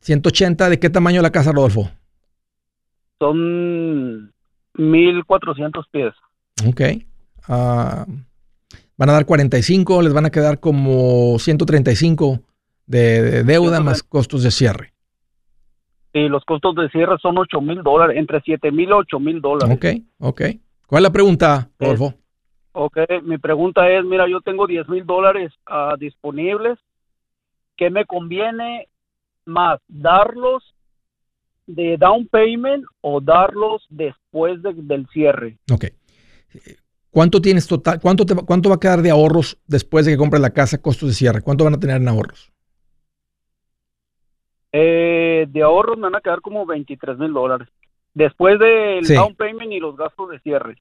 180, 0.00 0.68
¿de 0.70 0.78
qué 0.78 0.88
tamaño 0.90 1.20
la 1.20 1.30
casa, 1.32 1.50
Rodolfo? 1.52 1.90
Son 3.18 4.32
1400 4.74 5.88
pies. 5.88 6.12
Ok. 6.68 6.80
Ah, 7.48 8.06
van 8.96 9.08
a 9.10 9.12
dar 9.12 9.26
45, 9.26 10.02
les 10.02 10.12
van 10.12 10.26
a 10.26 10.30
quedar 10.30 10.58
como 10.60 11.38
135 11.38 12.40
de, 12.86 13.22
de 13.22 13.44
deuda 13.44 13.80
más 13.80 14.02
costos 14.02 14.42
de 14.42 14.50
cierre. 14.50 14.92
Y 16.12 16.28
los 16.28 16.44
costos 16.44 16.74
de 16.76 16.88
cierre 16.90 17.16
son 17.20 17.36
8 17.36 17.60
mil 17.60 17.82
dólares, 17.82 18.16
entre 18.16 18.40
7 18.40 18.72
mil 18.72 18.88
y 18.88 18.92
8 18.92 19.20
mil 19.20 19.40
dólares. 19.40 19.76
Ok, 19.76 19.84
ok. 20.18 20.42
¿Cuál 20.86 21.00
es 21.00 21.08
la 21.08 21.12
pregunta, 21.12 21.68
Rodolfo? 21.78 22.14
Ok, 22.72 22.98
mi 23.22 23.38
pregunta 23.38 23.90
es, 23.90 24.04
mira, 24.04 24.28
yo 24.28 24.40
tengo 24.40 24.66
10 24.66 24.88
mil 24.88 25.04
dólares 25.04 25.52
ah, 25.66 25.94
disponibles. 25.98 26.78
¿Qué 27.76 27.90
me 27.90 28.06
conviene 28.06 28.88
más, 29.44 29.78
darlos 29.88 30.74
de 31.66 31.96
down 31.98 32.26
payment 32.28 32.84
o 33.02 33.20
darlos 33.20 33.84
después 33.90 34.62
de- 34.62 34.72
del 34.74 35.06
cierre? 35.12 35.58
Ok. 35.72 35.86
¿Cuánto 37.16 37.40
tienes 37.40 37.66
total? 37.66 37.98
¿Cuánto, 37.98 38.26
te 38.26 38.34
va- 38.34 38.42
¿Cuánto 38.44 38.68
va 38.68 38.74
a 38.74 38.78
quedar 38.78 39.00
de 39.00 39.08
ahorros 39.08 39.56
después 39.66 40.04
de 40.04 40.12
que 40.12 40.18
compres 40.18 40.42
la 40.42 40.50
casa, 40.50 40.76
costos 40.82 41.08
de 41.08 41.14
cierre? 41.14 41.40
¿Cuánto 41.40 41.64
van 41.64 41.72
a 41.72 41.80
tener 41.80 41.96
en 41.96 42.08
ahorros? 42.08 42.52
Eh, 44.72 45.46
de 45.48 45.62
ahorros 45.62 45.96
me 45.96 46.02
van 46.02 46.16
a 46.16 46.20
quedar 46.20 46.42
como 46.42 46.66
23 46.66 47.16
mil 47.16 47.32
dólares. 47.32 47.68
Después 48.12 48.58
del 48.58 49.06
Sí. 49.06 49.14
down 49.14 49.34
payment 49.34 49.72
y 49.72 49.78
los 49.80 49.96
gastos 49.96 50.28
de 50.28 50.40
cierre. 50.40 50.76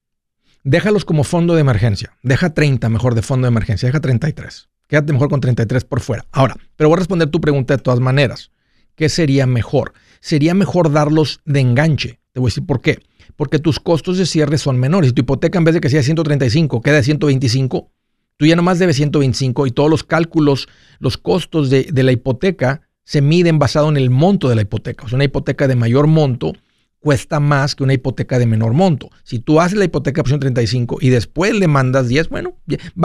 Déjalos 0.66 1.06
como 1.06 1.24
fondo 1.24 1.56
de 1.56 1.62
emergencia. 1.62 2.18
Deja 2.22 2.54
30 2.54 2.90
mejor 2.90 3.16
de 3.16 3.22
fondo 3.22 3.46
de 3.46 3.52
emergencia. 3.52 3.88
Deja 3.88 4.02
33. 4.02 4.68
Quédate 4.90 5.14
mejor 5.14 5.30
con 5.30 5.40
33 5.40 5.86
por 5.86 6.02
fuera. 6.02 6.26
Ahora, 6.34 6.56
pero 6.76 6.90
voy 6.90 6.98
a 6.98 7.00
responder 7.00 7.30
tu 7.30 7.40
pregunta 7.40 7.78
de 7.78 7.82
todas 7.82 8.02
maneras. 8.02 8.52
¿Qué 8.96 9.08
sería 9.08 9.48
mejor? 9.48 9.94
Sería 10.20 10.54
mejor 10.54 10.92
darlos 10.92 11.40
de 11.46 11.62
enganche. 11.62 12.20
Te 12.34 12.42
voy 12.42 12.48
a 12.48 12.52
decir 12.52 12.66
por 12.66 12.82
qué. 12.82 13.00
Porque 13.36 13.60
tus 13.60 13.80
costos 13.80 14.18
de 14.18 14.26
cierre 14.26 14.58
son 14.58 14.78
menores. 14.78 15.10
Si 15.10 15.14
tu 15.14 15.22
hipoteca 15.22 15.58
en 15.58 15.66
vez 15.66 15.74
de 15.74 15.82
que 15.82 15.90
sea 15.90 16.04
135 16.04 16.82
queda 16.82 16.96
de 16.96 17.04
125, 17.04 17.92
tú 18.38 18.46
ya 18.46 18.56
nomás 18.56 18.80
debes 18.80 18.96
125 18.98 19.68
y 19.68 19.72
todos 19.72 19.90
los 19.90 20.04
cálculos, 20.04 20.68
los 21.00 21.18
costos 21.18 21.70
de, 21.70 21.88
de 21.92 22.04
la 22.04 22.12
hipoteca 22.12 22.82
se 23.04 23.22
miden 23.22 23.60
basado 23.60 23.90
en 23.90 23.98
el 23.98 24.10
monto 24.10 24.50
de 24.50 24.56
la 24.56 24.62
hipoteca. 24.64 25.06
O 25.06 25.10
sea, 25.10 25.16
una 25.16 25.26
hipoteca 25.26 25.68
de 25.68 25.76
mayor 25.76 26.08
monto 26.08 26.54
cuesta 27.06 27.40
más 27.40 27.76
que 27.76 27.84
una 27.84 27.94
hipoteca 27.94 28.40
de 28.40 28.48
menor 28.48 28.74
monto. 28.74 29.12
Si 29.24 29.38
tú 29.38 29.62
haces 29.62 29.78
la 29.78 29.86
hipoteca 29.86 30.24
por 30.24 30.30
135 30.30 30.98
y 31.02 31.10
después 31.10 31.54
le 31.54 31.68
mandas 31.68 32.08
10, 32.08 32.30
bueno, 32.30 32.58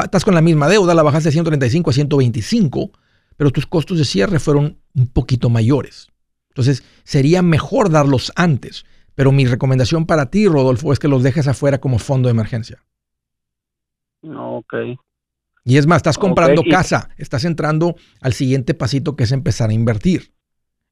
estás 0.03 0.25
con 0.25 0.35
la 0.35 0.41
misma 0.41 0.71
deuda, 0.71 0.95
la 0.95 1.03
bajaste 1.03 1.29
de 1.29 1.33
135 1.33 1.91
a 1.91 1.93
125, 1.93 2.93
pero 3.37 3.51
tus 3.51 3.67
costos 3.67 3.99
de 3.99 4.07
cierre 4.07 4.39
fueron 4.39 4.79
un 4.95 5.07
poquito 5.09 5.51
mayores. 5.51 6.09
Entonces, 6.49 6.83
sería 7.05 7.43
mejor 7.43 7.91
darlos 7.91 8.33
antes. 8.37 8.87
Pero 9.21 9.33
mi 9.33 9.45
recomendación 9.45 10.07
para 10.07 10.31
ti, 10.31 10.49
Rodolfo, 10.49 10.95
es 10.95 10.99
que 10.99 11.07
los 11.07 11.23
dejes 11.23 11.47
afuera 11.47 11.79
como 11.79 11.99
fondo 11.99 12.29
de 12.29 12.31
emergencia. 12.31 12.83
Ok. 14.27 14.73
Y 15.63 15.77
es 15.77 15.87
más, 15.87 15.99
estás 15.99 16.17
comprando 16.17 16.63
casa, 16.71 17.11
estás 17.19 17.45
entrando 17.45 17.97
al 18.23 18.33
siguiente 18.33 18.73
pasito 18.73 19.17
que 19.17 19.25
es 19.25 19.33
empezar 19.33 19.69
a 19.69 19.75
invertir. 19.75 20.33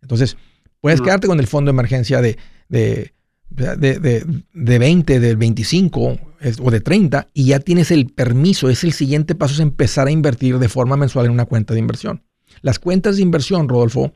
Entonces, 0.03 0.37
puedes 0.83 1.01
quedarte 1.01 1.27
con 1.27 1.41
el 1.41 1.47
fondo 1.47 1.71
de 1.71 1.77
emergencia 1.77 2.21
de, 2.21 2.37
de, 2.69 3.15
de, 3.49 3.99
de- 3.99 4.27
de 4.53 4.79
20, 4.79 5.21
del 5.21 5.39
25 5.39 6.19
es- 6.41 6.61
o 6.61 6.71
de 6.71 6.83
30 6.83 7.29
y 7.33 7.47
ya 7.47 7.61
tienes 7.61 7.91
el 7.91 8.11
permiso. 8.13 8.69
Es 8.69 8.85
el 8.85 8.93
siguiente 8.93 9.37
paso, 9.37 9.55
es 9.55 9.61
empezar 9.61 10.07
a 10.07 10.11
invertir 10.11 10.59
de 10.59 10.69
forma 10.69 10.99
mensual 10.99 11.25
en 11.25 11.33
una 11.33 11.47
cuenta 11.47 11.73
de 11.73 11.81
inversión. 11.81 12.25
Las 12.61 12.79
cuentas 12.79 13.17
de 13.17 13.23
inversión, 13.23 13.71
Rodolfo, 13.71 14.13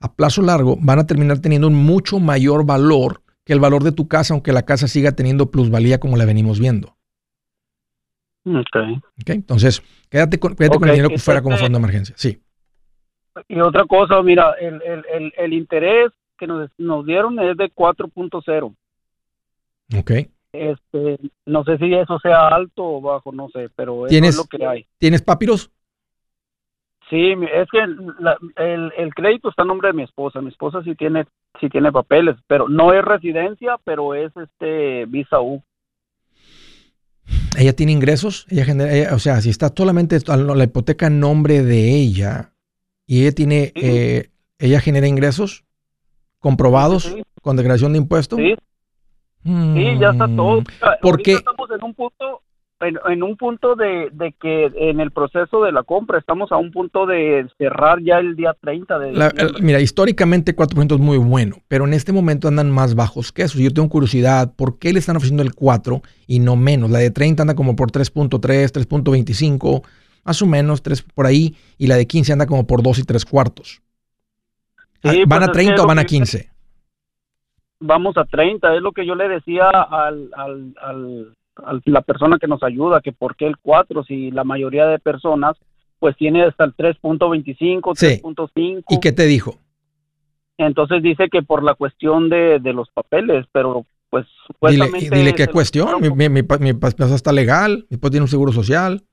a 0.00 0.12
plazo 0.12 0.42
largo 0.42 0.76
van 0.82 0.98
a 0.98 1.06
terminar 1.06 1.38
teniendo 1.38 1.66
un 1.68 1.76
mucho 1.76 2.20
mayor 2.20 2.66
valor 2.66 3.22
que 3.48 3.54
el 3.54 3.60
valor 3.60 3.82
de 3.82 3.92
tu 3.92 4.06
casa, 4.08 4.34
aunque 4.34 4.52
la 4.52 4.66
casa 4.66 4.86
siga 4.88 5.12
teniendo 5.12 5.50
plusvalía 5.50 5.98
como 5.98 6.18
la 6.18 6.26
venimos 6.26 6.60
viendo. 6.60 6.98
Ok. 8.44 8.76
¿ok? 9.22 9.30
Entonces, 9.30 9.82
quédate 10.10 10.38
con, 10.38 10.54
quédate 10.54 10.78
con 10.78 10.86
el 10.90 10.94
dinero 10.96 11.18
fuera 11.18 11.40
como 11.40 11.56
fondo 11.56 11.78
de 11.78 11.82
emergencia. 11.82 12.14
Sí. 12.18 12.42
Y 13.48 13.58
otra 13.60 13.86
cosa, 13.86 14.22
mira, 14.22 14.52
el, 14.60 14.82
el, 14.82 15.02
el, 15.14 15.32
el 15.38 15.52
interés 15.54 16.10
que 16.36 16.46
nos, 16.46 16.68
nos 16.76 17.06
dieron 17.06 17.38
es 17.40 17.56
de 17.56 17.72
4.0. 17.72 18.76
Ok. 19.98 20.10
Este, 20.52 21.18
no 21.46 21.64
sé 21.64 21.78
si 21.78 21.94
eso 21.94 22.18
sea 22.20 22.48
alto 22.48 22.84
o 22.84 23.00
bajo, 23.00 23.32
no 23.32 23.48
sé, 23.48 23.70
pero 23.74 24.04
eso 24.04 24.10
¿Tienes- 24.10 24.30
es 24.30 24.36
lo 24.36 24.44
que 24.44 24.66
hay. 24.66 24.86
¿Tienes 24.98 25.22
papiros? 25.22 25.70
Sí, 27.10 27.32
es 27.54 27.68
que 27.70 27.78
la- 28.18 28.36
el, 28.56 28.92
el 28.96 29.14
crédito 29.14 29.48
está 29.48 29.62
a 29.62 29.66
nombre 29.66 29.88
de 29.88 29.94
mi 29.94 30.02
esposa. 30.02 30.40
Mi 30.42 30.48
esposa 30.50 30.82
sí 30.82 30.94
tiene 30.94 31.26
sí 31.60 31.68
tiene 31.70 31.90
papeles, 31.90 32.36
pero 32.46 32.68
no 32.68 32.92
es 32.92 33.02
residencia, 33.04 33.76
pero 33.84 34.14
es 34.14 34.30
este 34.36 35.06
visa 35.06 35.40
U. 35.40 35.62
¿Ella 37.58 37.72
tiene 37.74 37.92
ingresos? 37.92 38.46
Ella 38.50 38.64
genera, 38.64 38.92
ella- 38.94 39.14
o 39.14 39.18
sea, 39.18 39.40
si 39.40 39.50
está 39.50 39.72
solamente 39.76 40.18
la 40.26 40.64
hipoteca 40.64 41.06
en 41.06 41.18
nombre 41.20 41.62
de 41.62 41.94
ella 41.94 42.52
y 43.06 43.22
ella 43.22 43.32
tiene, 43.32 43.72
Sí. 43.74 43.80
eh, 43.82 44.30
ella 44.58 44.80
genera 44.80 45.06
ingresos 45.08 45.64
comprobados 46.38 47.04
Sí, 47.04 47.22
con 47.42 47.56
declaración 47.56 47.92
de 47.92 47.98
impuesto. 47.98 48.36
sí, 48.36 48.54
sí, 49.42 49.98
ya 49.98 50.10
está 50.10 50.26
todo. 50.28 50.60
Mm, 50.60 50.64
Ahorita 50.82 50.98
¿Por 51.00 51.22
qué? 51.22 51.32
Estamos 51.34 51.70
en 51.70 51.84
un 51.84 51.94
punto, 51.94 52.42
en, 52.80 52.96
en 53.08 53.22
un 53.22 53.36
punto 53.36 53.74
de, 53.74 54.08
de 54.12 54.32
que 54.40 54.70
en 54.76 55.00
el 55.00 55.10
proceso 55.10 55.62
de 55.64 55.72
la 55.72 55.82
compra 55.82 56.18
estamos 56.18 56.52
a 56.52 56.56
un 56.56 56.70
punto 56.70 57.06
de 57.06 57.48
cerrar 57.58 57.98
ya 58.02 58.18
el 58.18 58.36
día 58.36 58.54
30 58.60 58.98
de 58.98 59.12
La- 59.12 59.28
el- 59.36 59.62
mira, 59.62 59.80
históricamente 59.80 60.54
4% 60.54 60.94
es 60.94 61.00
muy 61.00 61.18
bueno, 61.18 61.56
pero 61.68 61.86
en 61.86 61.94
este 61.94 62.12
momento 62.12 62.46
andan 62.48 62.70
más 62.70 62.94
bajos 62.94 63.32
que 63.32 63.42
eso. 63.42 63.58
Yo 63.58 63.72
tengo 63.72 63.88
curiosidad, 63.88 64.52
¿por 64.54 64.78
qué 64.78 64.92
le 64.92 65.00
están 65.00 65.16
ofreciendo 65.16 65.42
el 65.42 65.54
4 65.54 66.02
y 66.26 66.38
no 66.38 66.54
menos? 66.56 66.90
La 66.90 67.00
de 67.00 67.10
30 67.10 67.42
anda 67.42 67.54
como 67.54 67.74
por 67.74 67.90
3.3, 67.90 68.70
3.25, 68.72 69.82
más 70.24 70.40
o 70.42 70.46
menos, 70.46 70.82
3 70.82 71.02
por 71.02 71.26
ahí, 71.26 71.56
y 71.78 71.86
la 71.88 71.96
de 71.96 72.06
15 72.06 72.32
anda 72.32 72.46
como 72.46 72.66
por 72.66 72.82
2 72.82 72.98
y 73.00 73.04
3 73.04 73.24
cuartos. 73.24 73.82
Ah, 75.02 75.12
Sí, 75.12 75.18
¿Van 75.26 75.38
pues 75.38 75.42
a 75.42 75.44
es 75.46 75.52
30 75.52 75.74
que 75.76 75.80
o 75.80 75.86
van 75.86 75.98
a 75.98 76.02
que- 76.02 76.08
15? 76.08 76.50
vamos 77.80 78.16
a 78.16 78.24
30, 78.24 78.74
es 78.74 78.82
lo 78.82 78.92
que 78.92 79.06
yo 79.06 79.14
le 79.14 79.28
decía 79.28 79.68
al, 79.68 80.28
al, 80.36 80.74
al- 80.82 81.34
la 81.84 82.02
persona 82.02 82.38
que 82.38 82.46
nos 82.46 82.62
ayuda, 82.62 83.00
que 83.00 83.12
por 83.12 83.36
qué 83.36 83.46
el 83.46 83.56
4, 83.58 84.04
si 84.04 84.30
la 84.30 84.44
mayoría 84.44 84.86
de 84.86 84.98
personas 84.98 85.56
pues 85.98 86.16
tiene 86.16 86.44
hasta 86.44 86.64
el 86.64 86.74
3.25, 86.76 87.92
Sí. 87.96 88.20
3.5. 88.22 88.84
¿Y 88.88 89.00
qué 89.00 89.12
te 89.12 89.26
dijo? 89.26 89.58
Entonces 90.56 91.02
dice 91.02 91.28
que 91.30 91.42
por 91.42 91.62
la 91.64 91.74
cuestión 91.74 92.28
de, 92.28 92.58
de 92.60 92.72
los 92.72 92.88
papeles, 92.90 93.46
pero 93.52 93.84
pues 94.10 94.26
Dile, 94.26 94.86
supuestamente... 94.86 95.16
dile 95.16 95.34
qué 95.34 95.46
cuestión. 95.48 96.00
Mi, 96.00 96.10
mi, 96.10 96.28
mi, 96.28 96.42
mi 96.60 96.68
esposa 96.70 97.14
está 97.14 97.32
legal, 97.32 97.86
mi 97.90 97.94
esposa 97.96 98.10
tiene 98.12 98.24
un 98.24 98.28
seguro 98.28 98.52
social. 98.52 99.04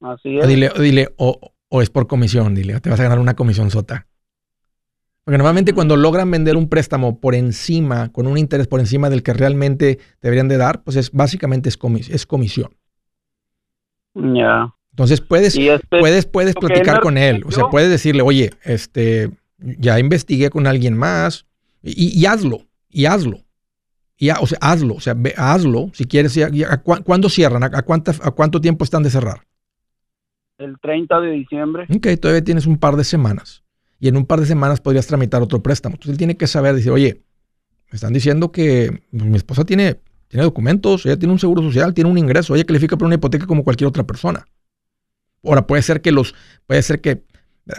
Así 0.00 0.38
O 0.38 0.42
es. 0.42 0.48
dile, 0.48 0.70
o, 0.70 0.80
dile 0.80 1.08
o, 1.16 1.52
o 1.68 1.82
es 1.82 1.90
por 1.90 2.06
comisión, 2.06 2.54
dile, 2.54 2.80
te 2.80 2.90
vas 2.90 3.00
a 3.00 3.04
ganar 3.04 3.18
una 3.18 3.34
comisión 3.34 3.70
sota. 3.70 4.06
Porque 5.28 5.36
normalmente 5.36 5.74
cuando 5.74 5.94
logran 5.94 6.30
vender 6.30 6.56
un 6.56 6.70
préstamo 6.70 7.20
por 7.20 7.34
encima, 7.34 8.10
con 8.12 8.26
un 8.26 8.38
interés 8.38 8.66
por 8.66 8.80
encima 8.80 9.10
del 9.10 9.22
que 9.22 9.34
realmente 9.34 9.98
deberían 10.22 10.48
de 10.48 10.56
dar, 10.56 10.82
pues 10.82 10.96
es 10.96 11.12
básicamente 11.12 11.68
es, 11.68 11.78
comis- 11.78 12.08
es 12.10 12.24
comisión. 12.24 12.70
Ya. 14.14 14.72
Entonces 14.92 15.20
puedes, 15.20 15.54
Y 15.54 15.68
este- 15.68 15.98
puedes, 16.00 16.24
puedes 16.24 16.54
platicar 16.54 17.00
con 17.00 17.18
él. 17.18 17.42
O 17.44 17.50
sea, 17.52 17.64
puedes 17.68 17.90
decirle, 17.90 18.22
oye, 18.22 18.52
este, 18.64 19.30
ya 19.58 19.98
investigué 19.98 20.48
con 20.48 20.66
alguien 20.66 20.96
más 20.96 21.44
y, 21.82 22.18
y 22.18 22.24
hazlo, 22.24 22.62
y 22.88 23.04
hazlo. 23.04 23.40
Y, 24.16 24.30
ha- 24.30 24.40
o 24.40 24.46
sea, 24.46 24.56
hazlo, 24.62 24.94
o 24.94 25.00
sea, 25.00 25.12
ve- 25.12 25.34
hazlo. 25.36 25.90
Si 25.92 26.06
quieres, 26.06 26.34
ya- 26.36 26.48
ya- 26.48 26.72
¿a 26.72 26.80
cu- 26.80 27.04
¿cuándo 27.04 27.28
cierran? 27.28 27.64
¿A, 27.64 27.66
a 27.66 27.82
cuánta- 27.82 28.14
¿A 28.22 28.30
cuánto 28.30 28.62
tiempo 28.62 28.82
están 28.82 29.02
de 29.02 29.10
cerrar? 29.10 29.42
el 30.56 30.78
30 30.80 31.20
de 31.20 31.32
diciembre. 31.32 31.86
Ok, 31.94 32.18
todavía 32.18 32.42
tienes 32.42 32.64
un 32.64 32.78
par 32.78 32.96
de 32.96 33.04
semanas. 33.04 33.62
Y 34.00 34.08
en 34.08 34.16
un 34.16 34.26
par 34.26 34.40
de 34.40 34.46
semanas 34.46 34.80
podrías 34.80 35.06
tramitar 35.06 35.42
otro 35.42 35.62
préstamo. 35.62 35.94
Entonces 35.94 36.12
él 36.12 36.18
tiene 36.18 36.36
que 36.36 36.46
saber, 36.46 36.74
decir, 36.74 36.90
oye, 36.92 37.22
me 37.90 37.96
están 37.96 38.12
diciendo 38.12 38.52
que 38.52 39.02
mi 39.10 39.36
esposa 39.36 39.64
tiene, 39.64 39.98
tiene 40.28 40.44
documentos, 40.44 41.04
ella 41.06 41.18
tiene 41.18 41.32
un 41.32 41.38
seguro 41.38 41.62
social, 41.62 41.94
tiene 41.94 42.10
un 42.10 42.18
ingreso, 42.18 42.54
ella 42.54 42.64
califica 42.64 42.96
por 42.96 43.06
una 43.06 43.16
hipoteca 43.16 43.46
como 43.46 43.64
cualquier 43.64 43.88
otra 43.88 44.04
persona. 44.06 44.46
Ahora 45.42 45.66
puede 45.66 45.82
ser 45.82 46.00
que 46.00 46.12
los, 46.12 46.34
puede 46.66 46.82
ser 46.82 47.00
que, 47.00 47.24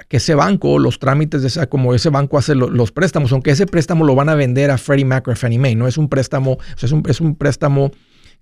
que 0.08 0.18
ese 0.18 0.36
banco, 0.36 0.80
los 0.80 1.00
trámites 1.00 1.42
de 1.42 1.48
esa, 1.48 1.68
como 1.68 1.94
ese 1.94 2.10
banco 2.10 2.38
hace 2.38 2.56
lo- 2.56 2.70
los 2.70 2.92
préstamos, 2.92 3.32
aunque 3.32 3.52
ese 3.52 3.66
préstamo 3.66 4.04
lo 4.04 4.16
van 4.16 4.30
a 4.30 4.36
vender 4.36 4.72
a 4.72 4.78
Freddie 4.78 5.06
Mac 5.06 5.28
o 5.28 5.36
Fannie 5.36 5.60
Mae, 5.60 5.76
no 5.76 5.88
es 5.88 5.98
un 5.98 6.10
préstamo, 6.10 6.58
es 6.82 6.92
un, 6.92 7.04
es 7.08 7.22
un 7.22 7.36
préstamo 7.36 7.92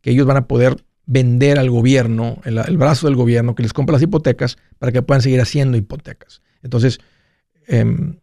que 0.02 0.12
ellos 0.12 0.26
van 0.26 0.38
a 0.38 0.48
poder 0.48 0.84
vender 1.06 1.58
al 1.58 1.70
gobierno, 1.70 2.42
el, 2.46 2.58
el 2.58 2.78
brazo 2.78 3.08
del 3.08 3.16
gobierno 3.16 3.56
que 3.56 3.64
les 3.64 3.74
compra 3.74 3.94
las 3.94 4.02
hipotecas 4.02 4.58
para 4.78 4.92
que 4.92 5.02
puedan 5.02 5.22
seguir 5.22 5.42
haciendo 5.42 5.78
hipotecas. 5.78 6.42
Entonces, 6.64 7.00
em, 7.68 8.18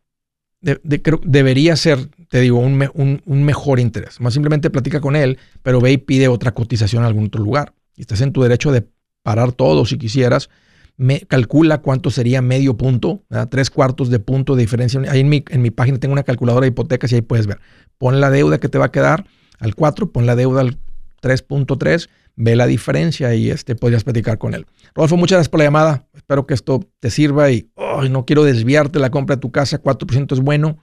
debería 0.61 1.77
ser, 1.77 2.09
te 2.29 2.41
digo, 2.41 2.59
un, 2.59 2.77
me- 2.77 2.91
un- 2.95 3.23
un 3.27 3.45
mejor 3.45 3.81
interés. 3.81 4.21
Más 4.21 4.33
simplemente 4.35 4.71
platica 4.71 5.01
con 5.01 5.17
él, 5.17 5.39
pero 5.63 5.81
ve 5.81 5.93
y 5.93 5.99
pide 5.99 6.29
otra 6.29 6.53
cotización 6.53 7.03
en 7.03 7.07
algún 7.07 7.27
otro 7.27 7.43
lugar. 7.43 7.75
Y 7.97 8.01
estás 8.03 8.21
en 8.23 8.33
tu 8.33 8.43
derecho 8.43 8.73
de 8.73 8.87
parar 9.23 9.53
todo 9.53 9.85
si 9.85 9.99
quisieras. 9.99 10.49
Me, 10.97 11.21
calcula 11.23 11.79
cuánto 11.79 12.11
sería 12.11 12.41
medio 12.41 12.77
punto, 12.77 13.25
tres 13.51 13.69
cuartos 13.71 14.11
de 14.11 14.21
punto 14.21 14.55
de 14.55 14.63
diferencia. 14.63 15.01
Ahí 15.09 15.21
en 15.21 15.29
mi, 15.29 15.45
en 15.51 15.61
mi 15.61 15.71
página 15.71 15.99
tengo 15.99 16.13
una 16.13 16.23
calculadora 16.23 16.65
de 16.65 16.69
hipotecas 16.69 17.11
y 17.13 17.17
ahí 17.17 17.23
puedes 17.23 17.47
ver. 17.47 17.59
Pon 17.99 18.21
la 18.21 18.31
deuda 18.31 18.59
que 18.59 18.69
te 18.69 18.79
va 18.79 18.87
a 18.87 18.93
quedar 18.93 19.27
al 19.59 19.75
4, 19.75 20.13
pon 20.13 20.27
la 20.27 20.37
deuda 20.37 20.61
al 20.61 20.79
3.3, 21.21 22.09
ve 22.37 22.57
la 22.57 22.67
diferencia 22.67 23.35
y 23.35 23.51
este, 23.51 23.75
podrías 23.77 24.05
platicar 24.05 24.39
con 24.39 24.55
él. 24.55 24.67
Rodolfo, 24.95 25.17
muchas 25.17 25.37
gracias 25.37 25.49
por 25.49 25.59
la 25.59 25.65
llamada. 25.65 26.07
Espero 26.15 26.47
que 26.47 26.55
esto 26.55 26.81
te 27.01 27.11
sirva 27.11 27.51
y 27.51 27.71
no 28.11 28.25
quiero 28.25 28.45
desviarte 28.45 28.99
la 28.99 29.11
compra 29.11 29.37
de 29.37 29.41
tu 29.41 29.53
casa. 29.53 29.83
4% 29.83 30.33
es 30.33 30.41
bueno, 30.41 30.79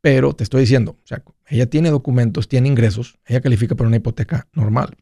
pero 0.00 0.32
te 0.32 0.44
estoy 0.44 0.62
diciendo, 0.62 0.92
o 0.92 1.06
sea, 1.06 1.22
ella 1.46 1.66
tiene 1.66 1.90
documentos, 1.90 2.48
tiene 2.48 2.68
ingresos, 2.68 3.18
ella 3.26 3.40
califica 3.40 3.74
para 3.74 3.88
una 3.88 3.96
hipoteca 3.96 4.48
normal. 4.52 4.96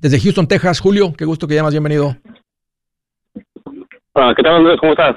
Desde 0.00 0.20
Houston, 0.20 0.46
Texas, 0.46 0.80
Julio, 0.80 1.12
qué 1.12 1.24
gusto 1.24 1.46
que 1.46 1.54
llamas, 1.54 1.72
bienvenido. 1.72 2.16
Ah, 4.14 4.32
¿Qué 4.36 4.42
tal, 4.42 4.56
Andrés? 4.56 4.78
¿Cómo 4.80 4.92
estás? 4.92 5.16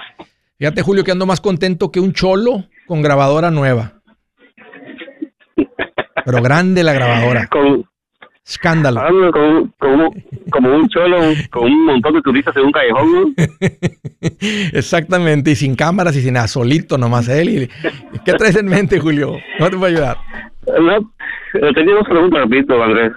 Fíjate, 0.58 0.82
Julio, 0.82 1.04
que 1.04 1.12
ando 1.12 1.26
más 1.26 1.42
contento 1.42 1.92
que 1.92 2.00
un 2.00 2.14
cholo 2.14 2.66
con 2.86 3.02
grabadora 3.02 3.52
nueva. 3.52 4.02
Pero 6.26 6.42
grande 6.42 6.84
la 6.84 6.94
grabadora. 6.94 7.48
Con, 7.48 7.86
Escándalo. 8.46 9.00
ando 9.00 9.32
con, 9.32 9.68
con- 9.80 10.12
como 10.52 10.76
un 10.76 10.88
cholo, 10.90 11.18
con 11.50 11.64
un 11.64 11.86
montón 11.86 12.14
de 12.16 12.22
turistas 12.22 12.56
en 12.58 12.64
un 12.66 12.72
callejón. 12.72 13.12
¿no? 13.14 13.34
Exactamente, 14.74 15.52
y 15.52 15.56
sin 15.56 15.76
cámaras 15.76 16.16
y 16.18 16.22
sin 16.22 16.34
nada, 16.34 16.48
solito 16.48 16.98
nomás 16.98 17.30
él. 17.30 17.50
Y, 17.50 17.68
¿Qué 18.26 18.34
traes 18.34 18.56
en 18.58 18.68
mente, 18.68 19.00
Julio? 19.00 19.38
¿Cómo 19.58 19.70
te 19.70 19.78
puedo 19.78 19.86
ayudar? 19.94 20.18
No, 20.68 20.98
eh, 20.98 21.74
tenía 21.74 21.96
dos 21.96 22.08
preguntas, 22.08 22.42
repito, 22.42 22.82
Andrés. 22.84 23.12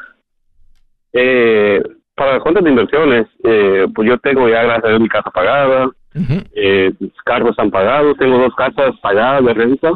Eh, 1.13 1.83
para 2.15 2.35
las 2.35 2.43
cuentas 2.43 2.65
de 2.65 2.71
inversiones, 2.71 3.27
eh, 3.45 3.87
pues 3.95 4.09
yo 4.09 4.19
tengo 4.19 4.49
ya, 4.49 4.63
gracias 4.63 4.85
a 4.85 4.89
Dios, 4.89 5.01
mi 5.01 5.09
casa 5.09 5.31
pagada, 5.31 5.87
Ujú. 6.15 6.43
eh, 6.55 6.93
mis 6.99 7.13
cargos 7.25 7.51
están 7.51 7.71
pagados, 7.71 8.17
tengo 8.19 8.39
dos 8.39 8.55
casas 8.55 8.95
pagadas 9.03 9.45
de 9.45 9.55
renta 9.55 9.91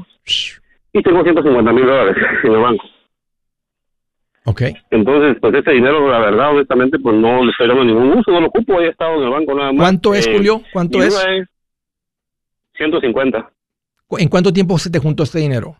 y 0.92 1.02
tengo 1.02 1.22
150 1.22 1.72
mil 1.72 1.86
dólares 1.86 2.16
en 2.44 2.52
el 2.52 2.58
banco. 2.60 2.84
Ok. 4.46 4.62
Entonces, 4.90 5.36
pues 5.40 5.54
ese 5.54 5.70
dinero, 5.72 6.08
la 6.10 6.18
verdad, 6.18 6.50
honestamente, 6.50 6.98
pues 6.98 7.14
no 7.16 7.44
le 7.44 7.50
estoy 7.50 7.68
dando 7.68 7.84
ningún 7.84 8.18
uso, 8.18 8.30
no 8.30 8.40
lo 8.40 8.46
ocupo, 8.48 8.80
he 8.80 8.88
estado 8.88 9.16
en 9.16 9.22
el 9.24 9.30
banco 9.30 9.54
nada 9.54 9.72
más. 9.72 9.82
¿Cuánto 9.82 10.14
es, 10.14 10.26
Eh, 10.26 10.32
Julio? 10.34 10.62
¿Cuánto 10.72 11.02
es? 11.02 11.14
es 11.14 11.48
150. 12.76 13.50
¿Cu- 14.06 14.18
¿En 14.18 14.28
cuánto 14.28 14.52
tiempo 14.52 14.78
se 14.78 14.90
te 14.90 14.98
juntó 14.98 15.22
este 15.24 15.38
dinero? 15.40 15.76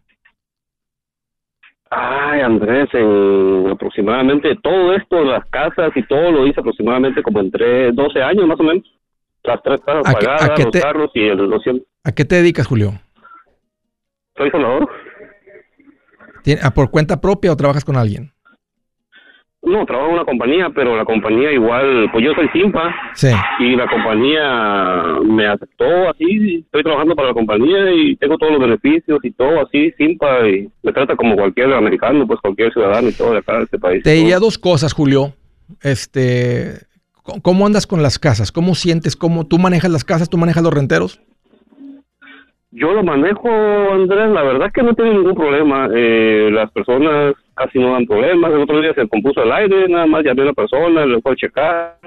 Ay, 1.93 2.41
Andrés, 2.43 2.89
en 2.93 3.69
aproximadamente 3.71 4.55
todo 4.63 4.95
esto, 4.95 5.25
las 5.25 5.45
casas 5.47 5.91
y 5.97 6.03
todo 6.07 6.31
lo 6.31 6.47
hice 6.47 6.61
aproximadamente 6.61 7.23
como 7.23 7.41
entre 7.41 7.91
12 7.93 8.23
años 8.23 8.47
más 8.47 8.61
o 8.61 8.63
menos. 8.63 8.85
Las 9.43 9.61
tres 9.63 9.81
casas 9.81 10.03
¿A 10.07 10.15
qué- 10.19 10.27
a 10.27 10.37
pagadas, 10.37 10.59
los 10.65 10.71
te- 10.71 10.81
carros 10.81 11.11
y 11.15 11.27
el 11.27 11.39
los 11.39 11.63
cien- 11.65 11.85
¿A 12.05 12.13
qué 12.13 12.25
te 12.25 12.37
dedicas, 12.37 12.67
Julio? 12.67 12.93
¿Soy 14.37 14.51
soldador? 14.51 14.89
¿Tien- 16.45 16.61
¿A 16.63 16.71
por 16.73 16.91
cuenta 16.91 17.21
propia 17.21 17.53
o 17.53 17.57
trabajas 17.57 17.85
con 17.85 17.97
alguien? 17.97 18.33
No, 19.63 19.85
trabajo 19.85 20.09
en 20.09 20.15
una 20.15 20.25
compañía, 20.25 20.71
pero 20.75 20.97
la 20.97 21.05
compañía 21.05 21.53
igual, 21.53 22.09
pues 22.13 22.25
yo 22.25 22.33
soy 22.35 22.49
Simpa 22.49 22.95
Sí. 23.15 23.29
y 23.59 23.77
la 23.77 23.87
compañía 23.89 25.19
me 25.23 25.47
aceptó 25.47 25.85
así, 26.09 26.63
estoy 26.65 26.83
trabajando 26.83 27.15
para 27.15 27.29
la 27.29 27.35
compañía 27.35 27.93
y 27.93 28.17
tengo 28.17 28.39
todos 28.39 28.53
los 28.53 28.61
beneficios 28.63 29.19
y 29.23 29.31
todo 29.33 29.61
así, 29.61 29.93
Simpa, 29.99 30.49
y 30.49 30.67
me 30.83 30.93
trata 30.95 31.15
como 31.15 31.37
cualquier 31.37 31.75
americano, 31.75 32.27
pues 32.27 32.41
cualquier 32.41 32.73
ciudadano 32.73 33.09
y 33.11 33.13
todo 33.13 33.33
de 33.33 33.39
acá 33.39 33.59
de 33.59 33.65
este 33.65 33.79
país. 33.79 34.03
Te 34.03 34.13
diría 34.13 34.39
dos 34.39 34.57
cosas, 34.59 34.95
Julio. 34.95 35.35
Este, 35.83 36.79
¿cómo 37.43 37.67
andas 37.67 37.87
con 37.87 38.03
las 38.03 38.19
casas? 38.19 38.51
¿Cómo 38.53 38.75
sientes? 38.75 39.15
¿Cómo 39.15 39.47
tú 39.47 39.59
manejas 39.59 39.91
las 39.91 40.05
casas? 40.05 40.31
¿Tú 40.31 40.39
manejas 40.39 40.63
los 40.63 40.73
renteros? 40.73 41.21
Yo 42.73 42.93
lo 42.93 43.03
manejo, 43.03 43.49
Andrés, 43.49 44.31
la 44.31 44.43
verdad 44.43 44.71
que 44.73 44.83
no 44.83 44.95
tiene 44.95 45.15
ningún 45.15 45.35
problema. 45.35 45.89
Eh, 45.93 46.51
las 46.53 46.71
personas 46.71 47.35
casi 47.55 47.79
no 47.79 47.93
dan 47.93 48.07
problemas. 48.07 48.53
El 48.53 48.61
otro 48.61 48.81
día 48.81 48.95
se 48.95 49.09
compuso 49.09 49.43
el 49.43 49.51
aire, 49.51 49.89
nada 49.89 50.07
más 50.07 50.25
llamé 50.25 50.43
a 50.43 50.45
una 50.45 50.53
persona, 50.53 51.05
le 51.05 51.21
fue 51.21 51.33
a 51.33 51.37
checar, 51.37 51.99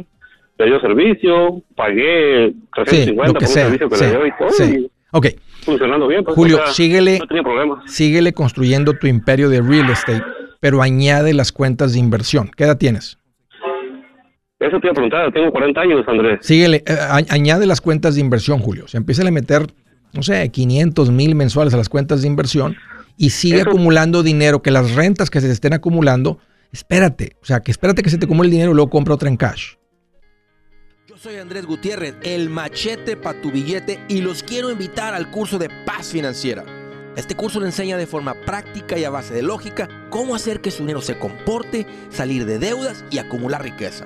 le 0.57 0.65
dio 0.65 0.79
servicio, 0.79 1.61
pagué 1.75 2.53
350 2.75 3.27
lo 3.27 3.33
que 3.33 3.39
por 3.39 3.47
sea, 3.47 3.65
un 3.65 3.71
servicio 3.71 3.89
que 3.89 3.95
sí, 3.95 4.03
le 4.05 4.09
dio 4.11 4.25
y 4.25 4.31
todo, 4.37 4.49
sí. 4.51 4.91
Ok, 5.11 5.27
funcionando 5.61 6.07
bien. 6.07 6.23
pues, 6.23 6.35
Julio, 6.35 6.55
o 6.55 6.59
sea, 6.59 6.67
síguele. 6.67 7.19
No 7.19 7.27
tenía 7.27 7.43
síguele 7.85 8.33
construyendo 8.33 8.93
tu 8.93 9.07
imperio 9.07 9.49
de 9.49 9.61
real 9.61 9.89
estate, 9.89 10.23
pero 10.59 10.81
añade 10.81 11.33
las 11.33 11.51
cuentas 11.51 11.93
de 11.93 11.99
inversión. 11.99 12.49
¿Qué 12.55 12.63
edad 12.63 12.77
tienes? 12.77 13.19
Eso 14.59 14.79
te 14.79 14.87
iba 14.87 14.91
a 14.91 14.93
preguntar, 14.93 15.33
tengo 15.33 15.51
40 15.51 15.81
años, 15.81 16.07
Andrés. 16.07 16.39
Síguele, 16.41 16.83
eh, 16.87 16.97
añade 17.29 17.65
las 17.65 17.81
cuentas 17.81 18.15
de 18.15 18.21
inversión, 18.21 18.59
Julio. 18.59 18.85
O 18.85 18.87
sea, 18.87 18.97
empieza 18.97 19.27
a 19.27 19.29
meter, 19.29 19.67
no 20.13 20.23
sé, 20.23 20.47
500 20.49 21.11
mil 21.11 21.35
mensuales 21.35 21.73
a 21.73 21.77
las 21.77 21.89
cuentas 21.89 22.21
de 22.21 22.27
inversión 22.27 22.75
y 23.17 23.31
sigue 23.31 23.61
Eso- 23.61 23.69
acumulando 23.69 24.23
dinero, 24.23 24.61
que 24.61 24.71
las 24.71 24.91
rentas 24.95 25.29
que 25.29 25.41
se 25.41 25.51
estén 25.51 25.73
acumulando, 25.73 26.39
espérate, 26.71 27.35
o 27.41 27.45
sea, 27.45 27.59
que 27.61 27.71
espérate 27.71 28.01
que 28.03 28.09
se 28.09 28.17
te 28.17 28.25
acumule 28.25 28.47
el 28.47 28.51
dinero 28.51 28.71
y 28.71 28.75
luego 28.75 28.89
compra 28.89 29.13
otra 29.15 29.29
en 29.29 29.37
cash. 29.37 29.73
Yo 31.07 31.17
soy 31.17 31.35
Andrés 31.35 31.65
Gutiérrez, 31.65 32.15
el 32.23 32.49
machete 32.49 33.15
para 33.17 33.39
tu 33.41 33.51
billete 33.51 33.99
y 34.07 34.21
los 34.21 34.41
quiero 34.43 34.71
invitar 34.71 35.13
al 35.13 35.29
curso 35.29 35.59
de 35.59 35.69
paz 35.85 36.07
financiera. 36.07 36.63
Este 37.15 37.35
curso 37.35 37.59
le 37.59 37.67
enseña 37.67 37.97
de 37.97 38.07
forma 38.07 38.33
práctica 38.45 38.97
y 38.97 39.03
a 39.03 39.11
base 39.11 39.35
de 39.35 39.43
lógica 39.43 39.87
cómo 40.09 40.33
hacer 40.33 40.61
que 40.61 40.71
su 40.71 40.79
dinero 40.79 41.01
se 41.01 41.19
comporte, 41.19 41.85
salir 42.09 42.45
de 42.45 42.57
deudas 42.57 43.05
y 43.11 43.19
acumular 43.19 43.61
riqueza. 43.61 44.05